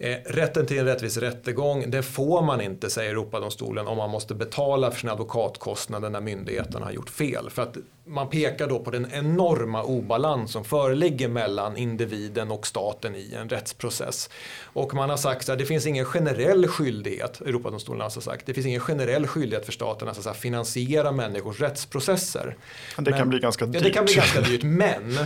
Eh, 0.00 0.16
rätten 0.26 0.66
till 0.66 0.78
en 0.78 0.84
rättvis 0.84 1.16
rättegång, 1.16 1.90
det 1.90 2.02
får 2.02 2.42
man 2.42 2.60
inte, 2.60 2.90
säger 2.90 3.10
Europadomstolen, 3.10 3.86
om 3.86 3.96
man 3.96 4.10
måste 4.10 4.34
betala 4.34 4.90
för 4.90 5.00
sina 5.00 5.12
advokatkostnader 5.12 6.10
när 6.10 6.20
myndigheterna 6.20 6.86
har 6.86 6.92
gjort 6.92 7.10
fel. 7.10 7.50
För 7.50 7.62
att 7.62 7.76
man 8.04 8.30
pekar 8.30 8.68
då 8.68 8.78
på 8.78 8.90
den 8.90 9.06
enorma 9.12 9.82
obalans 9.82 10.52
som 10.52 10.64
föreligger 10.64 11.28
mellan 11.28 11.76
individen 11.76 12.50
och 12.50 12.66
staten 12.66 13.14
i 13.14 13.34
en 13.34 13.48
rättsprocess. 13.48 14.30
Och 14.62 14.94
man 14.94 15.10
har 15.10 15.16
sagt 15.16 15.48
att 15.48 15.58
det 15.58 15.66
finns 15.66 15.86
ingen 15.86 16.04
generell 16.04 16.68
skyldighet, 16.68 17.40
Europadomstolen 17.40 18.00
har 18.00 18.04
alltså 18.04 18.20
sagt, 18.20 18.46
det 18.46 18.54
finns 18.54 18.66
ingen 18.66 18.80
generell 18.80 19.26
skyldighet 19.26 19.64
för 19.64 19.72
staten 19.72 20.08
att 20.08 20.36
finansiera 20.36 21.12
människors 21.12 21.60
rättsprocesser. 21.60 22.56
Det 22.96 23.12
kan 23.12 23.28
bli 23.28 23.38
ganska 23.38 23.66
dyrt. 23.66 23.74
Ja, 23.74 23.88
det 23.88 23.90
kan 23.90 24.04
bli 24.04 24.14
ganska 24.14 24.40
dyrt, 24.40 24.62
men 24.62 25.18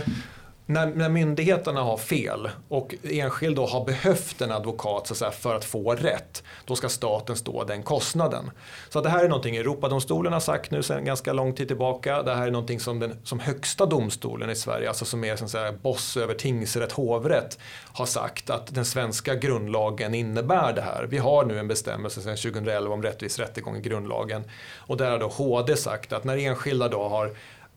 när, 0.65 0.87
när 0.87 1.09
myndigheterna 1.09 1.81
har 1.81 1.97
fel 1.97 2.49
och 2.67 2.95
enskild 3.03 3.55
då 3.55 3.65
har 3.65 3.85
behövt 3.85 4.41
en 4.41 4.51
advokat 4.51 5.07
så 5.07 5.13
att 5.13 5.17
säga, 5.17 5.31
för 5.31 5.55
att 5.55 5.65
få 5.65 5.95
rätt, 5.95 6.43
då 6.65 6.75
ska 6.75 6.89
staten 6.89 7.35
stå 7.35 7.63
den 7.63 7.83
kostnaden. 7.83 8.51
Så 8.89 9.01
det 9.01 9.09
här 9.09 9.23
är 9.23 9.29
någonting 9.29 9.55
Europadomstolen 9.55 10.33
har 10.33 10.39
sagt 10.39 10.71
nu 10.71 10.83
sedan 10.83 11.05
ganska 11.05 11.33
lång 11.33 11.53
tid 11.53 11.67
tillbaka. 11.67 12.23
Det 12.23 12.35
här 12.35 12.47
är 12.47 12.51
någonting 12.51 12.79
som, 12.79 12.99
den, 12.99 13.17
som 13.23 13.39
högsta 13.39 13.85
domstolen 13.85 14.49
i 14.49 14.55
Sverige, 14.55 14.87
alltså 14.87 15.05
som 15.05 15.23
är 15.23 15.35
så 15.35 15.57
att 15.57 15.81
boss 15.81 16.17
över 16.17 16.33
tingsrätt, 16.33 16.91
hovrätt, 16.91 17.59
har 17.93 18.05
sagt 18.05 18.49
att 18.49 18.75
den 18.75 18.85
svenska 18.85 19.35
grundlagen 19.35 20.13
innebär 20.13 20.73
det 20.73 20.81
här. 20.81 21.03
Vi 21.09 21.17
har 21.17 21.45
nu 21.45 21.59
en 21.59 21.67
bestämmelse 21.67 22.21
sedan 22.21 22.37
2011 22.37 22.93
om 22.93 23.03
rättvis 23.03 23.39
rättegång 23.39 23.77
i 23.77 23.81
grundlagen 23.81 24.43
och 24.77 24.97
där 24.97 25.11
har 25.11 25.19
då 25.19 25.27
HD 25.27 25.75
sagt 25.75 26.13
att 26.13 26.23
när 26.23 26.37
enskilda 26.37 26.87
då 26.87 27.07
har 27.07 27.35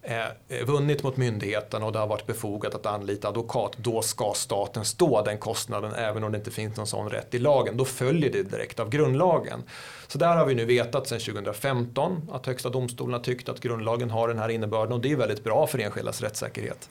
Eh, 0.08 0.64
vunnit 0.64 1.02
mot 1.02 1.16
myndigheten 1.16 1.82
och 1.82 1.92
det 1.92 1.98
har 1.98 2.06
varit 2.06 2.26
befogat 2.26 2.74
att 2.74 2.86
anlita 2.86 3.28
advokat, 3.28 3.72
då 3.76 4.02
ska 4.02 4.32
staten 4.34 4.84
stå 4.84 5.22
den 5.22 5.38
kostnaden 5.38 5.92
även 5.94 6.24
om 6.24 6.32
det 6.32 6.38
inte 6.38 6.50
finns 6.50 6.76
någon 6.76 6.86
sån 6.86 7.10
rätt 7.10 7.34
i 7.34 7.38
lagen. 7.38 7.76
Då 7.76 7.84
följer 7.84 8.32
det 8.32 8.42
direkt 8.42 8.80
av 8.80 8.90
grundlagen. 8.90 9.62
Så 10.06 10.18
där 10.18 10.36
har 10.36 10.46
vi 10.46 10.54
nu 10.54 10.64
vetat 10.64 11.08
sedan 11.08 11.20
2015 11.20 12.30
att 12.32 12.46
Högsta 12.46 12.68
domstolen 12.68 13.12
har 13.12 13.20
tyckt 13.20 13.48
att 13.48 13.60
grundlagen 13.60 14.10
har 14.10 14.28
den 14.28 14.38
här 14.38 14.48
innebörden 14.48 14.92
och 14.92 15.00
det 15.00 15.12
är 15.12 15.16
väldigt 15.16 15.44
bra 15.44 15.66
för 15.66 15.78
enskildas 15.78 16.20
rättssäkerhet. 16.20 16.90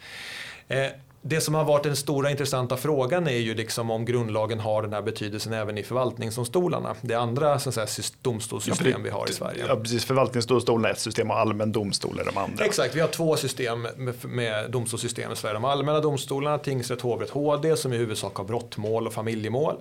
Eh, 0.67 0.87
det 1.27 1.41
som 1.41 1.53
har 1.53 1.63
varit 1.63 1.83
den 1.83 1.95
stora 1.95 2.31
intressanta 2.31 2.77
frågan 2.77 3.27
är 3.27 3.37
ju 3.37 3.53
liksom 3.53 3.91
om 3.91 4.05
grundlagen 4.05 4.59
har 4.59 4.81
den 4.81 4.93
här 4.93 5.01
betydelsen 5.01 5.53
även 5.53 5.77
i 5.77 5.83
förvaltningsdomstolarna. 5.83 6.95
Det 7.01 7.15
andra 7.15 7.59
så 7.59 7.71
säga, 7.71 7.87
domstolssystem 8.21 8.91
ja, 8.91 8.97
vi 9.03 9.09
har 9.09 9.29
i 9.29 9.33
Sverige. 9.33 9.65
Ja, 9.67 9.75
precis. 9.75 10.05
Förvaltningsdomstolen 10.05 10.85
är 10.85 10.89
ett 10.89 10.99
system 10.99 11.31
och 11.31 11.37
allmän 11.37 11.71
domstol 11.71 12.19
är 12.19 12.25
de 12.25 12.37
andra. 12.37 12.65
Exakt, 12.65 12.95
vi 12.95 12.99
har 12.99 13.07
två 13.07 13.35
system 13.35 13.81
med, 13.81 14.15
med 14.25 14.71
domstolssystem 14.71 15.31
i 15.31 15.35
Sverige. 15.35 15.53
De 15.53 15.65
allmänna 15.65 15.99
domstolarna, 15.99 16.57
tingsrätt, 16.57 17.01
hovrätt, 17.01 17.29
HD 17.29 17.75
som 17.75 17.93
i 17.93 17.97
huvudsak 17.97 18.35
har 18.35 18.43
brottmål 18.43 19.07
och 19.07 19.13
familjemål. 19.13 19.75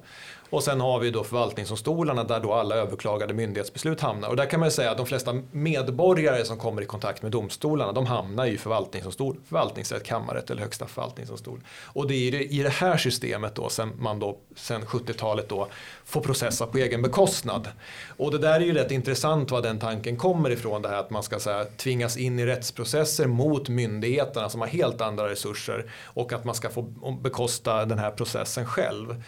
Och 0.55 0.63
sen 0.63 0.81
har 0.81 1.01
vi 1.01 1.11
då 1.11 1.25
förvaltningsdomstolarna 1.25 2.25
där 2.25 2.41
då 2.41 2.53
alla 2.53 2.75
överklagade 2.75 3.35
myndighetsbeslut 3.35 4.01
hamnar. 4.01 4.29
Och 4.29 4.37
där 4.37 4.47
kan 4.47 4.61
man 4.61 4.71
säga 4.71 4.91
att 4.91 4.97
de 4.97 5.07
flesta 5.07 5.43
medborgare 5.51 6.45
som 6.45 6.59
kommer 6.59 6.83
i 6.83 6.87
kontakt 6.87 7.23
med 7.23 7.33
domstolarna 7.33 7.93
de 7.93 8.07
hamnar 8.07 8.47
i 8.47 8.59
förvaltningsdomstol, 8.59 9.37
förvaltningsrätt, 9.49 10.05
kammarrätt 10.05 10.51
eller 10.51 10.63
högsta 10.63 10.87
förvaltningsdomstol. 10.87 11.61
Och 11.83 12.09
det 12.09 12.15
är 12.15 12.53
i 12.53 12.63
det 12.63 12.73
här 12.73 12.97
systemet 12.97 13.55
då 13.55 13.69
sen 13.69 13.93
man 13.99 14.19
då 14.19 14.39
sen 14.57 14.83
70-talet 14.83 15.49
då 15.49 15.69
får 16.05 16.21
processa 16.21 16.67
på 16.67 16.79
egen 16.79 17.03
bekostnad. 17.03 17.69
Och 18.17 18.31
det 18.31 18.39
där 18.39 18.61
är 18.61 18.65
ju 18.65 18.75
rätt 18.75 18.91
intressant 18.91 19.51
vad 19.51 19.63
den 19.63 19.79
tanken 19.79 20.17
kommer 20.17 20.51
ifrån 20.51 20.83
det 20.83 20.89
här 20.89 20.97
att 20.97 21.11
man 21.11 21.23
ska 21.23 21.39
så 21.39 21.65
tvingas 21.77 22.17
in 22.17 22.39
i 22.39 22.47
rättsprocesser 22.47 23.27
mot 23.27 23.69
myndigheterna 23.69 24.49
som 24.49 24.61
har 24.61 24.69
helt 24.69 25.01
andra 25.01 25.29
resurser 25.29 25.91
och 26.05 26.33
att 26.33 26.45
man 26.45 26.55
ska 26.55 26.69
få 26.71 26.83
bekosta 27.23 27.85
den 27.85 27.99
här 27.99 28.11
processen 28.11 28.67
själv. 28.67 29.23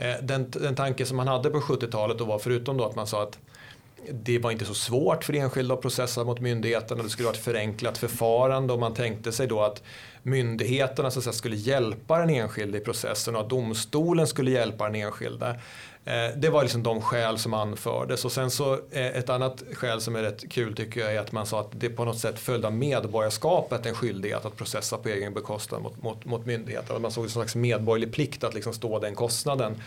Eh, 0.00 0.14
den, 0.22 0.50
den 0.50 0.74
tanke 0.74 1.06
som 1.06 1.16
man 1.16 1.28
hade 1.28 1.50
på 1.50 1.60
70-talet 1.60 2.20
var 2.20 2.38
förutom 2.38 2.76
då 2.76 2.84
att 2.84 2.96
man 2.96 3.06
sa 3.06 3.22
att 3.22 3.38
det 4.12 4.38
var 4.38 4.50
inte 4.50 4.64
så 4.64 4.74
svårt 4.74 5.24
för 5.24 5.32
enskilda 5.32 5.74
att 5.74 5.82
processa 5.82 6.24
mot 6.24 6.40
myndigheterna. 6.40 7.02
Det 7.02 7.08
skulle 7.08 7.26
vara 7.26 7.36
ett 7.36 7.44
förenklat 7.44 7.98
förfarande 7.98 8.72
och 8.72 8.78
man 8.78 8.94
tänkte 8.94 9.32
sig 9.32 9.46
då 9.46 9.62
att 9.62 9.82
myndigheterna 10.22 11.10
så 11.10 11.18
att 11.18 11.24
säga, 11.24 11.32
skulle 11.32 11.56
hjälpa 11.56 12.18
den 12.18 12.30
enskilde 12.30 12.78
i 12.78 12.80
processen 12.80 13.36
och 13.36 13.40
att 13.40 13.50
domstolen 13.50 14.26
skulle 14.26 14.50
hjälpa 14.50 14.84
den 14.84 14.94
enskilde. 14.94 15.60
Eh, 16.04 16.36
det 16.36 16.48
var 16.48 16.62
liksom 16.62 16.82
de 16.82 17.00
skäl 17.00 17.38
som 17.38 17.54
anfördes 17.54 18.24
och 18.24 18.32
sen 18.32 18.50
så 18.50 18.72
eh, 18.72 19.06
ett 19.06 19.28
annat 19.28 19.62
skäl 19.72 20.00
som 20.00 20.16
är 20.16 20.22
rätt 20.22 20.50
kul 20.50 20.76
tycker 20.76 21.00
jag 21.00 21.14
är 21.14 21.20
att 21.20 21.32
man 21.32 21.46
sa 21.46 21.60
att 21.60 21.70
det 21.72 21.88
på 21.88 22.04
något 22.04 22.18
sätt 22.18 22.38
följde 22.38 22.66
av 22.66 22.74
medborgarskapet 22.74 23.86
en 23.86 23.94
skyldighet 23.94 24.44
att 24.44 24.56
processa 24.56 24.96
på 24.96 25.08
egen 25.08 25.34
bekostnad 25.34 25.82
mot, 25.82 26.02
mot, 26.02 26.24
mot 26.24 26.46
myndigheter. 26.46 26.98
Man 26.98 27.10
såg 27.10 27.24
det 27.24 27.30
som 27.30 27.42
en 27.42 27.48
slags 27.48 27.56
medborgerlig 27.56 28.14
plikt 28.14 28.44
att 28.44 28.54
liksom 28.54 28.72
stå 28.72 28.98
den 28.98 29.14
kostnaden 29.14 29.82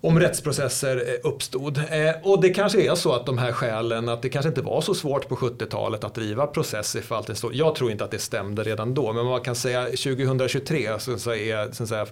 om 0.00 0.20
rättsprocesser 0.20 0.96
eh, 0.96 1.30
uppstod. 1.30 1.78
Eh, 1.78 2.14
och 2.22 2.40
det 2.40 2.50
kanske 2.50 2.82
är 2.82 2.94
så 2.94 3.12
att 3.12 3.26
de 3.26 3.38
här 3.38 3.52
skälen, 3.52 4.08
att 4.08 4.22
det 4.22 4.28
kanske 4.28 4.48
inte 4.48 4.62
var 4.62 4.80
så 4.80 4.94
svårt 4.94 5.28
på 5.28 5.36
70-talet 5.36 6.04
att 6.04 6.14
driva 6.14 6.46
process 6.46 6.96
i 6.96 7.00
förvaltningsdomstol. 7.00 7.58
Jag 7.58 7.74
tror 7.74 7.90
inte 7.90 8.04
att 8.04 8.10
det 8.10 8.18
stämde 8.18 8.62
redan 8.62 8.94
då, 8.94 9.12
men 9.12 9.26
man 9.26 9.40
kan 9.40 9.54
säga 9.54 9.84
2023 9.84 10.98
så 10.98 11.12
är 11.32 11.72
så 11.72 11.86
säga, 11.86 12.06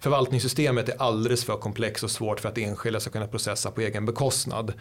förvaltningssystemet 0.00 0.88
är 0.88 1.02
alldeles 1.02 1.44
för 1.44 1.56
komplext 1.56 2.04
och 2.04 2.10
svårt 2.10 2.40
för 2.40 2.48
att 2.48 2.58
enskilda 2.58 3.00
ska 3.00 3.10
kunna 3.10 3.26
processa 3.26 3.70
på 3.70 3.80
egen 3.80 4.06
bekostnad. 4.06 4.72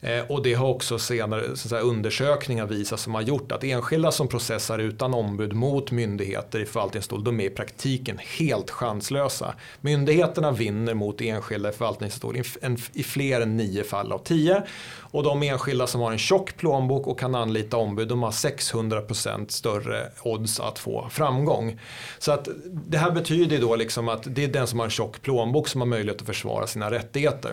Eh, 0.00 0.24
och 0.28 0.42
det 0.42 0.54
har 0.54 0.68
också 0.68 0.98
senare 0.98 1.56
så 1.56 1.68
säga, 1.68 1.80
undersökningar 1.80 2.66
visat 2.66 3.00
som 3.00 3.14
har 3.14 3.22
gjort 3.22 3.52
att 3.52 3.64
enskilda 3.64 4.12
som 4.12 4.28
processar 4.28 4.78
utan 4.78 5.14
ombud 5.14 5.52
mot 5.52 5.90
myndigheter 5.90 6.60
i 6.60 6.66
förvaltningsdomstol, 6.66 7.24
de 7.24 7.40
är 7.40 7.44
i 7.44 7.50
praktiken 7.50 8.18
helt 8.38 8.70
chanslösa. 8.70 9.54
Myndigheterna 9.80 10.52
vinner 10.52 10.94
mot 10.94 11.20
enskilda 11.20 11.68
i 11.68 11.72
förvaltningsdomstol 11.72 12.36
i, 12.36 13.00
i 13.00 13.02
fler 13.02 13.40
än 13.40 13.56
nio 13.56 13.84
fall 13.84 14.12
av 14.12 14.18
tio. 14.18 14.62
Och 15.10 15.22
de 15.22 15.42
enskilda 15.42 15.86
som 15.86 16.00
har 16.00 16.12
en 16.12 16.18
tjock 16.18 16.56
plånbok 16.56 17.06
och 17.06 17.18
kan 17.18 17.34
anlita 17.34 17.76
ombud, 17.76 18.08
de 18.08 18.22
har 18.22 18.30
600% 18.30 19.48
större 19.48 20.06
odds 20.22 20.60
att 20.60 20.78
få 20.78 21.08
framgång. 21.10 21.80
Så 22.18 22.32
att 22.32 22.48
det 22.64 22.98
här 22.98 23.10
betyder 23.10 23.60
då 23.60 23.76
liksom 23.76 24.08
att 24.08 24.22
det 24.34 24.44
är 24.44 24.48
den 24.48 24.66
som 24.66 24.78
har 24.78 24.86
en 24.86 24.90
tjock 24.90 25.22
plånbok 25.22 25.68
som 25.68 25.80
har 25.80 25.88
möjlighet 25.88 26.20
att 26.20 26.26
försvara 26.26 26.66
sina 26.66 26.90
rättigheter. 26.90 27.52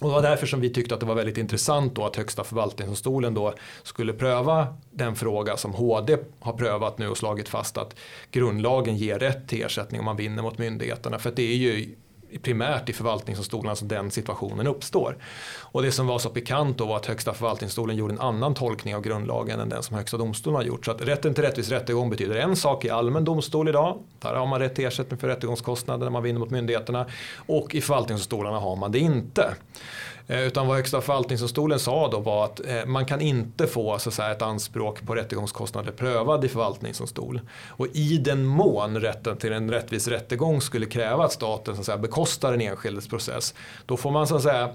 Och 0.00 0.08
det 0.08 0.14
var 0.14 0.22
därför 0.22 0.46
som 0.46 0.60
vi 0.60 0.70
tyckte 0.70 0.94
att 0.94 1.00
det 1.00 1.06
var 1.06 1.14
väldigt 1.14 1.38
intressant 1.38 1.94
då 1.94 2.04
att 2.04 2.16
Högsta 2.16 2.44
förvaltningsdomstolen 2.44 3.34
då 3.34 3.54
skulle 3.82 4.12
pröva 4.12 4.76
den 4.90 5.16
fråga 5.16 5.56
som 5.56 5.74
HD 5.74 6.16
har 6.40 6.52
prövat 6.52 6.98
nu 6.98 7.08
och 7.08 7.18
slagit 7.18 7.48
fast 7.48 7.78
att 7.78 7.96
grundlagen 8.30 8.96
ger 8.96 9.18
rätt 9.18 9.48
till 9.48 9.62
ersättning 9.62 10.00
om 10.00 10.04
man 10.04 10.16
vinner 10.16 10.42
mot 10.42 10.58
myndigheterna. 10.58 11.18
För 11.18 11.32
det 11.36 11.42
är 11.42 11.56
ju 11.56 11.94
primärt 12.42 12.88
i 12.88 12.92
förvaltningsdomstolarna 12.92 13.70
alltså 13.70 13.82
som 13.82 13.88
den 13.88 14.10
situationen 14.10 14.66
uppstår. 14.66 15.16
Och 15.60 15.82
det 15.82 15.92
som 15.92 16.06
var 16.06 16.18
så 16.18 16.30
pikant 16.30 16.78
då 16.78 16.86
var 16.86 16.96
att 16.96 17.06
Högsta 17.06 17.34
förvaltningsdomstolen 17.34 17.96
gjorde 17.96 18.14
en 18.14 18.20
annan 18.20 18.54
tolkning 18.54 18.94
av 18.94 19.02
grundlagen 19.02 19.60
än 19.60 19.68
den 19.68 19.82
som 19.82 19.96
Högsta 19.96 20.16
domstolen 20.16 20.56
har 20.56 20.62
gjort. 20.62 20.84
Så 20.84 20.90
att 20.90 21.02
rätten 21.02 21.34
till 21.34 21.44
rättvis 21.44 21.68
rättegång 21.68 22.10
betyder 22.10 22.36
en 22.36 22.56
sak 22.56 22.84
i 22.84 22.90
allmän 22.90 23.24
domstol 23.24 23.68
idag. 23.68 23.98
Där 24.18 24.34
har 24.34 24.46
man 24.46 24.60
rätt 24.60 24.74
till 24.74 24.86
ersättning 24.86 25.18
för 25.18 25.28
rättegångskostnader 25.28 26.06
när 26.06 26.10
man 26.10 26.22
vinner 26.22 26.40
mot 26.40 26.50
myndigheterna. 26.50 27.06
Och 27.46 27.74
i 27.74 27.80
förvaltningsdomstolarna 27.80 28.58
har 28.58 28.76
man 28.76 28.92
det 28.92 28.98
inte. 28.98 29.54
Eh, 30.28 30.46
utan 30.46 30.66
vad 30.66 30.76
Högsta 30.76 31.00
förvaltningsdomstolen 31.00 31.78
sa 31.78 32.08
då 32.10 32.20
var 32.20 32.44
att 32.44 32.60
eh, 32.66 32.86
man 32.86 33.06
kan 33.06 33.20
inte 33.20 33.66
få 33.66 33.98
så 33.98 34.08
att 34.08 34.14
säga, 34.14 34.30
ett 34.30 34.42
anspråk 34.42 35.06
på 35.06 35.14
rättegångskostnader 35.14 35.92
prövad 35.92 36.44
i 36.44 36.48
förvaltningsdomstol. 36.48 37.40
Och 37.68 37.86
i 37.92 38.18
den 38.18 38.44
mån 38.44 39.00
rätten 39.00 39.36
till 39.36 39.52
en 39.52 39.70
rättvis 39.70 40.08
rättegång 40.08 40.60
skulle 40.60 40.86
kräva 40.86 41.24
att 41.24 41.32
staten 41.32 41.74
så 41.74 41.80
att 41.80 41.86
säga, 41.86 41.98
bekostar 41.98 42.52
en 42.52 42.60
enskildes 42.60 43.08
process, 43.08 43.54
då 43.86 43.96
får 43.96 44.10
man 44.10 44.26
så 44.26 44.36
att 44.36 44.42
säga 44.42 44.70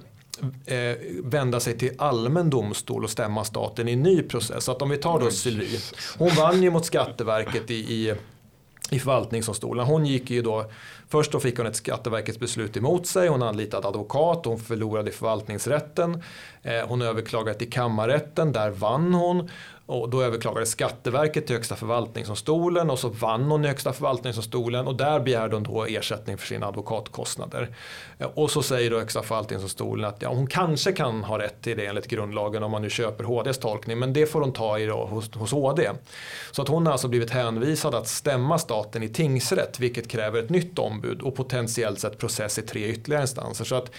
eh, 0.65 0.97
vända 1.23 1.59
sig 1.59 1.77
till 1.77 1.91
allmän 1.97 2.49
domstol 2.49 3.03
och 3.03 3.09
stämma 3.09 3.43
staten 3.43 3.87
i 3.87 3.91
en 3.93 4.03
ny 4.03 4.23
process. 4.23 4.63
Så 4.63 4.71
att 4.71 4.81
om 4.81 4.89
vi 4.89 4.97
tar 4.97 5.19
då 5.19 5.31
Sylvie, 5.31 5.79
hon 6.17 6.29
vann 6.29 6.63
ju 6.63 6.71
mot 6.71 6.85
Skatteverket 6.85 7.71
i, 7.71 7.75
i 7.75 8.15
i 8.91 8.99
förvaltningsdomstolen. 8.99 9.85
Hon 9.85 10.05
gick 10.05 10.29
ju 10.29 10.41
då, 10.41 10.71
först 11.11 11.31
då 11.31 11.39
fick 11.39 11.57
hon 11.57 11.67
ett 11.67 11.75
Skatteverkets 11.75 12.39
beslut 12.39 12.77
emot 12.77 13.07
sig, 13.07 13.27
hon 13.27 13.41
anlitade 13.41 13.87
advokat, 13.87 14.45
hon 14.45 14.59
förlorade 14.59 15.09
i 15.09 15.13
förvaltningsrätten. 15.13 16.23
Eh, 16.63 16.87
hon 16.87 17.01
överklagade 17.01 17.57
till 17.57 17.71
kammarrätten, 17.71 18.51
där 18.51 18.69
vann 18.69 19.13
hon. 19.13 19.49
Och 19.85 20.09
då 20.09 20.23
överklagade 20.23 20.65
Skatteverket 20.65 21.47
till 21.47 21.55
Högsta 21.55 21.75
förvaltningsdomstolen 21.75 22.89
och 22.89 22.99
så 22.99 23.09
vann 23.09 23.51
hon 23.51 23.65
i 23.65 23.67
Högsta 23.67 23.93
förvaltningsdomstolen 23.93 24.87
och 24.87 24.95
där 24.95 25.19
begärde 25.19 25.55
hon 25.55 25.63
då 25.63 25.85
ersättning 25.85 26.37
för 26.37 26.47
sina 26.47 26.67
advokatkostnader. 26.67 27.75
Eh, 28.19 28.27
och 28.33 28.51
så 28.51 28.63
säger 28.63 28.91
då 28.91 28.99
Högsta 28.99 29.23
förvaltningsdomstolen 29.23 30.05
att 30.05 30.21
ja, 30.21 30.29
hon 30.29 30.47
kanske 30.47 30.91
kan 30.91 31.23
ha 31.23 31.39
rätt 31.39 31.61
till 31.61 31.77
det 31.77 31.85
enligt 31.85 32.07
grundlagen 32.07 32.63
om 32.63 32.71
man 32.71 32.81
nu 32.81 32.89
köper 32.89 33.23
HDs 33.23 33.57
tolkning 33.57 33.99
men 33.99 34.13
det 34.13 34.25
får 34.25 34.41
hon 34.41 34.53
ta 34.53 34.79
i 34.79 34.85
då 34.85 35.05
hos, 35.05 35.35
hos 35.35 35.51
HD. 35.51 35.89
Så 36.51 36.61
att 36.61 36.67
hon 36.67 36.85
har 36.85 36.93
alltså 36.93 37.07
blivit 37.07 37.31
hänvisad 37.31 37.95
att 37.95 38.07
stämma 38.07 38.59
staten 38.59 39.03
i 39.03 39.09
tingsrätt 39.09 39.79
vilket 39.79 40.07
kräver 40.07 40.39
ett 40.39 40.49
nytt 40.49 40.79
ombud 40.79 41.21
och 41.21 41.35
potentiellt 41.35 41.99
sett 41.99 42.17
process 42.17 42.59
i 42.59 42.61
tre 42.61 42.87
ytterligare 42.87 43.23
instanser. 43.23 43.65
Så 43.65 43.75
att 43.75 43.91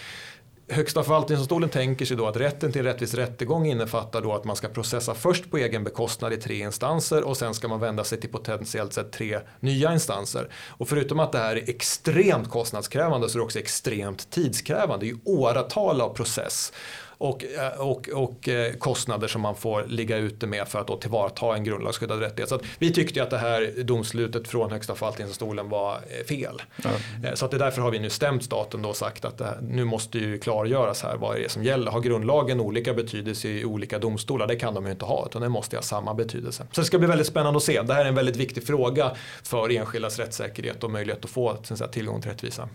Högsta 0.73 1.03
förvaltningsdomstolen 1.03 1.69
tänker 1.69 2.05
sig 2.05 2.17
då 2.17 2.27
att 2.27 2.37
rätten 2.37 2.73
till 2.73 2.83
rättvis 2.83 3.15
rättegång 3.15 3.67
innefattar 3.67 4.23
då 4.23 4.33
att 4.33 4.45
man 4.45 4.57
ska 4.57 4.69
processa 4.69 5.15
först 5.15 5.51
på 5.51 5.59
egen 5.59 5.85
bekostnad 5.85 6.33
i 6.33 6.37
tre 6.37 6.59
instanser 6.59 7.23
och 7.25 7.37
sen 7.37 7.55
ska 7.55 7.69
man 7.69 7.81
vända 7.81 8.05
sig 8.05 8.21
till 8.21 8.31
potentiellt 8.31 8.93
sett 8.93 9.13
tre 9.13 9.41
nya 9.61 9.93
instanser. 9.93 10.49
Och 10.69 10.89
förutom 10.89 11.21
att 11.21 11.33
det 11.33 11.39
här 11.39 11.57
är 11.57 11.71
extremt 11.71 12.51
kostnadskrävande 12.51 13.29
så 13.29 13.39
är 13.39 13.41
det 13.41 13.45
också 13.45 13.59
extremt 13.59 14.31
tidskrävande. 14.31 15.07
Det 15.07 15.11
är 15.11 15.15
ju 15.15 15.21
åratal 15.25 16.01
av 16.01 16.15
process 16.15 16.73
och, 17.23 17.45
eh, 17.45 17.81
och, 17.81 18.09
och 18.09 18.49
eh, 18.49 18.73
kostnader 18.73 19.29
som 19.29 19.41
man 19.41 19.55
får 19.57 19.85
ligga 19.87 20.17
ute 20.17 20.47
med 20.47 20.69
för 20.69 20.79
att 20.79 20.87
då 20.87 20.97
tillvarata 20.97 21.57
en 21.57 21.65
grundlagsskyddad 21.65 22.21
rättighet. 22.21 22.49
Så 22.49 22.61
vi 22.79 22.93
tyckte 22.93 23.23
att 23.23 23.31
det 23.31 23.39
här 23.39 23.83
domslutet 23.85 24.49
från 24.49 24.71
Högsta 24.71 24.95
förvaltningsdomstolen 24.95 25.69
var 25.69 25.95
eh, 25.95 26.27
fel. 26.27 26.63
Mm. 26.85 27.37
Så 27.37 27.45
att 27.45 27.51
det 27.51 27.59
därför 27.59 27.83
har 27.83 27.91
vi 27.91 27.99
nu 27.99 28.11
stämt 28.11 28.45
staten 28.45 28.85
och 28.85 28.97
sagt 28.97 29.25
att 29.25 29.41
här, 29.41 29.59
nu 29.63 29.85
måste 29.85 30.19
ju 30.19 30.39
klargöras 30.39 31.03
här 31.03 31.17
vad 31.17 31.37
är 31.37 31.41
det 31.41 31.49
som 31.49 31.65
gäller. 31.65 31.91
Har 31.91 32.01
grundlagen 32.01 32.61
olika 32.61 32.95
betydelse 32.95 33.49
i 33.49 33.65
olika 33.65 33.99
domstolar? 33.99 34.47
Det 34.47 34.57
kan 34.57 34.75
de 34.75 34.87
ju 34.87 34.93
inte 34.93 35.05
ha 35.05 35.27
utan 35.27 35.43
den 35.43 35.53
måste 35.53 35.77
ha 35.77 35.83
samma 35.83 36.15
betydelse. 36.15 36.67
Så 36.73 36.81
det 36.81 36.85
ska 36.85 36.99
bli 36.99 37.09
väldigt 37.09 37.27
spännande 37.27 37.57
att 37.57 37.63
se. 37.63 37.83
Det 37.83 37.95
här 37.95 38.05
är 38.05 38.09
en 38.09 38.15
väldigt 38.15 38.37
viktig 38.37 38.67
fråga 38.67 39.13
för 39.43 39.71
enskildas 39.71 40.19
rättssäkerhet 40.19 40.85
och 40.85 40.91
möjlighet 40.91 41.25
att 41.25 41.31
få 41.31 41.57
säga, 41.63 41.89
tillgång 41.89 42.21
till 42.21 42.31
rättvisa. 42.31 42.69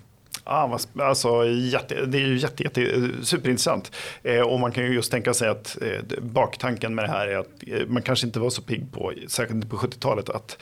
Ah, 0.49 0.79
alltså, 0.99 1.45
jätte, 1.47 2.05
det 2.05 2.17
är 2.17 2.27
ju 2.27 2.37
jätte, 2.37 2.63
jätte, 2.63 3.09
superintressant. 3.21 3.91
Eh, 4.23 4.41
och 4.41 4.59
man 4.59 4.71
kan 4.71 4.83
ju 4.83 4.93
just 4.93 5.11
tänka 5.11 5.33
sig 5.33 5.49
att 5.49 5.77
eh, 5.81 6.19
baktanken 6.21 6.95
med 6.95 7.05
det 7.05 7.11
här 7.11 7.27
är 7.27 7.37
att 7.37 7.47
eh, 7.67 7.87
man 7.87 8.01
kanske 8.01 8.27
inte 8.27 8.39
var 8.39 8.49
så 8.49 8.61
pigg 8.61 8.91
på, 8.91 9.13
särskilt 9.27 9.55
inte 9.55 9.67
på 9.67 9.77
70-talet, 9.77 10.29
att 10.29 10.57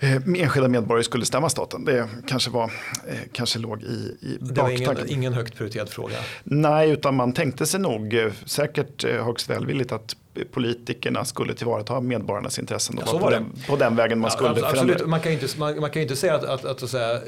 enskilda 0.00 0.68
medborgare 0.68 1.04
skulle 1.04 1.24
stämma 1.24 1.48
staten. 1.48 1.84
Det 1.84 2.08
kanske, 2.28 2.50
var, 2.50 2.64
eh, 3.08 3.14
kanske 3.32 3.58
låg 3.58 3.82
i, 3.82 4.16
i 4.20 4.38
Det 4.40 4.62
var 4.62 4.70
ingen, 4.70 4.96
ingen 5.08 5.32
högt 5.32 5.56
prioriterad 5.56 5.88
fråga? 5.88 6.16
Nej, 6.44 6.90
utan 6.90 7.14
man 7.14 7.32
tänkte 7.32 7.66
sig 7.66 7.80
nog 7.80 8.14
eh, 8.14 8.32
säkert 8.44 9.04
eh, 9.04 9.24
högst 9.24 9.50
välvilligt 9.50 9.92
att 9.92 10.16
politikerna 10.52 11.24
skulle 11.24 11.54
tillvarata 11.54 12.00
medborgarnas 12.00 12.58
intressen. 12.58 13.00
Ja, 13.06 13.18
på, 13.18 13.30
den, 13.30 13.52
på, 13.68 13.76
den, 13.76 13.96
vägen 13.96 14.18
man 14.18 14.30
ja, 14.30 14.36
skulle 14.36 14.50
absolut. 14.50 14.76
förändra. 14.78 15.06
Man 15.06 15.20
kan 15.20 15.32
ju 15.32 15.40
inte, 15.40 15.58
man, 15.58 15.80
man 15.80 15.90
kan 15.90 16.02
inte 16.02 16.16
säga 16.16 16.34
att, 16.34 16.44
att, 16.44 16.64
att, 16.64 16.82
att 16.82 16.90
säga, 16.90 17.20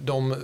de, 0.00 0.34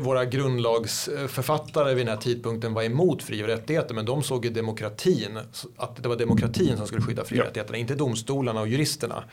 våra 0.00 0.24
grundlagsförfattare 0.24 1.94
vid 1.94 2.06
den 2.06 2.14
här 2.14 2.22
tidpunkten 2.22 2.74
var 2.74 2.82
emot 2.82 3.22
fri 3.22 3.42
och 3.42 3.46
rättigheter 3.46 3.94
men 3.94 4.04
de 4.04 4.22
såg 4.22 4.44
ju 4.44 4.50
demokratin, 4.50 5.38
att 5.76 6.02
det 6.02 6.08
var 6.08 6.16
demokratin 6.16 6.76
som 6.76 6.86
skulle 6.86 7.02
skydda 7.02 7.24
fri 7.24 7.40
och 7.40 7.44
rättigheterna, 7.44 7.78
inte 7.78 7.94
domstolarna 7.94 8.60
och 8.60 8.68
juristerna. 8.68 9.24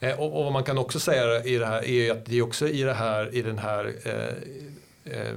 Eh, 0.00 0.20
och, 0.20 0.38
och, 0.38 0.44
vad 0.44 0.52
man 0.52 0.64
kan 0.64 0.78
också 0.78 1.00
säga 1.00 1.44
i 1.44 1.56
det 1.58 1.66
här 1.66 1.84
är 1.84 2.12
att 2.12 2.26
det 2.26 2.38
är 2.38 2.42
också 2.42 2.68
i, 2.68 2.82
det 2.82 2.94
här, 2.94 3.34
i 3.34 3.42
den 3.42 3.58
här 3.58 3.94
eh, 4.04 5.14
eh, 5.18 5.32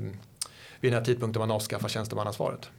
vid 0.80 0.92
den 0.92 1.00
här 1.00 1.06
tidpunkten 1.06 1.40
man 1.40 1.52
avskaffar 1.52 1.90
tjänstemannaansvaret. 1.90 2.70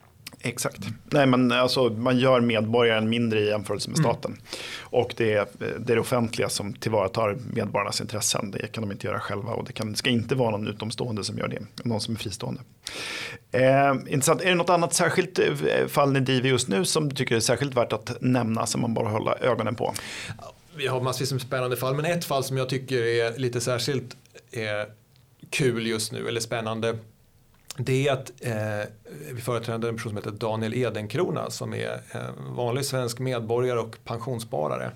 Exakt. 0.41 0.79
Nej, 1.05 1.25
men 1.25 1.51
alltså, 1.51 1.89
man 1.89 2.19
gör 2.19 2.41
medborgaren 2.41 3.09
mindre 3.09 3.39
i 3.39 3.47
jämförelse 3.47 3.89
med 3.89 3.99
mm. 3.99 4.11
staten. 4.11 4.31
Mm. 4.31 4.43
Och 4.81 5.13
det 5.17 5.33
är, 5.33 5.47
det 5.59 5.93
är 5.93 5.95
det 5.95 5.99
offentliga 5.99 6.49
som 6.49 6.73
tillvaratar 6.73 7.37
medborgarnas 7.53 8.01
intressen. 8.01 8.51
Det 8.51 8.67
kan 8.67 8.81
de 8.81 8.91
inte 8.91 9.07
göra 9.07 9.19
själva 9.19 9.51
och 9.51 9.65
det 9.65 9.73
kan, 9.73 9.95
ska 9.95 10.09
inte 10.09 10.35
vara 10.35 10.51
någon 10.51 10.67
utomstående 10.67 11.23
som 11.23 11.37
gör 11.37 11.47
det. 11.47 11.59
Någon 11.83 12.01
som 12.01 12.13
är 12.13 12.19
fristående. 12.19 12.61
Eh, 13.51 13.91
intressant. 14.07 14.41
Är 14.41 14.45
det 14.45 14.55
något 14.55 14.69
annat 14.69 14.93
särskilt 14.93 15.39
eh, 15.39 15.87
fall 15.87 16.11
ni 16.11 16.19
driver 16.19 16.49
just 16.49 16.67
nu 16.67 16.85
som 16.85 17.09
du 17.09 17.15
tycker 17.15 17.35
är 17.35 17.39
särskilt 17.39 17.77
värt 17.77 17.93
att 17.93 18.17
nämna 18.21 18.65
som 18.65 18.81
man 18.81 18.93
bara 18.93 19.09
håller 19.09 19.43
ögonen 19.43 19.75
på? 19.75 19.93
Vi 20.75 20.87
har 20.87 21.01
massvis 21.01 21.31
med 21.31 21.41
spännande 21.41 21.77
fall 21.77 21.95
men 21.95 22.05
ett 22.05 22.25
fall 22.25 22.43
som 22.43 22.57
jag 22.57 22.69
tycker 22.69 23.03
är 23.03 23.37
lite 23.37 23.61
särskilt 23.61 24.17
är 24.51 24.85
kul 25.49 25.87
just 25.87 26.11
nu 26.11 26.27
eller 26.27 26.41
spännande 26.41 26.97
det 27.77 28.07
är 28.07 28.13
att 28.13 28.31
eh, 28.41 28.89
vi 29.31 29.41
företräder 29.41 29.89
en 29.89 29.95
person 29.95 30.09
som 30.09 30.17
heter 30.17 30.31
Daniel 30.31 30.73
Edenkrona 30.73 31.49
som 31.49 31.73
är 31.73 32.01
en 32.11 32.55
vanlig 32.55 32.85
svensk 32.85 33.19
medborgare 33.19 33.79
och 33.79 33.97
pensionssparare. 34.05 34.91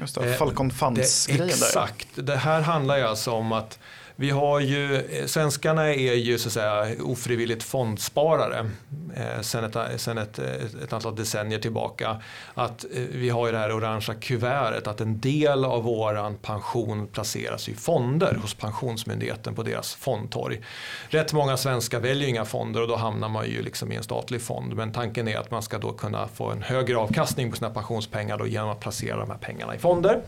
Just 0.00 0.14
det, 0.14 0.34
Falcon 0.34 0.70
Funds-grejen 0.70 1.48
Exakt, 1.48 2.08
det 2.14 2.36
här 2.36 2.60
handlar 2.60 2.96
ju 2.96 3.02
alltså 3.02 3.30
om 3.30 3.52
att 3.52 3.78
vi 4.20 4.30
har 4.30 4.60
ju, 4.60 4.94
eh, 4.94 5.26
svenskarna 5.26 5.94
är 5.94 6.14
ju 6.14 6.38
så 6.38 6.48
att 6.48 6.52
säga 6.52 7.02
ofrivilligt 7.02 7.62
fondsparare 7.62 8.70
eh, 9.16 9.40
sen, 9.40 9.64
ett, 9.64 10.00
sen 10.00 10.18
ett, 10.18 10.38
eh, 10.38 10.82
ett 10.84 10.92
antal 10.92 11.16
decennier 11.16 11.58
tillbaka. 11.58 12.22
Att 12.54 12.84
eh, 12.84 13.02
vi 13.12 13.30
har 13.30 13.46
ju 13.46 13.52
det 13.52 13.58
här 13.58 13.76
orangea 13.76 14.14
kuvertet 14.14 14.86
att 14.86 15.00
en 15.00 15.20
del 15.20 15.64
av 15.64 15.82
våran 15.82 16.36
pension 16.36 17.06
placeras 17.06 17.68
i 17.68 17.74
fonder 17.74 18.38
hos 18.42 18.54
Pensionsmyndigheten 18.54 19.54
på 19.54 19.62
deras 19.62 19.94
fondtorg. 19.94 20.60
Rätt 21.08 21.32
många 21.32 21.56
svenskar 21.56 22.00
väljer 22.00 22.28
inga 22.28 22.44
fonder 22.44 22.82
och 22.82 22.88
då 22.88 22.96
hamnar 22.96 23.28
man 23.28 23.46
ju 23.46 23.62
liksom 23.62 23.92
i 23.92 23.96
en 23.96 24.02
statlig 24.02 24.42
fond. 24.42 24.74
Men 24.76 24.92
tanken 24.92 25.28
är 25.28 25.38
att 25.38 25.50
man 25.50 25.62
ska 25.62 25.78
då 25.78 25.92
kunna 25.92 26.28
få 26.28 26.50
en 26.50 26.62
högre 26.62 26.96
avkastning 26.96 27.50
på 27.50 27.56
sina 27.56 27.70
pensionspengar 27.70 28.38
då 28.38 28.46
genom 28.46 28.70
att 28.70 28.80
placera 28.80 29.16
de 29.16 29.30
här 29.30 29.38
pengarna 29.38 29.74
i 29.74 29.78
fonder. 29.78 30.20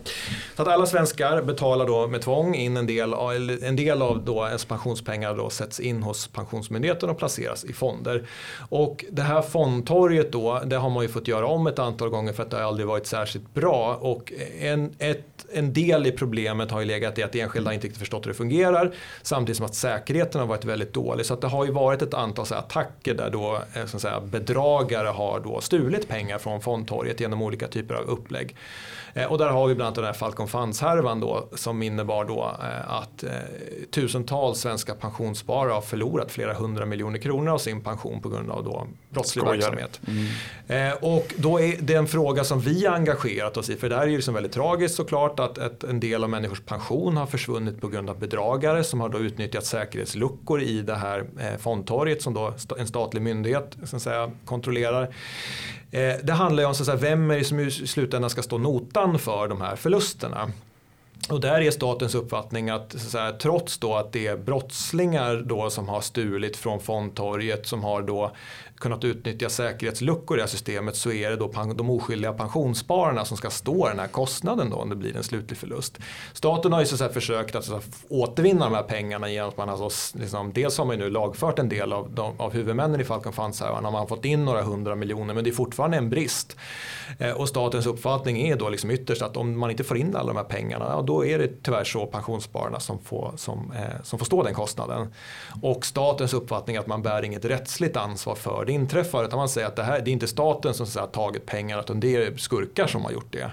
Så 0.55 0.61
att 0.61 0.67
alla 0.67 0.85
svenskar 0.85 1.41
betalar 1.41 1.87
då 1.87 2.07
med 2.07 2.21
tvång 2.21 2.55
in 2.55 2.77
en 2.77 2.87
del 2.87 3.13
en 3.63 3.75
del 3.75 3.80
del 3.85 4.01
av 4.01 4.25
då 4.25 4.47
ens 4.47 4.65
pensionspengar 4.65 5.35
då 5.35 5.49
sätts 5.49 5.79
in 5.79 6.03
hos 6.03 6.27
Pensionsmyndigheten 6.27 7.09
och 7.09 7.17
placeras 7.17 7.63
i 7.63 7.73
fonder. 7.73 8.27
Och 8.69 9.05
det 9.11 9.21
här 9.21 9.41
fondtorget 9.41 10.31
då, 10.31 10.61
det 10.65 10.75
har 10.75 10.89
man 10.89 11.03
ju 11.03 11.09
fått 11.09 11.27
göra 11.27 11.47
om 11.47 11.67
ett 11.67 11.79
antal 11.79 12.09
gånger 12.09 12.33
för 12.33 12.43
att 12.43 12.49
det 12.49 12.57
har 12.57 12.63
aldrig 12.63 12.87
varit 12.87 13.05
särskilt 13.05 13.53
bra. 13.53 13.95
Och 13.95 14.33
en, 14.59 14.95
ett, 14.99 15.45
en 15.53 15.73
del 15.73 16.07
i 16.07 16.11
problemet 16.11 16.71
har 16.71 16.79
ju 16.79 16.85
legat 16.85 17.17
i 17.17 17.23
att 17.23 17.35
enskilda 17.35 17.73
inte 17.73 17.85
riktigt 17.85 17.99
förstått 17.99 18.25
hur 18.25 18.31
det 18.31 18.37
fungerar 18.37 18.91
samtidigt 19.21 19.57
som 19.57 19.65
att 19.65 19.75
säkerheten 19.75 20.41
har 20.41 20.47
varit 20.47 20.65
väldigt 20.65 20.93
dålig. 20.93 21.25
Så 21.25 21.33
att 21.33 21.41
det 21.41 21.47
har 21.47 21.65
ju 21.65 21.71
varit 21.71 22.01
ett 22.01 22.13
antal 22.13 22.45
så 22.45 22.55
attacker 22.55 23.13
där 23.13 23.29
då 23.29 23.61
eh, 23.75 23.85
så 23.85 23.97
att 23.97 24.01
säga, 24.01 24.21
bedragare 24.21 25.07
har 25.07 25.39
då 25.39 25.61
stulit 25.61 26.07
pengar 26.07 26.37
från 26.37 26.61
fondtorget 26.61 27.19
genom 27.19 27.41
olika 27.41 27.67
typer 27.67 27.95
av 27.95 28.03
upplägg. 28.03 28.55
Eh, 29.13 29.31
och 29.31 29.37
där 29.37 29.49
har 29.49 29.67
vi 29.67 29.75
bland 29.75 29.87
annat 29.87 29.95
den 29.95 30.05
här 30.05 30.13
Falcon 30.13 30.47
Funds-härvan 30.47 31.19
då 31.19 31.49
som 31.55 31.83
innebar 31.83 32.25
då 32.25 32.55
eh, 32.61 32.91
att 32.91 33.23
eh, 33.23 33.31
tusentals 33.91 34.59
svenska 34.59 34.95
pensionssparare 34.95 35.73
har 35.73 35.81
förlorat 35.81 36.31
flera 36.31 36.53
hundra 36.53 36.85
miljoner 36.85 37.17
kronor 37.17 37.53
av 37.53 37.57
sin 37.57 37.81
pension 37.81 38.21
på 38.21 38.29
grund 38.29 38.51
av 38.51 38.63
då 38.63 38.87
brottslig 39.11 39.43
Skojar. 39.43 39.57
verksamhet. 39.57 40.01
Mm. 40.67 40.97
Och 41.01 41.33
då 41.37 41.59
är 41.59 41.75
det 41.79 41.93
en 41.93 42.07
fråga 42.07 42.43
som 42.43 42.59
vi 42.59 42.85
har 42.85 42.95
engagerat 42.95 43.57
oss 43.57 43.69
i 43.69 43.75
för 43.75 43.89
det 43.89 43.95
här 43.95 44.03
är 44.03 44.07
ju 44.07 44.15
liksom 44.15 44.33
väldigt 44.33 44.51
tragiskt 44.51 44.95
såklart 44.95 45.39
att 45.39 45.83
en 45.83 45.99
del 45.99 46.23
av 46.23 46.29
människors 46.29 46.61
pension 46.61 47.17
har 47.17 47.25
försvunnit 47.25 47.81
på 47.81 47.87
grund 47.87 48.09
av 48.09 48.19
bedragare 48.19 48.83
som 48.83 49.01
har 49.01 49.09
då 49.09 49.19
utnyttjat 49.19 49.65
säkerhetsluckor 49.65 50.61
i 50.61 50.81
det 50.81 50.95
här 50.95 51.25
fondtorget 51.59 52.21
som 52.21 52.33
då 52.33 52.53
en 52.77 52.87
statlig 52.87 53.21
myndighet 53.21 53.77
så 53.85 53.95
att 53.95 54.01
säga, 54.01 54.31
kontrollerar. 54.45 55.15
Det 56.23 56.33
handlar 56.33 56.63
ju 56.63 56.67
om 56.67 56.75
så 56.75 56.81
att 56.83 56.85
säga, 56.85 56.97
vem 56.97 57.31
är 57.31 57.37
det 57.37 57.43
som 57.43 57.59
i 57.59 57.71
slutändan 57.71 58.29
ska 58.29 58.41
stå 58.41 58.57
notan 58.57 59.19
för 59.19 59.47
de 59.47 59.61
här 59.61 59.75
förlusterna. 59.75 60.51
Och 61.29 61.41
där 61.41 61.61
är 61.61 61.71
statens 61.71 62.15
uppfattning 62.15 62.69
att, 62.69 62.95
så 62.97 63.17
här, 63.17 63.31
trots 63.31 63.77
då 63.77 63.95
att 63.95 64.11
det 64.11 64.27
är 64.27 64.37
brottslingar 64.37 65.35
då 65.45 65.69
som 65.69 65.89
har 65.89 66.01
stulit 66.01 66.57
från 66.57 66.79
fondtorget 66.79 67.67
som 67.67 67.83
har 67.83 68.01
då 68.01 68.31
kunnat 68.81 69.03
utnyttja 69.03 69.49
säkerhetsluckor 69.49 70.37
i 70.37 70.39
det 70.39 70.43
här 70.43 70.49
systemet 70.49 70.95
så 70.95 71.11
är 71.11 71.29
det 71.29 71.35
då 71.35 71.51
de 71.75 71.89
oskyldiga 71.89 72.33
pensionsspararna 72.33 73.25
som 73.25 73.37
ska 73.37 73.49
stå 73.49 73.87
den 73.87 73.99
här 73.99 74.07
kostnaden 74.07 74.69
då 74.69 74.75
om 74.75 74.89
det 74.89 74.95
blir 74.95 75.15
en 75.17 75.23
slutlig 75.23 75.57
förlust. 75.57 75.99
Staten 76.33 76.73
har 76.73 76.79
ju 76.79 76.85
så 76.85 77.09
försökt 77.09 77.55
att 77.55 77.65
så 77.65 77.73
här, 77.73 77.83
återvinna 78.09 78.65
de 78.65 78.73
här 78.75 78.83
pengarna 78.83 79.29
genom 79.29 79.49
att 79.49 79.57
man 79.57 79.69
alltså, 79.69 80.17
liksom, 80.19 80.53
dels 80.53 80.77
har 80.77 80.85
man 80.85 80.99
nu 80.99 81.09
lagfört 81.09 81.59
en 81.59 81.69
del 81.69 81.93
av, 81.93 82.11
de, 82.11 82.33
av 82.39 82.53
huvudmännen 82.53 83.01
i 83.01 83.03
Falcon 83.03 83.33
Funds 83.33 83.61
här, 83.61 83.81
man 83.81 83.93
har 83.93 84.05
fått 84.05 84.25
in 84.25 84.45
några 84.45 84.61
hundra 84.61 84.95
miljoner 84.95 85.33
men 85.33 85.43
det 85.43 85.49
är 85.49 85.51
fortfarande 85.51 85.97
en 85.97 86.09
brist. 86.09 86.57
Eh, 87.19 87.31
och 87.31 87.49
statens 87.49 87.85
uppfattning 87.85 88.47
är 88.47 88.55
då 88.55 88.69
liksom 88.69 88.91
ytterst 88.91 89.21
att 89.21 89.37
om 89.37 89.59
man 89.59 89.71
inte 89.71 89.83
får 89.83 89.97
in 89.97 90.15
alla 90.15 90.27
de 90.27 90.37
här 90.37 90.43
pengarna 90.43 90.85
ja, 90.89 91.01
då 91.11 91.25
är 91.25 91.39
det 91.39 91.63
tyvärr 91.63 91.83
så 91.83 92.05
pensionsspararna 92.05 92.79
som 92.79 92.99
får, 92.99 93.33
som, 93.37 93.71
eh, 93.71 94.03
som 94.03 94.19
får 94.19 94.25
stå 94.25 94.43
den 94.43 94.53
kostnaden. 94.53 95.13
Och 95.61 95.85
statens 95.85 96.33
uppfattning 96.33 96.75
är 96.75 96.79
att 96.79 96.87
man 96.87 97.01
bär 97.01 97.23
inget 97.23 97.45
rättsligt 97.45 97.97
ansvar 97.97 98.35
för 98.35 98.65
det 98.65 98.71
inträffar 98.71 99.23
utan 99.23 99.37
man 99.37 99.49
säger 99.49 99.67
att 99.67 99.75
det 99.75 99.83
här 99.83 100.01
det 100.01 100.11
är 100.11 100.13
inte 100.13 100.27
staten 100.27 100.73
som 100.73 100.87
har 101.01 101.07
tagit 101.07 101.45
pengarna 101.45 101.81
utan 101.81 101.99
det 101.99 102.15
är 102.15 102.37
skurkar 102.37 102.87
som 102.87 103.03
har 103.03 103.11
gjort 103.11 103.31
det. 103.31 103.51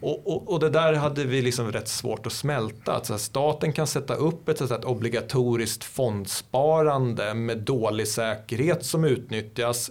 Och, 0.00 0.26
och, 0.26 0.52
och, 0.52 0.60
det 0.60 0.70
där 0.70 0.92
hade 0.92 1.24
vi 1.24 1.42
liksom 1.42 1.72
rätt 1.72 1.88
svårt 1.88 2.26
att 2.26 2.32
smälta. 2.32 2.92
Att 2.92 3.06
så 3.06 3.18
staten 3.18 3.72
kan 3.72 3.86
sätta 3.86 4.14
upp 4.14 4.48
ett, 4.48 4.58
så 4.58 4.74
ett 4.74 4.84
obligatoriskt 4.84 5.84
fondsparande 5.84 7.34
med 7.34 7.58
dålig 7.58 8.08
säkerhet 8.08 8.84
som 8.84 9.04
utnyttjas 9.04 9.90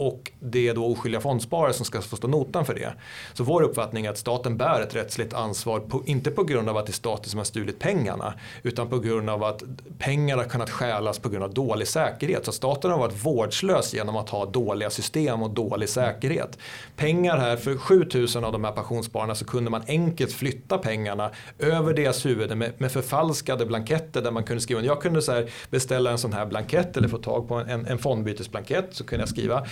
och 0.00 0.32
det 0.40 0.68
är 0.68 0.74
då 0.74 0.86
oskyldiga 0.86 1.20
fondsparare 1.20 1.72
som 1.72 1.86
ska 1.86 2.00
få 2.00 2.16
stå 2.16 2.28
notan 2.28 2.64
för 2.64 2.74
det. 2.74 2.92
Så 3.32 3.44
vår 3.44 3.62
uppfattning 3.62 4.06
är 4.06 4.10
att 4.10 4.18
staten 4.18 4.56
bär 4.56 4.80
ett 4.80 4.94
rättsligt 4.94 5.34
ansvar, 5.34 5.80
på, 5.80 6.02
inte 6.06 6.30
på 6.30 6.44
grund 6.44 6.68
av 6.68 6.76
att 6.76 6.86
det 6.86 6.90
är 6.90 6.94
staten 6.94 7.30
som 7.30 7.38
har 7.38 7.44
stulit 7.44 7.78
pengarna, 7.78 8.34
utan 8.62 8.88
på 8.88 8.98
grund 8.98 9.30
av 9.30 9.44
att 9.44 9.62
pengar 9.98 10.36
har 10.36 10.44
kunnat 10.44 10.70
stjälas 10.70 11.18
på 11.18 11.28
grund 11.28 11.44
av 11.44 11.54
dålig 11.54 11.88
säkerhet. 11.88 12.44
Så 12.44 12.52
staten 12.52 12.90
har 12.90 12.98
varit 12.98 13.24
vårdslös 13.24 13.94
genom 13.94 14.16
att 14.16 14.28
ha 14.28 14.46
dåliga 14.46 14.90
system 14.90 15.42
och 15.42 15.50
dålig 15.50 15.88
säkerhet. 15.88 16.58
Pengar 16.96 17.38
här, 17.38 17.56
för 17.56 17.76
7000 17.76 18.44
av 18.44 18.52
de 18.52 18.64
här 18.64 18.72
pensionsspararna 18.72 19.34
så 19.34 19.44
kunde 19.44 19.70
man 19.70 19.82
enkelt 19.86 20.32
flytta 20.32 20.78
pengarna 20.78 21.30
över 21.58 21.94
deras 21.94 22.26
huvuden 22.26 22.58
med, 22.58 22.72
med 22.78 22.92
förfalskade 22.92 23.66
blanketter 23.66 24.22
där 24.22 24.30
man 24.30 24.44
kunde 24.44 24.60
skriva, 24.60 24.80
jag 24.82 25.02
kunde 25.02 25.22
så 25.22 25.46
beställa 25.70 26.10
en 26.10 26.18
sån 26.18 26.32
här 26.32 26.46
blankett 26.46 26.96
eller 26.96 27.08
få 27.08 27.18
tag 27.18 27.48
på 27.48 27.54
en, 27.54 27.86
en 27.86 27.98
fondbytesblankett 27.98 28.88
så 28.90 29.04
kunde 29.04 29.22
jag 29.22 29.28
skriva 29.28 29.66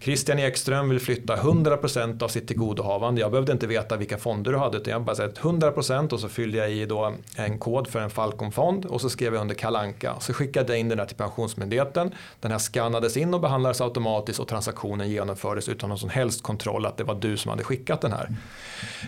Christian 0.00 0.38
Ekström 0.38 0.88
vill 0.88 1.00
flytta 1.00 1.36
100% 1.36 2.22
av 2.22 2.28
sitt 2.28 2.48
tillgodohavande. 2.48 3.20
Jag 3.20 3.30
behövde 3.30 3.52
inte 3.52 3.66
veta 3.66 3.96
vilka 3.96 4.18
fonder 4.18 4.52
du 4.52 4.58
hade 4.58 4.76
utan 4.76 4.92
jag 4.92 5.02
bara 5.02 5.16
sagt 5.16 5.38
100% 5.38 6.12
och 6.12 6.20
så 6.20 6.28
fyllde 6.28 6.58
jag 6.58 6.72
i 6.72 6.86
då 6.86 7.14
en 7.36 7.58
kod 7.58 7.88
för 7.88 8.00
en 8.00 8.10
Falcon-fond 8.10 8.84
och 8.84 9.00
så 9.00 9.10
skrev 9.10 9.34
jag 9.34 9.40
under 9.40 9.54
Kalanka. 9.54 10.14
Så 10.20 10.32
skickade 10.32 10.72
jag 10.72 10.80
in 10.80 10.88
den 10.88 10.98
här 10.98 11.06
till 11.06 11.16
Pensionsmyndigheten. 11.16 12.14
Den 12.40 12.50
här 12.50 12.58
skannades 12.58 13.16
in 13.16 13.34
och 13.34 13.40
behandlades 13.40 13.80
automatiskt 13.80 14.40
och 14.40 14.48
transaktionen 14.48 15.10
genomfördes 15.10 15.68
utan 15.68 15.88
någon 15.88 15.98
som 15.98 16.10
helst 16.10 16.42
kontroll 16.42 16.86
att 16.86 16.96
det 16.96 17.04
var 17.04 17.14
du 17.14 17.36
som 17.36 17.50
hade 17.50 17.64
skickat 17.64 18.00
den 18.00 18.12
här. 18.12 18.30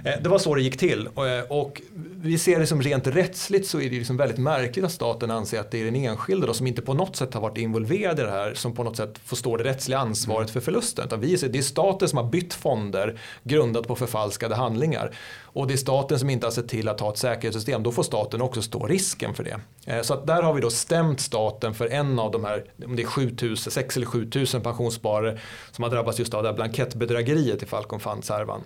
Eh, 0.05 0.23
det 0.23 0.29
var 0.29 0.39
så 0.39 0.55
det 0.55 0.63
gick 0.63 0.79
till 0.79 1.07
eh, 1.07 1.13
och 1.49 1.83
vi 2.17 2.39
ser 2.39 2.59
det 2.61 2.67
som 2.67 2.83
rent 2.83 3.07
rättsligt 3.07 3.69
så 3.69 3.81
är 3.81 3.91
det 3.91 3.97
liksom 3.97 4.17
väldigt 4.17 4.39
märkligt 4.39 4.85
att 4.85 4.93
staten 4.93 5.31
anser 5.31 5.61
att 5.61 5.71
det 5.71 5.81
är 5.81 5.85
den 5.85 5.97
enskilde 5.97 6.47
då, 6.47 6.55
som 6.55 6.67
inte 6.67 6.83
på 6.83 6.95
något 6.95 7.17
sätt 7.17 7.35
har 7.35 7.41
varit 7.41 7.59
involverad 7.59 8.21
i 8.21 8.23
det 8.23 8.31
här 8.31 8.55
som 8.55 8.75
på 8.75 8.85
något 8.85 8.97
sätt 8.97 9.19
får 9.25 9.37
stå 9.37 9.57
det 9.57 9.65
rättsliga 9.65 9.99
ansvaret 9.99 10.46
ansvaret 10.47 10.65
för 10.65 10.73
förlusten. 10.73 11.07
Utan 11.07 11.21
vi, 11.21 11.37
det 11.37 11.59
är 11.59 11.63
staten 11.63 12.09
som 12.09 12.19
har 12.19 12.25
bytt 12.25 12.55
fonder 12.55 13.19
grundat 13.45 13.87
på 13.87 13.97
förfalskade 13.97 14.55
handlingar. 14.55 15.11
Och 15.55 15.67
det 15.67 15.75
är 15.75 15.79
staten 15.79 16.19
som 16.19 16.31
inte 16.31 16.47
har 16.47 16.53
sett 16.53 16.69
till 16.69 16.89
att 16.89 17.01
ha 17.01 17.11
ett 17.11 17.19
säkerhetssystem. 17.19 17.83
Då 17.83 17.93
får 17.93 18.03
staten 18.03 18.43
också 18.43 18.63
stå 18.63 18.87
risken 18.87 19.35
för 19.35 19.45
det. 19.45 19.61
Eh, 19.87 20.03
så 20.03 20.15
att 20.15 20.27
där 20.27 20.43
har 20.43 20.55
vi 20.55 20.61
då 20.61 20.71
stämt 20.71 21.21
staten 21.21 21.75
för 21.75 21.89
en 21.93 22.19
av 22.19 22.31
de 22.31 22.45
här, 22.45 22.65
om 22.85 22.97
det 22.97 23.03
är 23.03 23.07
7000, 23.07 23.73
6 23.73 23.97
eller 23.97 24.07
7000 24.07 24.63
pensionssparare 24.63 25.39
som 25.73 25.85
har 25.85 25.91
drabbats 25.91 26.19
just 26.19 26.35
av 26.35 26.43
det 26.43 26.49
här 26.49 26.57
blankettbedrägeriet 26.57 27.63
i 27.63 27.67
Falcon 27.67 28.01
Funds-härvan. 28.01 28.63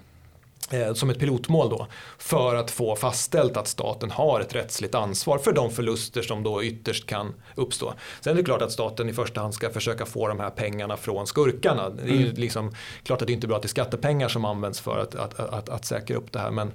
Eh, 0.71 0.95
som 0.95 1.11
ett 1.11 1.19
pilotmål 1.19 1.71
då 1.71 1.87
för 2.19 2.55
att 2.55 2.71
få 2.71 2.97
fastställt 2.97 3.57
att 3.57 3.69
staten 3.69 4.11
har 4.11 4.41
ett 4.41 4.55
rättsligt 4.55 4.95
ansvar 4.95 5.39
för 5.39 5.53
de 5.53 5.71
förluster 5.71 6.23
som 6.23 6.43
då 6.43 6.65
ytterst 6.65 7.07
kan 7.07 7.35
uppstå. 7.55 7.95
Sen 8.21 8.33
är 8.33 8.37
det 8.37 8.45
klart 8.45 8.63
att 8.63 8.73
staten 8.73 9.09
i 9.09 9.13
första 9.13 9.41
hand 9.41 9.55
ska 9.55 9.71
försöka 9.71 10.07
få 10.07 10.29
de 10.29 10.41
här 10.41 10.51
pengarna 10.51 10.97
från 10.97 11.27
skurkarna. 11.27 11.91
Det 11.91 12.03
är 12.03 12.07
ju 12.07 12.25
mm. 12.25 12.37
liksom, 12.37 12.75
klart 13.03 13.23
att 13.23 13.27
det 13.27 13.33
inte 13.33 13.47
är 13.47 13.49
bra 13.49 13.57
att 13.57 13.63
det 13.63 13.67
är 13.67 13.69
skattepengar 13.69 14.29
som 14.29 14.45
används 14.45 14.81
för 14.81 14.99
att, 14.99 15.15
att, 15.15 15.41
att, 15.41 15.69
att 15.69 15.85
säkra 15.85 16.17
upp 16.17 16.33
det 16.33 16.39
här. 16.39 16.51
Men 16.51 16.73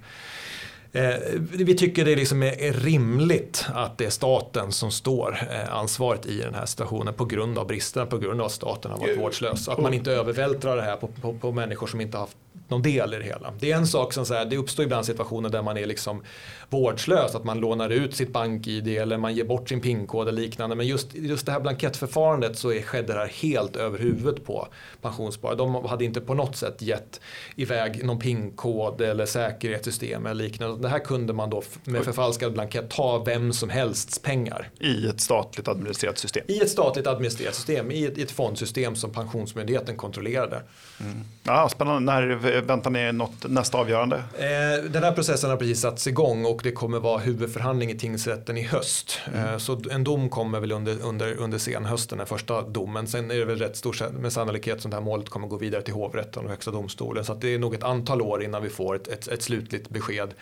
Eh, 0.96 1.16
vi 1.52 1.76
tycker 1.76 2.06
det 2.06 2.16
liksom 2.16 2.44
är 2.44 2.74
rimligt 2.74 3.66
att 3.74 3.98
det 3.98 4.06
är 4.06 4.10
staten 4.10 4.72
som 4.72 4.92
står 4.92 5.38
eh, 5.52 5.76
ansvaret 5.76 6.26
i 6.26 6.42
den 6.42 6.54
här 6.54 6.66
situationen 6.66 7.14
på 7.14 7.26
grund 7.26 7.58
av 7.58 7.68
bristerna, 7.68 8.06
på 8.06 8.18
grund 8.18 8.42
av 8.42 8.46
att 8.46 8.52
staten 8.52 8.92
har 8.92 8.98
varit 8.98 9.20
vårdslös. 9.20 9.68
Att 9.68 9.82
man 9.82 9.94
inte 9.94 10.12
övervältrar 10.12 10.76
det 10.76 10.82
här 10.82 10.96
på, 10.96 11.08
på, 11.08 11.34
på 11.34 11.52
människor 11.52 11.88
som 11.88 12.02
inte 12.02 12.18
haft 12.18 12.38
någon 12.68 12.82
del 12.82 13.14
i 13.14 13.18
det 13.18 13.24
hela. 13.24 13.54
Det 13.60 13.72
är 13.72 13.78
en 13.78 13.88
sak 13.88 14.14
som 14.14 14.26
så 14.26 14.34
här, 14.34 14.46
det 14.46 14.58
uppstår 14.58 14.86
ibland 14.86 15.06
situationer 15.06 15.50
där 15.50 15.62
man 15.62 15.78
är 15.78 15.86
liksom 15.86 16.24
vårdslös, 16.70 17.36
att 17.36 17.44
man 17.44 17.60
lånar 17.60 17.90
ut 17.90 18.16
sitt 18.16 18.34
bank-id 18.34 18.88
eller 18.88 19.18
man 19.18 19.36
ger 19.36 19.44
bort 19.44 19.70
sin 19.70 19.82
PIN-kod 19.82 20.28
eller 20.28 20.42
liknande. 20.42 20.76
Men 20.76 20.88
just, 20.88 21.16
just 21.16 21.46
det 21.46 21.52
här 21.52 21.60
blankettförfarandet 21.60 22.58
så 22.58 22.72
är, 22.72 22.82
skedde 22.82 23.14
det 23.14 23.20
här 23.20 23.28
helt 23.28 23.76
över 23.76 24.00
huvudet 24.00 24.46
på 24.46 24.68
pensionssparare. 25.02 25.58
De 25.58 25.86
hade 25.86 26.06
inte 26.06 26.22
på 26.22 26.34
något 26.34 26.56
sätt 26.56 26.82
gett 26.82 27.22
iväg 27.56 28.06
någon 28.06 28.20
PIN-kod 28.20 29.02
eller 29.02 29.26
säkerhetssystem 29.26 30.26
eller 30.26 30.44
liknande. 30.44 30.82
Det 30.82 30.90
här 30.90 31.00
kunde 31.00 31.34
man 31.34 31.50
då 31.50 31.64
med 31.84 32.04
förfalskad 32.04 32.54
blankett 32.54 32.90
ta 32.90 33.24
vem 33.24 33.54
som 33.54 33.70
helst 33.70 34.24
pengar. 34.24 34.70
I 34.80 35.08
ett 35.08 35.22
statligt 35.22 35.68
administrerat 35.68 36.18
system? 36.18 36.44
I 36.48 36.62
ett 36.62 36.70
statligt 36.70 37.08
administrerat 37.08 37.56
system, 37.56 37.92
i 37.92 38.06
ett, 38.06 38.18
i 38.18 38.22
ett 38.22 38.32
fondsystem 38.32 38.96
som 38.96 39.12
Pensionsmyndigheten 39.12 39.96
kontrollerade. 39.96 40.62
Mm. 41.00 41.24
Ja, 41.44 41.70
spännande. 41.70 42.14
När 42.14 42.55
väntar 42.62 42.92
ni 42.92 43.12
något 43.12 43.50
nästa 43.50 43.78
avgörande? 43.78 44.16
Eh, 44.16 44.92
den 44.92 45.04
här 45.04 45.12
processen 45.12 45.50
har 45.50 45.58
precis 45.58 45.82
satts 45.82 46.08
igång 46.08 46.46
och 46.46 46.62
det 46.64 46.72
kommer 46.72 47.00
vara 47.00 47.18
huvudförhandling 47.18 47.92
i 47.92 47.98
tingsrätten 47.98 48.58
i 48.58 48.64
höst. 48.64 49.20
Mm. 49.34 49.48
Eh, 49.48 49.58
så 49.58 49.82
en 49.92 50.04
dom 50.04 50.30
kommer 50.30 50.60
väl 50.60 50.72
under, 50.72 51.02
under, 51.02 51.36
under 51.36 51.58
senhösten, 51.58 52.18
den 52.18 52.28
första 52.28 52.62
domen. 52.62 53.08
Sen 53.08 53.32
är 53.32 53.36
det 53.36 53.46
väl 53.46 53.60
rätt 53.60 53.78
stor 53.78 54.12
med 54.12 54.34
sannolikhet 54.34 54.82
som 54.82 54.92
det 54.92 54.98
här 54.98 55.04
målet 55.04 55.30
kommer 55.30 55.48
gå 55.48 55.58
vidare 55.58 55.82
till 55.82 55.94
hovrätten 55.94 56.44
och 56.44 56.50
högsta 56.50 56.72
domstolen. 56.72 57.26
Så 57.26 57.34
det 57.34 57.54
är 57.54 57.60
nog 57.60 57.74
ett 57.76 57.84
antal 57.84 58.22
år 58.22 58.44
innan 58.44 58.64
vi 58.64 58.70
får 58.70 58.96
ett, 58.96 59.08
ett, 59.08 59.28
ett 59.28 59.42
slutligt 59.42 59.90
besked 59.90 60.34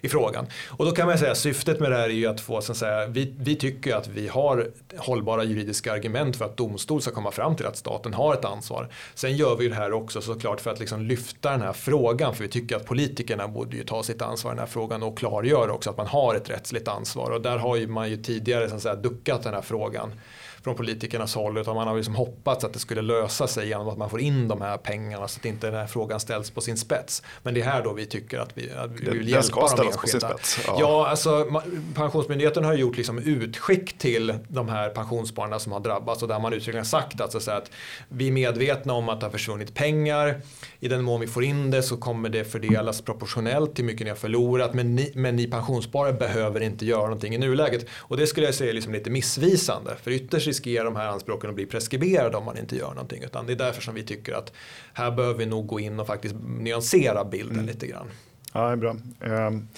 i 0.00 0.08
frågan. 0.08 0.46
Och 0.68 0.84
då 0.84 0.92
kan 0.92 1.06
man 1.06 1.18
säga 1.18 1.34
syftet 1.34 1.80
med 1.80 1.90
det 1.90 1.96
här 1.96 2.08
är 2.08 2.08
ju 2.08 2.26
att 2.26 2.40
få, 2.40 2.60
så 2.60 2.72
att 2.72 2.78
säga, 2.78 3.06
vi, 3.06 3.34
vi 3.38 3.56
tycker 3.56 3.96
att 3.96 4.08
vi 4.08 4.28
har 4.28 4.70
hållbara 4.96 5.44
juridiska 5.44 5.92
argument 5.92 6.36
för 6.36 6.44
att 6.44 6.56
domstol 6.56 7.02
ska 7.02 7.10
komma 7.10 7.30
fram 7.30 7.56
till 7.56 7.66
att 7.66 7.76
staten 7.76 8.14
har 8.14 8.34
ett 8.34 8.44
ansvar. 8.44 8.88
Sen 9.14 9.36
gör 9.36 9.56
vi 9.56 9.68
det 9.68 9.74
här 9.74 9.92
också 9.92 10.20
såklart 10.20 10.60
för 10.60 10.70
att 10.70 10.80
liksom 10.80 11.02
lyfta 11.02 11.50
den 11.50 11.61
här 11.62 11.72
frågan 11.72 12.34
för 12.34 12.44
vi 12.44 12.50
tycker 12.50 12.76
att 12.76 12.84
politikerna 12.84 13.48
borde 13.48 13.76
ju 13.76 13.84
ta 13.84 14.02
sitt 14.02 14.22
ansvar 14.22 14.50
i 14.50 14.54
den 14.54 14.58
här 14.58 14.66
frågan 14.66 15.02
och 15.02 15.18
klargöra 15.18 15.72
också 15.72 15.90
att 15.90 15.96
man 15.96 16.06
har 16.06 16.34
ett 16.34 16.50
rättsligt 16.50 16.88
ansvar. 16.88 17.30
Och 17.30 17.40
där 17.40 17.58
har 17.58 17.76
ju 17.76 17.86
man 17.86 18.10
ju 18.10 18.16
tidigare 18.16 18.68
så 18.68 18.74
att 18.74 18.82
säga, 18.82 18.94
duckat 18.94 19.42
den 19.42 19.54
här 19.54 19.62
frågan 19.62 20.12
från 20.64 20.74
politikernas 20.74 21.34
håll 21.34 21.58
utan 21.58 21.74
man 21.74 21.88
har 21.88 21.96
liksom 21.96 22.14
hoppats 22.14 22.64
att 22.64 22.72
det 22.72 22.78
skulle 22.78 23.02
lösa 23.02 23.46
sig 23.46 23.68
genom 23.68 23.88
att 23.88 23.98
man 23.98 24.10
får 24.10 24.20
in 24.20 24.48
de 24.48 24.60
här 24.60 24.76
pengarna 24.76 25.28
så 25.28 25.38
att 25.38 25.44
inte 25.44 25.66
den 25.66 25.76
här 25.76 25.86
frågan 25.86 26.20
ställs 26.20 26.50
på 26.50 26.60
sin 26.60 26.76
spets. 26.76 27.22
Men 27.42 27.54
det 27.54 27.60
är 27.60 27.64
här 27.64 27.82
då 27.84 27.92
vi 27.92 28.06
tycker 28.06 28.38
att 28.38 28.50
vi, 28.54 28.70
att 28.70 28.90
vi 28.90 29.10
vill 29.10 29.28
hjälpa 29.28 29.68
ska 29.68 29.76
de 29.76 29.86
enskilda. 29.86 29.98
På 30.00 30.06
sin 30.06 30.20
spets. 30.20 30.60
Ja. 30.66 30.76
ja, 30.80 31.06
alltså 31.06 31.62
Pensionsmyndigheten 31.94 32.64
har 32.64 32.74
gjort 32.74 32.96
liksom 32.96 33.18
utskick 33.18 33.98
till 33.98 34.34
de 34.48 34.68
här 34.68 34.88
pensionsspararna 34.88 35.58
som 35.58 35.72
har 35.72 35.80
drabbats 35.80 36.22
och 36.22 36.28
där 36.28 36.38
man 36.38 36.52
uttryckligen 36.52 36.84
sagt 36.84 37.20
alltså 37.20 37.40
så 37.40 37.50
att 37.50 37.70
vi 38.08 38.28
är 38.28 38.32
medvetna 38.32 38.92
om 38.92 39.08
att 39.08 39.20
det 39.20 39.26
har 39.26 39.30
försvunnit 39.30 39.74
pengar. 39.74 40.40
I 40.80 40.88
den 40.88 41.04
mån 41.04 41.20
vi 41.20 41.26
får 41.26 41.44
in 41.44 41.70
det 41.70 41.82
så 41.82 41.96
kommer 41.96 42.28
det 42.28 42.44
fördelas 42.44 43.00
proportionellt 43.00 43.74
till 43.74 43.84
mycket 43.84 44.04
ni 44.04 44.10
har 44.10 44.16
förlorat 44.16 44.74
men 44.74 44.94
ni, 44.94 45.12
men 45.14 45.36
ni 45.36 45.46
pensionssparare 45.46 46.12
behöver 46.12 46.60
inte 46.60 46.86
göra 46.86 47.02
någonting 47.02 47.34
i 47.34 47.38
nuläget. 47.38 47.86
Och 47.92 48.16
det 48.16 48.26
skulle 48.26 48.46
jag 48.46 48.54
säga 48.54 48.70
är 48.70 48.74
liksom 48.74 48.92
lite 48.92 49.10
missvisande 49.10 49.96
för 50.02 50.10
ytterst 50.10 50.51
riskerar 50.52 50.84
de 50.84 50.96
här 50.96 51.08
anspråken 51.08 51.50
att 51.50 51.56
bli 51.56 51.66
preskriberade 51.66 52.36
om 52.36 52.44
man 52.44 52.58
inte 52.58 52.76
gör 52.76 52.88
någonting. 52.88 53.22
Utan 53.22 53.46
det 53.46 53.52
är 53.52 53.56
därför 53.56 53.82
som 53.82 53.94
vi 53.94 54.02
tycker 54.02 54.32
att 54.32 54.52
här 54.92 55.10
behöver 55.10 55.38
vi 55.38 55.46
nog 55.46 55.66
gå 55.66 55.80
in 55.80 56.00
och 56.00 56.06
faktiskt 56.06 56.34
nyansera 56.58 57.24
bilden 57.24 57.56
mm. 57.56 57.66
lite 57.66 57.86
grann. 57.86 58.06
Ja, 58.54 58.76
bra. 58.76 58.96
Ehm, 59.20 59.68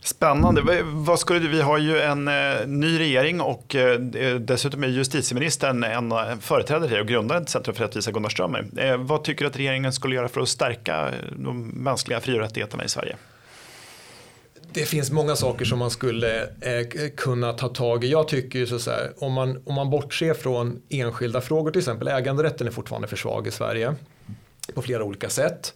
spännande. 0.00 0.82
Vad 0.84 1.18
skulle 1.18 1.38
du, 1.38 1.48
vi 1.48 1.60
har 1.60 1.78
ju 1.78 2.00
en 2.00 2.28
eh, 2.28 2.66
ny 2.66 2.98
regering 2.98 3.40
och 3.40 3.74
eh, 3.74 4.00
dessutom 4.40 4.84
är 4.84 4.88
justitieministern 4.88 5.84
en 5.84 6.40
företrädare 6.40 6.88
till 6.88 7.00
och 7.00 7.06
grundaren 7.06 7.44
till 7.44 7.52
Centrum 7.52 7.74
för 7.74 7.84
rättvisa, 7.84 8.10
Gunnar 8.10 8.28
Strömmer. 8.28 8.66
Eh, 8.76 8.96
vad 8.96 9.24
tycker 9.24 9.44
du 9.44 9.48
att 9.48 9.56
regeringen 9.56 9.92
skulle 9.92 10.14
göra 10.14 10.28
för 10.28 10.40
att 10.40 10.48
stärka 10.48 11.10
de 11.36 11.68
mänskliga 11.68 12.20
fri 12.20 12.34
och 12.34 12.40
rättigheterna 12.40 12.84
i 12.84 12.88
Sverige? 12.88 13.16
Det 14.72 14.84
finns 14.84 15.10
många 15.10 15.36
saker 15.36 15.64
som 15.64 15.78
man 15.78 15.90
skulle 15.90 16.42
eh, 16.42 16.86
kunna 17.16 17.52
ta 17.52 17.68
tag 17.68 18.04
i. 18.04 18.10
Jag 18.10 18.28
tycker 18.28 18.58
ju 18.58 18.66
så 18.66 18.90
här, 18.90 19.12
om 19.18 19.32
man, 19.32 19.62
om 19.66 19.74
man 19.74 19.90
bortser 19.90 20.34
från 20.34 20.82
enskilda 20.88 21.40
frågor, 21.40 21.70
till 21.70 21.78
exempel 21.78 22.08
äganderätten 22.08 22.66
är 22.66 22.70
fortfarande 22.70 23.08
för 23.08 23.16
svag 23.16 23.46
i 23.46 23.50
Sverige 23.50 23.94
på 24.74 24.82
flera 24.82 25.04
olika 25.04 25.28
sätt. 25.28 25.74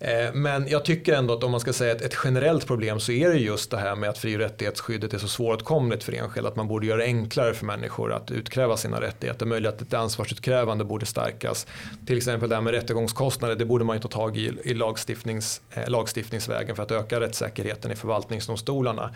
Eh, 0.00 0.32
men 0.34 0.68
jag 0.68 0.84
tycker 0.84 1.14
ändå 1.14 1.34
att 1.34 1.44
om 1.44 1.50
man 1.50 1.60
ska 1.60 1.72
säga 1.72 1.92
ett, 1.92 2.02
ett 2.02 2.16
generellt 2.24 2.66
problem 2.66 3.00
så 3.00 3.12
är 3.12 3.28
det 3.28 3.38
just 3.38 3.70
det 3.70 3.76
här 3.76 3.96
med 3.96 4.10
att 4.10 4.18
fri 4.18 4.36
och 4.36 4.40
rättighetsskyddet 4.40 5.14
är 5.14 5.18
så 5.18 5.28
svåråtkomligt 5.28 6.04
för 6.04 6.12
enskilda. 6.12 6.48
Att 6.48 6.56
man 6.56 6.68
borde 6.68 6.86
göra 6.86 6.98
det 6.98 7.04
enklare 7.04 7.54
för 7.54 7.66
människor 7.66 8.12
att 8.12 8.30
utkräva 8.30 8.76
sina 8.76 9.00
rättigheter. 9.00 9.46
Möjligt 9.46 9.68
att 9.68 9.82
ett 9.82 9.94
ansvarsutkrävande 9.94 10.84
borde 10.84 11.06
stärkas. 11.06 11.66
Till 12.06 12.16
exempel 12.16 12.48
det 12.48 12.54
här 12.54 12.62
med 12.62 12.72
rättegångskostnader. 12.72 13.56
Det 13.56 13.64
borde 13.64 13.84
man 13.84 13.96
ju 13.96 14.02
ta 14.02 14.08
tag 14.08 14.36
i 14.36 14.52
i 14.64 14.74
lagstiftnings, 14.74 15.60
eh, 15.70 15.88
lagstiftningsvägen 15.88 16.76
för 16.76 16.82
att 16.82 16.90
öka 16.90 17.20
rättssäkerheten 17.20 17.92
i 17.92 17.96
förvaltningsdomstolarna. 17.96 19.14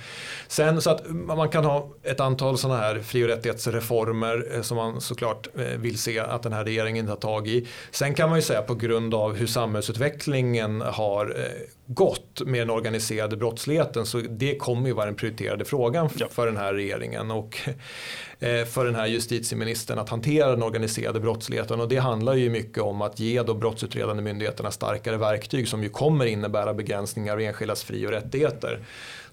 Sen 0.49 0.83
så 0.83 0.91
att 0.91 1.03
man 1.09 1.49
kan 1.49 1.65
ha 1.65 1.91
ett 2.03 2.21
antal 2.21 2.59
sådana 2.59 2.81
här 2.81 2.99
fri 2.99 3.25
och 3.25 3.29
rättighetsreformer 3.29 4.49
eh, 4.55 4.63
som 4.63 4.77
man 4.77 5.01
såklart 5.01 5.49
eh, 5.55 5.65
vill 5.65 5.99
se 5.99 6.19
att 6.19 6.43
den 6.43 6.53
här 6.53 6.65
regeringen 6.65 7.07
tar 7.07 7.17
tag 7.17 7.49
i. 7.49 7.69
Sen 7.91 8.15
kan 8.15 8.29
man 8.29 8.39
ju 8.39 8.43
säga 8.43 8.63
på 8.63 8.75
grund 8.75 9.15
av 9.15 9.35
hur 9.35 9.47
samhällsutvecklingen 9.47 10.74
har 10.81 11.27
eh, 11.27 11.63
gått 11.87 12.43
med 12.47 12.61
den 12.61 12.71
organiserade 12.71 13.37
brottsligheten 13.37 14.07
så 14.07 14.19
det 14.19 14.57
kommer 14.57 14.89
ju 14.89 14.95
vara 14.95 15.07
den 15.07 15.15
prioriterade 15.15 15.65
frågan 15.65 16.09
ja. 16.17 16.27
för 16.31 16.47
den 16.47 16.57
här 16.57 16.75
regeringen 16.75 17.31
och 17.31 17.59
eh, 18.39 18.65
för 18.65 18.85
den 18.85 18.95
här 18.95 19.07
justitieministern 19.07 19.99
att 19.99 20.09
hantera 20.09 20.51
den 20.51 20.63
organiserade 20.63 21.21
brottsligheten 21.21 21.81
och 21.81 21.89
det 21.89 21.97
handlar 21.97 22.35
ju 22.35 22.51
mycket 22.51 22.83
om 22.83 23.03
att 23.03 23.21
ge 23.21 23.43
de 23.43 23.61
brottsutredande 23.61 24.23
myndigheterna 24.23 24.71
starkare 24.71 25.17
verktyg 25.17 25.69
som 25.69 25.83
ju 25.83 25.89
kommer 25.89 26.27
innebära 26.27 26.75
begränsningar 26.75 27.33
av 27.33 27.41
enskildas 27.41 27.85
fri 27.85 28.07
och 28.07 28.11
rättigheter. 28.11 28.81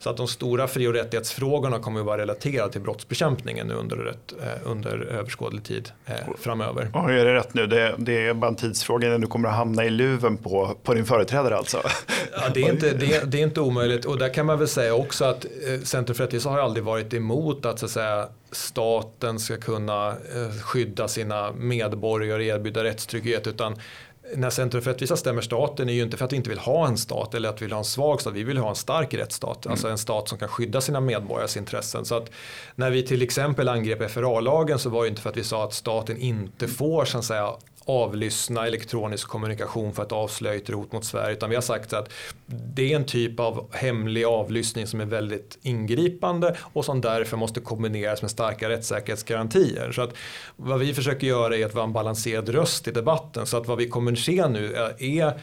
Så 0.03 0.09
att 0.09 0.17
de 0.17 0.27
stora 0.27 0.67
fri 0.67 0.87
och 0.87 0.93
rättighetsfrågorna 0.93 1.79
kommer 1.79 1.99
att 1.99 2.05
vara 2.05 2.21
relaterade 2.21 2.71
till 2.71 2.81
brottsbekämpningen 2.81 3.67
nu 3.67 3.73
under, 3.73 4.05
ett, 4.05 4.33
eh, 4.43 4.71
under 4.71 5.01
överskådlig 5.01 5.63
tid 5.63 5.91
eh, 6.05 6.15
framöver. 6.39 6.89
Ja, 6.93 7.11
är 7.11 7.25
det 7.25 7.33
rätt 7.33 7.53
nu? 7.53 7.67
Det, 7.67 7.95
det, 7.97 8.25
är 8.25 8.33
bara 8.33 8.47
en 8.47 8.55
tidsfråga 8.55 9.09
när 9.09 9.17
du 9.17 9.27
kommer 9.27 9.49
att 9.49 9.55
hamna 9.55 9.85
i 9.85 9.89
luven 9.89 10.37
på, 10.37 10.77
på 10.83 10.93
din 10.93 11.05
företrädare 11.05 11.57
alltså? 11.57 11.81
Ja, 12.43 12.51
det, 12.53 12.61
är 12.61 12.71
inte, 12.71 12.93
det, 12.93 13.31
det, 13.31 13.39
är 13.39 13.43
inte 13.43 13.61
omöjligt 13.61 14.05
och 14.05 14.17
där 14.17 14.33
kan 14.33 14.45
man 14.45 14.59
väl 14.59 14.67
säga 14.67 14.95
också 14.95 15.25
att 15.25 15.45
eh, 15.45 15.81
Centrum 15.83 16.15
för 16.15 16.23
rättvisa 16.23 16.49
har 16.49 16.59
aldrig 16.59 16.83
varit 16.83 17.13
emot 17.13 17.65
att, 17.65 17.79
så 17.79 17.85
att 17.85 17.91
säga, 17.91 18.27
staten 18.51 19.39
ska 19.39 19.57
kunna 19.57 20.09
eh, 20.09 20.61
skydda 20.61 21.07
sina 21.07 21.51
medborgare 21.51 22.33
och 22.35 22.43
erbjuda 22.43 22.83
rättstrygghet 22.83 23.47
utan 23.47 23.75
när 24.35 24.49
Centrum 24.49 24.83
för 24.83 24.91
rättvisa 24.91 25.17
stämmer 25.17 25.41
staten 25.41 25.89
är 25.89 25.93
ju 25.93 26.01
inte 26.01 26.17
för 26.17 26.25
att 26.25 26.33
vi 26.33 26.35
inte 26.35 26.49
vill 26.49 26.59
ha 26.59 26.87
en 26.87 26.97
stat 26.97 27.33
eller 27.33 27.49
att 27.49 27.61
vi 27.61 27.65
vill 27.65 27.73
ha 27.73 27.79
en 27.79 27.85
svag 27.85 28.21
stat. 28.21 28.33
Vi 28.33 28.43
vill 28.43 28.57
ha 28.57 28.69
en 28.69 28.75
stark 28.75 29.13
rättsstat. 29.13 29.65
Mm. 29.65 29.71
Alltså 29.71 29.87
en 29.87 29.97
stat 29.97 30.29
som 30.29 30.37
kan 30.37 30.47
skydda 30.47 30.81
sina 30.81 30.99
medborgares 30.99 31.57
intressen. 31.57 32.05
Så 32.05 32.15
att 32.15 32.31
när 32.75 32.91
vi 32.91 33.03
till 33.03 33.21
exempel 33.21 33.69
angrep 33.69 34.11
FRA-lagen 34.11 34.79
så 34.79 34.89
var 34.89 35.03
det 35.03 35.09
inte 35.09 35.21
för 35.21 35.29
att 35.29 35.37
vi 35.37 35.43
sa 35.43 35.63
att 35.63 35.73
staten 35.73 36.17
inte 36.17 36.67
får 36.67 37.05
så 37.05 37.17
att 37.17 37.25
säga, 37.25 37.53
avlyssna 37.85 38.67
elektronisk 38.67 39.27
kommunikation 39.27 39.93
för 39.93 40.03
att 40.03 40.11
avslöja 40.11 40.55
ett 40.55 40.69
hot 40.69 40.91
mot 40.91 41.05
Sverige. 41.05 41.33
Utan 41.33 41.49
vi 41.49 41.55
har 41.55 41.61
sagt 41.61 41.93
att 41.93 42.13
det 42.45 42.91
är 42.91 42.95
en 42.95 43.05
typ 43.05 43.39
av 43.39 43.75
hemlig 43.75 44.23
avlyssning 44.23 44.87
som 44.87 45.01
är 45.01 45.05
väldigt 45.05 45.57
ingripande 45.61 46.55
och 46.61 46.85
som 46.85 47.01
därför 47.01 47.37
måste 47.37 47.59
kombineras 47.59 48.21
med 48.21 48.31
starka 48.31 48.69
rättssäkerhetsgarantier. 48.69 49.91
Så 49.91 50.01
att 50.01 50.13
vad 50.55 50.79
vi 50.79 50.93
försöker 50.93 51.27
göra 51.27 51.57
är 51.57 51.65
att 51.65 51.75
vara 51.75 51.85
en 51.85 51.93
balanserad 51.93 52.49
röst 52.49 52.87
i 52.87 52.91
debatten. 52.91 53.45
Så 53.45 53.57
att 53.57 53.67
vad 53.67 53.77
vi 53.77 53.87
kommer 53.87 54.15
se 54.15 54.47
nu 54.47 54.75
är 54.97 55.39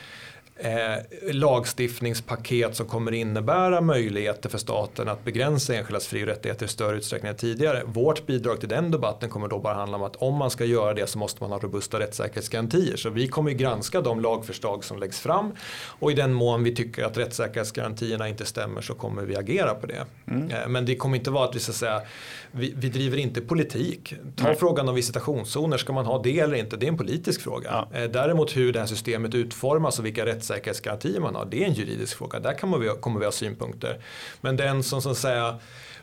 eh, 0.59 1.33
lagstiftningspaket 1.33 2.77
som 2.77 2.87
kommer 2.87 3.13
innebära 3.13 3.81
möjligheter 3.81 4.49
för 4.49 4.59
staten 4.59 5.09
att 5.09 5.25
begränsa 5.25 5.75
enskildas 5.75 6.07
fri 6.07 6.23
och 6.23 6.27
rättigheter 6.27 6.67
i 6.67 6.69
större 6.69 6.97
utsträckning 6.97 7.31
än 7.31 7.37
tidigare. 7.37 7.83
Vårt 7.87 8.27
bidrag 8.27 8.61
till 8.61 8.69
den 8.69 8.91
debatten 8.91 9.31
kommer 9.31 9.49
då 9.49 9.59
bara 9.59 9.75
handla 9.75 9.97
om 9.97 10.03
att 10.03 10.17
om 10.17 10.35
man 10.35 10.51
ska 10.51 10.65
göra 10.65 10.95
det 10.95 11.07
så 11.07 11.19
måste 11.19 11.43
man 11.43 11.53
ha 11.53 11.59
robusta 11.59 12.01
rättssäkerhetsgarantier. 12.01 12.97
Så 12.97 13.11
vi 13.11 13.29
kommer 13.29 13.51
granska 13.51 14.01
de 14.01 14.21
lagförslag 14.21 14.85
som 14.85 14.99
läggs 14.99 15.21
fram 15.21 15.53
och 15.87 16.13
i 16.13 16.15
den 16.15 16.33
mån 16.33 16.65
vi 16.65 16.75
tycker 16.75 17.05
att 17.05 17.17
rättssäkerhetsgarantierna 17.17 18.29
inte 18.29 18.45
stämmer 18.45 18.81
så 18.81 18.95
kommer 18.95 19.23
vi 19.23 19.37
agera 19.37 19.75
på 19.75 19.87
det. 19.87 20.05
Mm. 20.27 20.51
Eh, 20.51 20.69
men 20.69 20.87
det 20.87 20.97
kommer 20.97 21.17
inte 21.17 21.31
vara 21.31 21.49
att 21.49 21.57
vi 21.57 21.61
ska 21.61 21.73
säga 21.73 22.03
vi, 22.51 22.75
vi 22.77 22.89
driver 22.89 23.17
inte 23.17 23.41
politik. 23.41 24.15
Ta 24.37 24.45
mm. 24.45 24.57
frågan 24.57 24.89
om 24.89 24.95
visitationszoner, 24.95 25.77
ska 25.77 25.93
man 25.93 26.07
ha 26.07 26.23
det 26.23 26.41
eller 26.41 26.57
inte? 26.57 26.77
Det 26.77 26.87
är 26.87 26.89
en 26.89 26.97
politisk 26.97 27.43
fråga. 27.43 27.87
Ja. 27.93 27.99
Eh, 27.99 28.11
däremot 28.11 28.57
hur 28.57 28.73
det 28.73 28.79
här 28.79 28.87
systemet 28.87 29.35
utformas 29.35 29.99
och 29.99 30.07
vilka 30.07 30.27
rättssäkerhetsgarantier 30.51 31.21
man 31.21 31.35
har, 31.35 31.45
det 31.45 31.63
är 31.63 31.67
en 31.67 31.75
juridisk 31.75 32.17
fråga. 32.17 32.41
Där 32.41 32.55
kommer 32.55 32.79
vi, 32.79 32.89
kommer 33.01 33.21
vi 33.21 33.25
ha 33.25 33.33
synpunkter. 33.33 33.99
Men 34.41 34.57
den 34.57 34.83
som 34.83 35.03
så 35.03 35.11
att 35.11 35.19
säga 35.19 35.59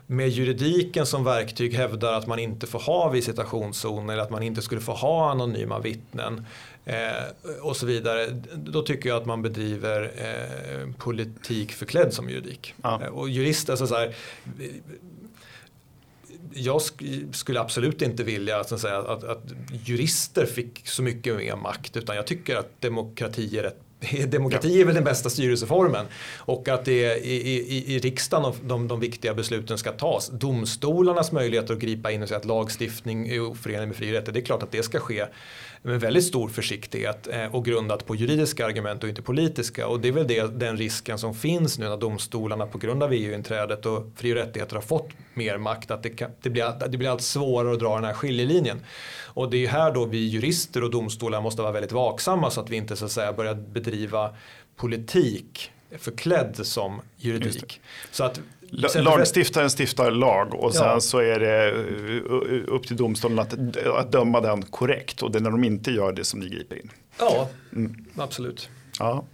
med 0.07 0.29
juridiken 0.29 1.05
som 1.05 1.23
verktyg 1.23 1.73
hävdar 1.73 2.13
att 2.13 2.27
man 2.27 2.39
inte 2.39 2.67
får 2.67 2.79
ha 2.79 3.09
visitationszoner 3.09 4.13
eller 4.13 4.23
att 4.23 4.29
man 4.29 4.43
inte 4.43 4.61
skulle 4.61 4.81
få 4.81 4.91
ha 4.91 5.31
anonyma 5.31 5.79
vittnen 5.79 6.45
eh, 6.85 7.55
och 7.61 7.77
så 7.77 7.85
vidare. 7.85 8.41
Då 8.55 8.81
tycker 8.81 9.09
jag 9.09 9.17
att 9.17 9.25
man 9.25 9.41
bedriver 9.41 10.11
eh, 10.15 10.93
politik 10.97 11.71
förklädd 11.71 12.13
som 12.13 12.29
juridik. 12.29 12.73
Ja. 12.83 13.01
Eh, 13.03 13.07
och 13.07 13.29
jurister, 13.29 13.73
alltså 13.73 13.87
så 13.87 13.95
här, 13.95 14.15
jag 16.53 16.81
skulle 17.31 17.59
absolut 17.59 18.01
inte 18.01 18.23
vilja 18.23 18.59
att, 18.59 18.71
att, 18.71 19.23
att, 19.23 19.43
jurister 19.85 20.45
fick 20.45 20.87
så 20.87 21.03
mycket 21.03 21.35
mer 21.35 21.55
makt 21.55 21.97
utan 21.97 22.15
jag 22.15 22.27
tycker 22.27 22.55
att 22.55 22.81
demokrati 22.81 23.57
är 23.57 23.63
rätt 23.63 23.84
Demokrati 24.27 24.81
är 24.81 24.85
väl 24.85 24.95
den 24.95 25.03
bästa 25.03 25.29
styrelseformen 25.29 26.05
och 26.37 26.69
att 26.69 26.85
det 26.85 27.05
är 27.05 27.17
i, 27.17 27.35
i, 27.35 27.95
i 27.95 27.99
riksdagen 27.99 28.53
de, 28.63 28.87
de 28.87 28.99
viktiga 28.99 29.33
besluten 29.33 29.77
ska 29.77 29.91
tas. 29.91 30.29
Domstolarnas 30.29 31.31
möjligheter 31.31 31.73
att 31.73 31.79
gripa 31.79 32.11
in 32.11 32.21
och 32.21 32.27
säga 32.27 32.37
att 32.37 32.45
lagstiftning 32.45 33.27
är 33.27 33.39
oförenlig 33.39 33.87
med 33.87 33.97
fri 33.97 34.13
rätt, 34.13 34.33
det 34.33 34.39
är 34.39 34.45
klart 34.45 34.63
att 34.63 34.71
det 34.71 34.83
ska 34.83 34.99
ske 34.99 35.25
med 35.85 35.99
väldigt 35.99 36.23
stor 36.23 36.49
försiktighet 36.49 37.27
eh, 37.27 37.55
och 37.55 37.65
grundat 37.65 38.05
på 38.05 38.15
juridiska 38.15 38.65
argument 38.65 39.03
och 39.03 39.09
inte 39.09 39.21
politiska. 39.21 39.87
Och 39.87 39.99
det 39.99 40.07
är 40.07 40.11
väl 40.11 40.27
det, 40.27 40.59
den 40.59 40.77
risken 40.77 41.17
som 41.17 41.35
finns 41.35 41.79
nu 41.79 41.89
när 41.89 41.97
domstolarna 41.97 42.65
på 42.65 42.77
grund 42.77 43.03
av 43.03 43.13
EU-inträdet 43.13 43.85
och 43.85 44.11
fri 44.15 44.31
och 44.31 44.35
rättigheter 44.35 44.75
har 44.75 44.81
fått 44.81 45.09
mer 45.33 45.57
makt. 45.57 45.91
Att 45.91 46.03
det, 46.03 46.09
kan, 46.09 46.31
det, 46.41 46.49
blir, 46.49 46.89
det 46.89 46.97
blir 46.97 47.09
allt 47.09 47.21
svårare 47.21 47.73
att 47.73 47.79
dra 47.79 47.95
den 47.95 48.03
här 48.03 48.13
skiljelinjen. 48.13 48.79
Och 49.23 49.49
det 49.49 49.65
är 49.65 49.67
här 49.67 49.91
då 49.91 50.05
vi 50.05 50.27
jurister 50.27 50.83
och 50.83 50.91
domstolar 50.91 51.41
måste 51.41 51.61
vara 51.61 51.71
väldigt 51.71 51.91
vaksamma 51.91 52.51
så 52.51 52.61
att 52.61 52.69
vi 52.69 52.75
inte 52.75 52.95
så 52.95 53.05
att 53.05 53.11
säga 53.11 53.33
börjar 53.33 53.55
bedriva 53.55 54.35
politik 54.75 55.71
förklädd 55.97 56.59
som 56.63 57.01
juridik. 57.17 57.81
Så 58.11 58.23
att 58.23 58.41
Lagstiftaren 58.95 59.69
stiftar 59.69 60.11
lag 60.11 60.53
och 60.53 60.73
sen 60.73 60.87
ja. 60.87 60.99
så 60.99 61.17
är 61.17 61.39
det 61.39 61.69
eh, 61.69 62.73
upp 62.73 62.87
till 62.87 62.97
domstolen 62.97 63.39
att, 63.39 63.77
att 63.87 64.11
döma 64.11 64.41
den 64.41 64.61
korrekt 64.61 65.21
och 65.21 65.31
det 65.31 65.37
är 65.37 65.41
när 65.41 65.51
de 65.51 65.63
inte 65.63 65.91
gör 65.91 66.11
det 66.11 66.23
som 66.23 66.39
ni 66.39 66.49
griper 66.49 66.75
in. 66.75 66.91
Ja, 67.19 67.49
mm. 67.73 68.05
absolut. 68.17 68.69
Ja. 68.99 69.25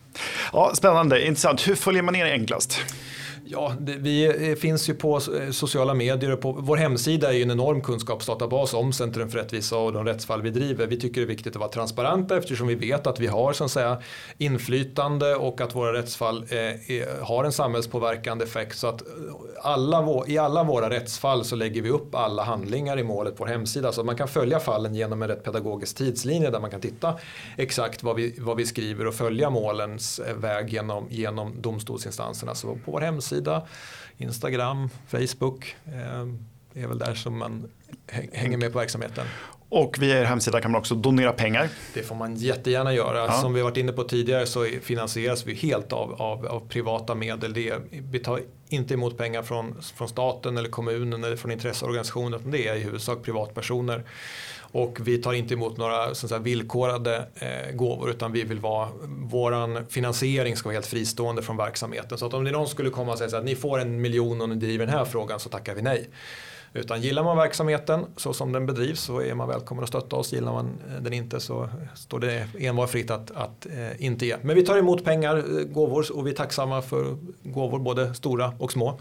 ja, 0.53 0.71
spännande, 0.75 1.27
intressant. 1.27 1.67
Hur 1.67 1.75
följer 1.75 2.01
man 2.01 2.15
er 2.15 2.25
enklast? 2.25 2.79
Ja, 3.53 3.73
det, 3.79 3.93
vi 3.93 4.49
eh, 4.49 4.55
finns 4.55 4.89
ju 4.89 4.93
på 4.93 5.15
eh, 5.15 5.51
sociala 5.51 5.93
medier 5.93 6.31
och 6.31 6.41
på 6.41 6.51
vår 6.51 6.77
hemsida 6.77 7.29
är 7.29 7.33
ju 7.33 7.41
en 7.43 7.51
enorm 7.51 7.81
kunskapsdatabas 7.81 8.73
om 8.73 8.93
Centrum 8.93 9.29
för 9.29 9.37
rättvisa 9.37 9.77
och 9.77 9.93
de 9.93 10.05
rättsfall 10.05 10.41
vi 10.41 10.49
driver. 10.49 10.87
Vi 10.87 10.99
tycker 10.99 11.21
det 11.21 11.25
är 11.25 11.27
viktigt 11.27 11.55
att 11.55 11.59
vara 11.59 11.69
transparenta 11.69 12.37
eftersom 12.37 12.67
vi 12.67 12.75
vet 12.75 13.07
att 13.07 13.19
vi 13.19 13.27
har 13.27 13.53
så 13.53 13.63
att 13.63 13.71
säga, 13.71 14.01
inflytande 14.37 15.35
och 15.35 15.61
att 15.61 15.75
våra 15.75 15.93
rättsfall 15.93 16.45
eh, 16.49 17.25
har 17.25 17.43
en 17.43 17.51
samhällspåverkande 17.51 18.43
effekt. 18.45 18.77
Så 18.77 18.87
att 18.87 19.01
eh, 19.01 19.07
alla, 19.61 20.23
I 20.27 20.37
alla 20.37 20.63
våra 20.63 20.89
rättsfall 20.89 21.45
så 21.45 21.55
lägger 21.55 21.81
vi 21.81 21.89
upp 21.89 22.15
alla 22.15 22.43
handlingar 22.43 22.99
i 22.99 23.03
målet 23.03 23.37
på 23.37 23.43
vår 23.43 23.51
hemsida 23.51 23.91
så 23.91 24.01
att 24.01 24.05
man 24.05 24.17
kan 24.17 24.27
följa 24.27 24.59
fallen 24.59 24.95
genom 24.95 25.21
en 25.21 25.27
rätt 25.27 25.43
pedagogisk 25.43 25.97
tidslinje 25.97 26.49
där 26.49 26.59
man 26.59 26.71
kan 26.71 26.81
titta 26.81 27.13
exakt 27.57 28.03
vad 28.03 28.15
vi, 28.15 28.35
vad 28.39 28.57
vi 28.57 28.65
skriver 28.65 29.07
och 29.07 29.13
följa 29.13 29.49
målens 29.49 30.21
väg 30.35 30.69
genom, 30.69 31.07
genom 31.09 31.61
domstolsinstanserna. 31.61 32.55
Så 32.55 32.67
på 32.85 32.91
vår 32.91 33.01
hemsida 33.01 33.40
hemsida, 33.41 33.67
Instagram, 34.17 34.89
Facebook. 35.07 35.75
Eh, 35.85 36.83
är 36.83 36.87
väl 36.87 36.97
där 36.97 37.15
som 37.15 37.37
man 37.37 37.69
hänger 38.31 38.57
med 38.57 38.71
på 38.71 38.79
verksamheten. 38.79 39.25
Och 39.69 39.97
via 39.99 40.19
er 40.19 40.25
hemsida 40.25 40.61
kan 40.61 40.71
man 40.71 40.79
också 40.79 40.95
donera 40.95 41.33
pengar. 41.33 41.69
Det 41.93 42.03
får 42.03 42.15
man 42.15 42.35
jättegärna 42.35 42.93
göra. 42.93 43.17
Ja. 43.17 43.31
Som 43.31 43.53
vi 43.53 43.61
varit 43.61 43.77
inne 43.77 43.91
på 43.91 44.03
tidigare 44.03 44.45
så 44.45 44.65
finansieras 44.81 45.45
vi 45.45 45.53
helt 45.53 45.93
av, 45.93 46.21
av, 46.21 46.45
av 46.45 46.67
privata 46.67 47.15
medel. 47.15 47.53
Det, 47.53 47.73
vi 47.91 48.19
tar 48.19 48.41
inte 48.69 48.93
emot 48.93 49.17
pengar 49.17 49.43
från, 49.43 49.81
från 49.95 50.09
staten 50.09 50.57
eller 50.57 50.69
kommunen 50.69 51.23
eller 51.23 51.35
från 51.35 51.51
intresseorganisationer. 51.51 52.39
Det 52.45 52.67
är 52.67 52.75
i 52.75 52.79
huvudsak 52.79 53.23
privatpersoner. 53.23 54.03
Och 54.71 54.97
vi 55.01 55.17
tar 55.17 55.33
inte 55.33 55.53
emot 55.53 55.77
några 55.77 56.15
så 56.15 56.27
säga, 56.27 56.39
villkorade 56.39 57.27
eh, 57.35 57.75
gåvor 57.75 58.09
utan 58.09 58.31
vi 58.31 58.43
vill 58.43 58.59
vara, 58.59 58.89
våran 59.29 59.85
finansiering 59.89 60.55
ska 60.55 60.69
vara 60.69 60.73
helt 60.73 60.85
fristående 60.85 61.41
från 61.41 61.57
verksamheten. 61.57 62.17
Så 62.17 62.25
att 62.25 62.33
om 62.33 62.43
det 62.43 62.51
någon 62.51 62.67
skulle 62.67 62.89
komma 62.89 63.11
och 63.11 63.17
säga 63.17 63.37
att 63.37 63.45
ni 63.45 63.55
får 63.55 63.79
en 63.79 64.01
miljon 64.01 64.41
om 64.41 64.49
ni 64.49 64.55
driver 64.55 64.85
den 64.85 64.95
här 64.95 65.05
frågan 65.05 65.39
så 65.39 65.49
tackar 65.49 65.75
vi 65.75 65.81
nej. 65.81 66.09
Utan 66.73 67.01
gillar 67.01 67.23
man 67.23 67.37
verksamheten 67.37 68.05
så 68.17 68.33
som 68.33 68.51
den 68.51 68.65
bedrivs 68.65 69.01
så 69.01 69.21
är 69.21 69.33
man 69.33 69.47
välkommen 69.47 69.83
att 69.83 69.89
stötta 69.89 70.15
oss. 70.15 70.33
Gillar 70.33 70.53
man 70.53 70.65
eh, 70.65 71.01
den 71.01 71.13
inte 71.13 71.39
så 71.39 71.69
står 71.95 72.19
det 72.19 72.47
envar 72.59 72.87
fritt 72.87 73.11
att, 73.11 73.31
att 73.31 73.65
eh, 73.65 74.05
inte 74.05 74.25
ge. 74.25 74.35
Men 74.41 74.55
vi 74.55 74.65
tar 74.65 74.77
emot 74.77 75.03
pengar, 75.03 75.37
eh, 75.37 75.65
gåvor 75.65 76.11
och 76.13 76.27
vi 76.27 76.31
är 76.31 76.35
tacksamma 76.35 76.81
för 76.81 77.17
gåvor 77.43 77.79
både 77.79 78.13
stora 78.13 78.53
och 78.59 78.71
små. 78.71 78.99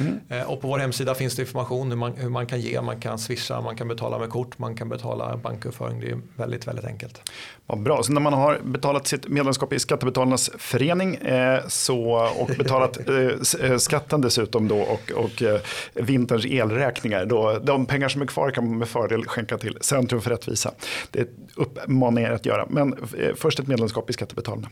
Mm. 0.00 0.20
Eh, 0.28 0.42
och 0.42 0.60
på 0.60 0.68
vår 0.68 0.78
hemsida 0.78 1.14
finns 1.14 1.36
det 1.36 1.42
information 1.42 1.90
hur 1.90 1.96
man, 1.96 2.12
hur 2.16 2.28
man 2.28 2.46
kan 2.46 2.60
ge, 2.60 2.80
man 2.80 3.00
kan 3.00 3.18
swisha, 3.18 3.60
man 3.60 3.76
kan 3.76 3.88
betala 3.88 4.18
med 4.18 4.30
kort, 4.30 4.58
man 4.58 4.76
kan 4.76 4.88
betala 4.88 5.36
bankuppföring. 5.36 6.00
Det 6.00 6.10
är 6.10 6.20
väldigt, 6.36 6.66
väldigt 6.66 6.84
enkelt. 6.84 7.30
Vad 7.66 7.82
bra, 7.82 8.02
så 8.02 8.12
när 8.12 8.20
man 8.20 8.32
har 8.32 8.60
betalat 8.64 9.06
sitt 9.06 9.28
medlemskap 9.28 9.72
i 9.72 9.78
Skattebetalarnas 9.78 10.50
förening 10.58 11.14
eh, 11.14 11.60
så, 11.68 12.30
och 12.38 12.50
betalat 12.58 12.98
eh, 13.08 13.70
eh, 13.70 13.76
skatten 13.76 14.20
dessutom 14.20 14.68
då 14.68 14.78
och, 14.78 15.10
och 15.10 15.42
eh, 15.42 15.60
vinterns 15.94 16.44
elräkningar, 16.44 17.26
då, 17.26 17.58
de 17.62 17.86
pengar 17.86 18.08
som 18.08 18.22
är 18.22 18.26
kvar 18.26 18.50
kan 18.50 18.68
man 18.68 18.78
med 18.78 18.88
fördel 18.88 19.24
skänka 19.24 19.58
till 19.58 19.78
Centrum 19.80 20.20
för 20.20 20.30
rättvisa. 20.30 20.72
Det 21.10 21.28
uppmanar 21.54 22.22
er 22.22 22.30
att 22.30 22.46
göra, 22.46 22.66
men 22.70 22.94
först 23.36 23.60
ett 23.60 23.66
medlemskap 23.66 24.10
i 24.10 24.12
Skattebetalarna. 24.12 24.68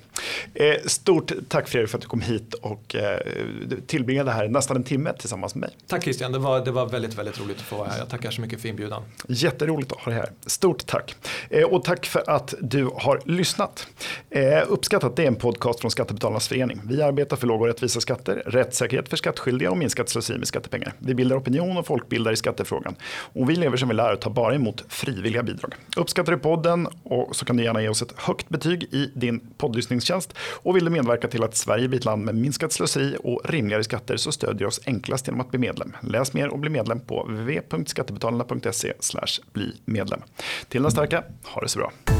stort 0.86 1.32
tack 1.48 1.68
Fredrik 1.68 1.90
för 1.90 1.98
att 1.98 2.02
du 2.02 2.08
kom 2.08 2.20
hit 2.20 2.54
och 2.54 2.96
tillbringade 3.86 4.30
här 4.30 4.48
nästan 4.48 4.76
en 4.76 4.82
timme 4.82 5.12
tillsammans 5.18 5.54
med 5.54 5.60
mig. 5.60 5.76
Tack 5.86 6.02
Christian, 6.02 6.32
det 6.32 6.38
var, 6.38 6.64
det 6.64 6.70
var 6.70 6.86
väldigt, 6.86 7.14
väldigt 7.14 7.40
roligt 7.40 7.56
att 7.56 7.62
få 7.62 7.76
vara 7.76 7.88
här. 7.88 7.98
Jag 7.98 8.08
tackar 8.08 8.30
så 8.30 8.40
mycket 8.40 8.60
för 8.60 8.68
inbjudan. 8.68 9.02
Jätteroligt 9.28 9.92
att 9.92 9.98
ha 9.98 10.12
dig 10.12 10.20
här. 10.20 10.30
Stort 10.46 10.86
tack. 10.86 11.14
Eh, 11.50 11.64
och 11.64 11.84
tack 11.84 12.06
för 12.06 12.30
att 12.30 12.54
du 12.60 12.90
har 12.94 13.20
lyssnat. 13.24 13.86
Eh, 14.30 14.62
uppskattat, 14.68 15.16
det 15.16 15.22
är 15.22 15.26
en 15.26 15.36
podcast 15.36 15.80
från 15.80 15.90
Skattebetalarnas 15.90 16.48
förening. 16.48 16.80
Vi 16.84 17.02
arbetar 17.02 17.36
för 17.36 17.46
låga 17.46 17.60
och 17.60 17.66
rättvisa 17.66 18.00
skatter, 18.00 18.42
rättssäkerhet 18.46 19.08
för 19.08 19.16
skattskyldiga 19.16 19.70
och 19.70 19.78
minskat 19.78 20.08
slöseri 20.08 20.38
med 20.38 20.48
skattepengar. 20.48 20.92
Vi 20.98 21.14
bildar 21.14 21.36
opinion 21.36 21.76
och 21.76 21.86
folkbildar 21.86 22.32
i 22.32 22.36
skattefrågan. 22.36 22.96
Och 23.06 23.50
vi 23.50 23.56
lever 23.56 23.76
som 23.76 23.88
vi 23.88 23.94
lär 23.94 24.12
och 24.12 24.20
tar 24.20 24.30
bara 24.30 24.54
emot 24.54 24.84
frivilliga 24.88 25.42
bidrag. 25.42 25.74
Uppskattar 25.96 26.32
du 26.32 26.38
podden 26.38 26.88
och 27.02 27.36
så 27.36 27.44
kan 27.44 27.56
du 27.56 27.64
gärna 27.64 27.82
ge 27.82 27.88
oss 27.88 28.02
ett 28.02 28.12
högt 28.16 28.48
betyg 28.48 28.82
i 28.82 29.12
din 29.14 29.40
poddlyssningstjänst. 29.58 30.34
Och 30.38 30.76
vill 30.76 30.84
du 30.84 30.90
medverka 30.90 31.28
till 31.28 31.42
att 31.42 31.56
Sverige 31.56 31.88
blir 31.88 31.98
ett 31.98 32.04
land 32.04 32.24
med 32.24 32.34
minskat 32.34 32.72
slöseri 32.72 33.16
och 33.24 33.40
rimligare 33.44 33.84
skatter 33.84 34.16
så 34.16 34.32
stödjer 34.32 34.68
oss 34.68 34.80
enklast 34.86 35.05
enklast 35.06 35.26
genom 35.26 35.40
att 35.40 35.50
bli 35.50 35.58
medlem. 35.58 35.96
Läs 36.00 36.32
mer 36.32 36.48
och 36.48 36.58
bli 36.58 36.70
medlem 36.70 37.00
på 37.00 37.22
www.skattebetalarna.se 37.22 38.92
bli 39.52 39.80
medlem. 39.84 40.20
Till 40.68 40.82
nästa 40.82 41.00
vecka, 41.00 41.24
ha 41.44 41.60
det 41.60 41.68
så 41.68 41.78
bra. 41.78 42.15